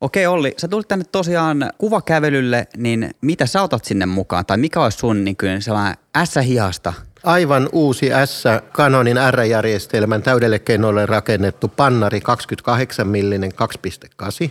Okei 0.00 0.26
Olli, 0.26 0.54
sä 0.56 0.68
tulit 0.68 0.88
tänne 0.88 1.04
tosiaan 1.12 1.70
kuvakävelylle, 1.78 2.66
niin 2.76 3.10
mitä 3.20 3.46
sä 3.46 3.62
otat 3.62 3.84
sinne 3.84 4.06
mukaan? 4.06 4.46
Tai 4.46 4.56
mikä 4.56 4.82
olisi 4.82 4.98
sun 4.98 5.24
niin 5.24 5.36
kuin 5.36 5.62
sellainen 5.62 5.96
ässähihasta? 6.16 6.92
Aivan 7.24 7.68
uusi 7.72 8.10
S 8.24 8.44
Canonin 8.72 9.16
R-järjestelmän 9.30 10.22
täydelle 10.22 10.58
kennolle 10.58 11.06
rakennettu 11.06 11.68
pannari 11.68 12.20
28 12.20 13.08
millinen 13.08 13.50
2.8 14.22 14.50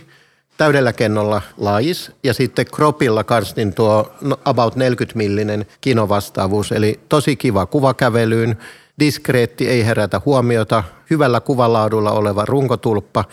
täydellä 0.56 0.92
kennolla 0.92 1.42
lais. 1.56 2.12
Ja 2.24 2.34
sitten 2.34 2.66
kropilla 2.74 3.24
kans 3.24 3.56
niin 3.56 3.74
tuo 3.74 4.12
no, 4.20 4.40
about 4.44 4.76
40 4.76 5.16
millinen 5.18 5.66
kinovastaavuus, 5.80 6.72
eli 6.72 7.00
tosi 7.08 7.36
kiva 7.36 7.66
kuvakävelyyn, 7.66 8.56
diskreetti, 9.00 9.68
ei 9.68 9.86
herätä 9.86 10.20
huomiota, 10.24 10.84
hyvällä 11.10 11.40
kuvalaadulla 11.40 12.10
oleva 12.10 12.44
runkotulppa 12.44 13.24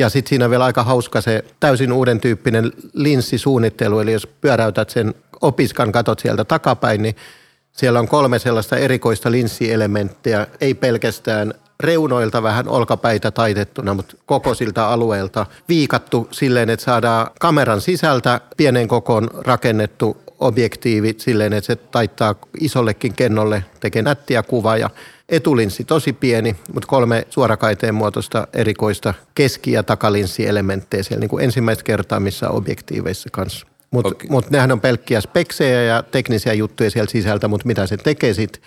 ja 0.00 0.08
sitten 0.08 0.28
siinä 0.28 0.44
on 0.44 0.50
vielä 0.50 0.64
aika 0.64 0.82
hauska 0.82 1.20
se 1.20 1.44
täysin 1.60 1.92
uuden 1.92 2.20
tyyppinen 2.20 2.72
linssisuunnittelu, 2.92 4.00
eli 4.00 4.12
jos 4.12 4.26
pyöräytät 4.26 4.90
sen 4.90 5.14
opiskan, 5.40 5.92
katot 5.92 6.18
sieltä 6.18 6.44
takapäin, 6.44 7.02
niin 7.02 7.16
siellä 7.72 8.00
on 8.00 8.08
kolme 8.08 8.38
sellaista 8.38 8.76
erikoista 8.76 9.30
linssielementtiä, 9.30 10.46
ei 10.60 10.74
pelkästään 10.74 11.54
reunoilta 11.80 12.42
vähän 12.42 12.68
olkapäitä 12.68 13.30
taitettuna, 13.30 13.94
mutta 13.94 14.16
koko 14.26 14.54
siltä 14.54 14.88
alueelta 14.88 15.46
viikattu 15.68 16.28
silleen, 16.30 16.70
että 16.70 16.84
saadaan 16.84 17.26
kameran 17.40 17.80
sisältä 17.80 18.40
pienen 18.56 18.88
kokoon 18.88 19.30
rakennettu 19.34 20.16
objektiivi 20.38 21.14
silleen, 21.18 21.52
että 21.52 21.66
se 21.66 21.76
taittaa 21.76 22.34
isollekin 22.60 23.14
kennolle, 23.14 23.64
tekee 23.80 24.02
nättiä 24.02 24.42
kuvaa 24.42 24.76
ja 24.76 24.90
etulinssi 25.30 25.84
tosi 25.84 26.12
pieni, 26.12 26.56
mutta 26.72 26.86
kolme 26.86 27.26
suorakaiteen 27.30 27.94
muotoista 27.94 28.48
erikoista 28.52 29.14
keski- 29.34 29.72
ja 29.72 29.82
takalinssielementtejä 29.82 31.02
siellä 31.02 31.20
niin 31.20 31.28
kuin 31.28 31.44
ensimmäistä 31.44 31.84
kertaa 31.84 32.20
missä 32.20 32.48
objektiiveissa 32.48 33.28
kanssa. 33.32 33.66
Mutta 33.90 34.08
Okei. 34.08 34.30
mut 34.30 34.50
nehän 34.50 34.72
on 34.72 34.80
pelkkiä 34.80 35.20
speksejä 35.20 35.82
ja 35.82 36.02
teknisiä 36.02 36.52
juttuja 36.52 36.90
sieltä 36.90 37.12
sisältä, 37.12 37.48
mutta 37.48 37.66
mitä 37.66 37.86
se 37.86 37.96
tekee 37.96 38.34
sit 38.34 38.62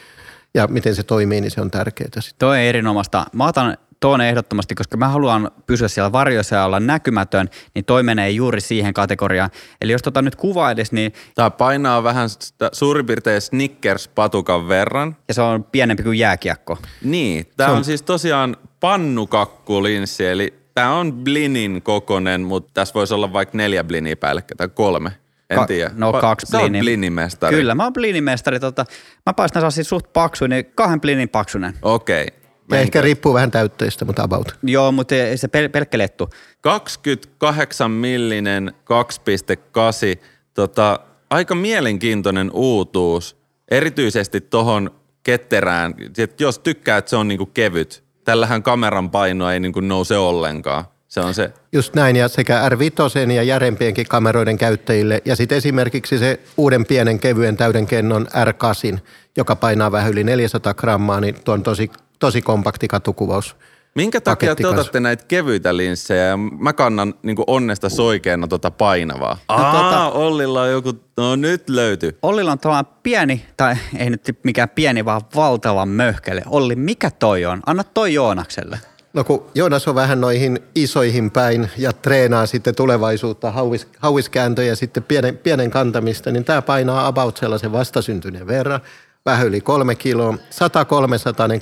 ja 0.54 0.68
miten 0.68 0.96
se 0.96 1.04
toimii, 1.04 1.42
niin 1.42 1.52
se 1.52 1.62
on 1.62 1.72
tärkeää 1.72 2.10
sitten. 2.20 2.40
Toi 2.40 2.58
on 2.58 2.64
erinomaista. 2.64 3.26
Mä 3.34 3.48
otan 3.48 3.78
tuon 4.04 4.22
ehdottomasti, 4.22 4.76
koska 4.76 4.98
mä 4.98 5.08
haluan 5.08 5.52
pysyä 5.68 5.88
siellä 5.88 6.12
varjossa 6.12 6.56
ja 6.56 6.66
olla 6.66 6.80
näkymätön, 6.80 7.50
niin 7.76 7.86
toi 7.86 8.04
menee 8.04 8.30
juuri 8.30 8.62
siihen 8.62 8.94
kategoriaan. 8.94 9.50
Eli 9.82 9.92
jos 9.92 10.02
tota 10.02 10.22
nyt 10.22 10.36
kuvaa 10.36 10.72
edes, 10.72 10.92
niin 10.92 11.14
Tämä 11.36 11.50
painaa 11.50 12.04
vähän 12.04 12.30
sitä 12.30 12.70
suurin 12.74 13.06
piirtein 13.06 13.42
Snickers-patukan 13.42 14.68
verran. 14.68 15.16
ja 15.28 15.34
se 15.34 15.42
on 15.42 15.64
pienempi 15.64 16.04
kuin 16.04 16.20
jääkiekko. 16.20 16.78
Niin, 17.04 17.46
tämä 17.58 17.72
on, 17.72 17.78
on 17.78 17.86
siis 17.86 18.02
tosiaan 18.02 18.58
pannukakkulinssi, 18.80 20.26
eli 20.26 20.54
tämä 20.76 20.94
on 20.94 21.14
blinin 21.14 21.82
kokonen, 21.82 22.42
mutta 22.42 22.72
tässä 22.74 22.94
voisi 22.94 23.14
olla 23.14 23.34
vaikka 23.34 23.58
neljä 23.58 23.84
blinia 23.84 24.16
päällekkäin 24.18 24.58
tai 24.58 24.68
kolme. 24.68 25.12
En 25.50 25.58
Ka- 25.58 25.68
tiedä. 25.68 25.92
no 25.96 26.12
Pa- 26.12 26.22
kaksi 26.22 26.46
Sä 26.52 26.60
bliniä. 26.60 26.82
blinimestari. 26.82 27.56
Kyllä, 27.56 27.76
mä 27.76 27.84
oon 27.84 27.94
blinimestari. 27.94 28.60
Tota, 28.60 28.86
mä 29.26 29.34
paistan 29.34 29.62
sellaisia 29.62 29.84
suht 29.84 30.14
paksuja, 30.14 30.48
niin 30.50 30.66
kahden 30.76 31.02
blinin 31.02 31.30
paksunen. 31.30 31.74
Okei. 31.82 32.28
Ja 32.76 32.82
ehkä 32.82 33.02
riippuu 33.02 33.34
vähän 33.34 33.52
täytteistä, 33.52 34.06
mutta 34.06 34.24
about. 34.24 34.56
Joo, 34.64 34.92
mutta 34.92 35.16
ei 35.16 35.38
se 35.38 35.48
pel- 35.48 35.70
pelkkä 35.70 35.98
lettu. 35.98 36.30
28 36.62 37.92
millinen 37.92 38.74
2.8. 38.86 40.24
Tota, 40.54 41.00
aika 41.30 41.56
mielenkiintoinen 41.56 42.52
uutuus, 42.54 43.38
erityisesti 43.72 44.42
tohon 44.42 44.92
ketterään. 45.24 45.94
Et 46.18 46.40
jos 46.40 46.60
tykkää, 46.60 46.98
että 46.98 47.10
se 47.10 47.16
on 47.16 47.28
niinku 47.28 47.46
kevyt. 47.46 48.04
Tällähän 48.24 48.64
kameran 48.64 49.12
paino 49.12 49.52
ei 49.52 49.60
niinku 49.60 49.80
nouse 49.80 50.18
ollenkaan. 50.18 50.86
Se 51.14 51.20
on 51.20 51.34
se, 51.34 51.54
Just 51.72 51.94
näin, 51.96 52.16
ja 52.16 52.28
sekä 52.28 52.70
R5 52.70 53.32
ja 53.32 53.44
järempienkin 53.44 54.06
kameroiden 54.08 54.58
käyttäjille, 54.58 55.22
ja 55.26 55.36
sitten 55.36 55.58
esimerkiksi 55.58 56.18
se 56.18 56.40
uuden 56.58 56.86
pienen 56.86 57.20
kevyen 57.20 57.58
täyden 57.58 57.88
kennon 57.88 58.28
R8, 58.28 59.00
joka 59.38 59.56
painaa 59.56 59.92
vähän 59.92 60.12
yli 60.12 60.24
400 60.24 60.74
grammaa, 60.74 61.20
niin 61.20 61.36
tuo 61.44 61.54
on 61.54 61.64
tosi, 61.64 61.92
tosi 62.24 62.42
kompakti 62.42 62.88
katukuvaus 62.88 63.56
Minkä 63.96 64.22
takia 64.22 64.56
te 64.56 64.68
otatte 64.68 65.00
näitä 65.00 65.26
kevyitä 65.28 65.78
linssejä 65.78 66.24
ja 66.24 66.38
mä 66.38 66.74
kannan 66.74 67.14
niin 67.24 67.38
onnesta 67.48 67.90
soikeena 67.90 68.48
tota 68.48 68.72
painavaa? 68.72 69.38
No 69.50 69.56
Aa, 69.56 70.10
tota- 70.10 70.14
Ollilla 70.14 70.62
on 70.62 70.72
joku, 70.72 70.94
no 71.18 71.36
nyt 71.36 71.70
löytyy. 71.70 72.18
Ollilla 72.22 72.52
on 72.52 72.60
tällainen 72.60 72.94
pieni, 73.04 73.46
tai 73.58 73.76
ei 73.98 74.10
nyt 74.10 74.38
mikään 74.44 74.70
pieni, 74.70 75.06
vaan 75.06 75.22
valtava 75.36 75.86
möhkele. 75.86 76.42
Olli, 76.46 76.76
mikä 76.76 77.12
toi 77.12 77.46
on? 77.46 77.62
Anna 77.66 77.84
toi 77.84 78.14
Joonakselle. 78.14 78.80
No 79.14 79.24
kun 79.24 79.46
Joonas 79.56 79.88
on 79.88 79.96
vähän 79.96 80.22
noihin 80.22 80.60
isoihin 80.76 81.32
päin 81.32 81.70
ja 81.78 81.94
treenaa 81.94 82.46
sitten 82.46 82.76
tulevaisuutta, 82.76 83.52
hauis, 83.52 83.88
hauiskääntöjä 84.00 84.76
sitten 84.76 85.04
pienen, 85.04 85.38
pienen 85.38 85.72
kantamista, 85.72 86.32
niin 86.32 86.44
tämä 86.44 86.62
painaa 86.62 87.08
about 87.08 87.38
sellaisen 87.38 87.72
vastasyntyneen 87.72 88.48
verran. 88.48 88.82
Vähän 89.26 89.48
yli 89.48 89.62
kolme 89.62 89.96
kiloa, 89.96 90.38
100 90.50 90.86
300 90.86 91.48
2,8. 91.48 91.54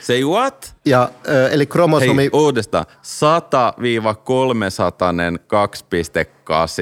Say 0.00 0.24
what? 0.24 0.74
Ja, 0.84 1.08
ö, 1.28 1.48
eli 1.48 1.66
kromosomi... 1.66 2.22
Hei, 2.22 2.30
uudestaan. 2.32 2.84
100-300 2.88 2.90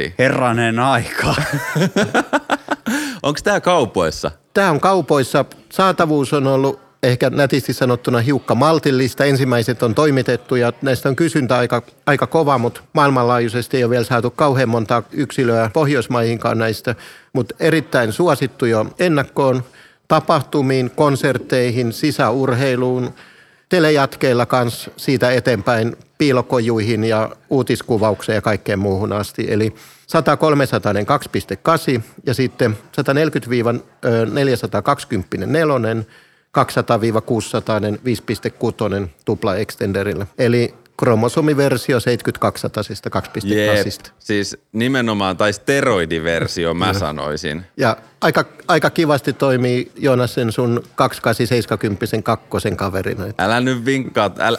2,8. 0.06 0.12
Herranen 0.18 0.78
aika. 0.78 1.34
Onko 3.22 3.40
tämä 3.44 3.60
kaupoissa? 3.60 4.30
Tämä 4.54 4.70
on 4.70 4.80
kaupoissa. 4.80 5.44
Saatavuus 5.72 6.32
on 6.32 6.46
ollut 6.46 6.85
ehkä 7.02 7.30
nätisti 7.30 7.72
sanottuna 7.72 8.18
hiukka 8.18 8.54
maltillista. 8.54 9.24
Ensimmäiset 9.24 9.82
on 9.82 9.94
toimitettu 9.94 10.56
ja 10.56 10.72
näistä 10.82 11.08
on 11.08 11.16
kysyntä 11.16 11.56
aika, 11.56 11.82
aika 12.06 12.26
kova, 12.26 12.58
mutta 12.58 12.80
maailmanlaajuisesti 12.92 13.76
ei 13.76 13.84
ole 13.84 13.90
vielä 13.90 14.04
saatu 14.04 14.30
kauhean 14.30 14.68
montaa 14.68 15.02
yksilöä 15.12 15.70
Pohjoismaihinkaan 15.72 16.58
näistä. 16.58 16.94
Mutta 17.32 17.54
erittäin 17.60 18.12
suosittu 18.12 18.66
jo 18.66 18.86
ennakkoon 18.98 19.62
tapahtumiin, 20.08 20.90
konsertteihin, 20.90 21.92
sisäurheiluun, 21.92 23.14
telejatkeilla 23.68 24.46
kanssa 24.46 24.90
siitä 24.96 25.30
eteenpäin 25.30 25.96
piilokojuihin 26.18 27.04
ja 27.04 27.30
uutiskuvaukseen 27.50 28.36
ja 28.36 28.42
kaikkeen 28.42 28.78
muuhun 28.78 29.12
asti. 29.12 29.46
Eli 29.48 29.74
100 30.06 30.36
300 30.36 30.92
2,8 30.92 32.02
ja 32.26 32.34
sitten 32.34 32.78
140-420 35.42 35.46
nelonen, 35.46 36.06
200-600 36.58 36.60
5,6 39.04 39.08
tupla 39.24 39.56
extenderillä. 39.56 40.26
Eli 40.38 40.74
kromosomiversio 40.96 42.00
72 42.00 42.66
2,8. 42.66 44.10
Siis 44.18 44.56
nimenomaan, 44.72 45.36
tai 45.36 45.52
steroidiversio 45.52 46.74
mä 46.74 46.92
sanoisin. 46.92 47.64
Ja 47.76 47.96
aika, 48.20 48.44
aika 48.68 48.90
kivasti 48.90 49.32
toimii 49.32 49.92
Joonas 49.96 50.34
sen 50.34 50.52
sun 50.52 50.82
2870 50.94 52.22
kakkosen 52.22 52.76
kaverina. 52.76 53.24
Älä 53.38 53.60
nyt 53.60 53.84
vinkkaa, 53.84 54.30
älä, 54.38 54.58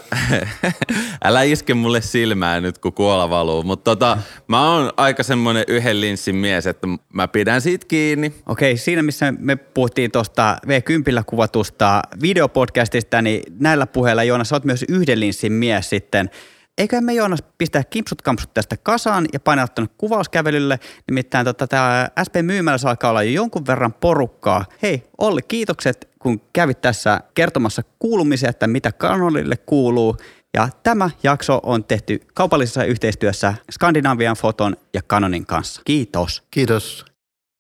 älä 1.24 1.42
iske 1.44 1.74
mulle 1.74 2.02
silmään 2.02 2.64
nyt, 2.64 2.78
kun 2.78 2.94
kuola 2.94 3.30
valuu. 3.30 3.64
Mutta 3.64 3.84
tota, 3.92 4.18
mä 4.48 4.74
oon 4.74 4.92
aika 4.98 5.24
semmonen 5.24 5.64
yhden 5.68 6.02
linssin 6.02 6.36
mies, 6.36 6.68
että 6.68 6.88
mä 7.14 7.28
pidän 7.28 7.62
siitä 7.62 7.86
kiinni. 7.88 8.34
Okei, 8.46 8.78
siinä 8.78 9.04
missä 9.04 9.34
me 9.40 9.56
puhuttiin 9.56 10.12
tuosta 10.12 10.58
V10 10.68 11.24
kuvatusta 11.26 12.02
videopodcastista, 12.22 13.22
niin 13.22 13.42
näillä 13.60 13.88
puheilla 13.88 14.24
Joonas, 14.24 14.50
sä 14.50 14.56
oot 14.56 14.66
myös 14.66 14.86
yhden 14.90 15.20
linssin 15.20 15.54
mies 15.54 15.90
sitten. 15.90 16.30
Eiköhän 16.78 17.04
me 17.04 17.14
Joonas 17.14 17.44
pistää 17.58 17.84
kimpsut 17.84 18.22
kampsut 18.22 18.54
tästä 18.54 18.78
kasaan 18.78 19.26
ja 19.34 19.40
painaa 19.40 19.68
tuonne 19.68 19.94
kuvauskävelylle. 19.98 20.80
Nimittäin 21.08 21.46
tota, 21.46 21.68
tämä 21.68 22.10
SP 22.26 22.36
Myymällä 22.42 22.90
alkaa 22.90 23.10
olla 23.10 23.24
jo 23.24 23.32
jonkun 23.32 23.68
verran 23.68 23.94
porukkaa. 23.94 24.66
Hei 24.82 25.04
Olli, 25.18 25.42
kiitokset 25.42 26.10
kun 26.20 26.42
kävit 26.54 26.82
tässä 26.82 27.22
kertomassa 27.34 27.84
kuulumisia, 28.00 28.50
että 28.50 28.68
mitä 28.68 28.92
Canonille 28.92 29.58
kuuluu. 29.58 30.18
Ja 30.54 30.70
tämä 30.84 31.10
jakso 31.24 31.60
on 31.64 31.84
tehty 31.84 32.20
kaupallisessa 32.34 32.84
yhteistyössä 32.84 33.54
Skandinavian 33.72 34.36
Foton 34.36 34.78
ja 34.94 35.02
Canonin 35.02 35.46
kanssa. 35.46 35.82
Kiitos. 35.86 36.44
Kiitos. 36.52 37.06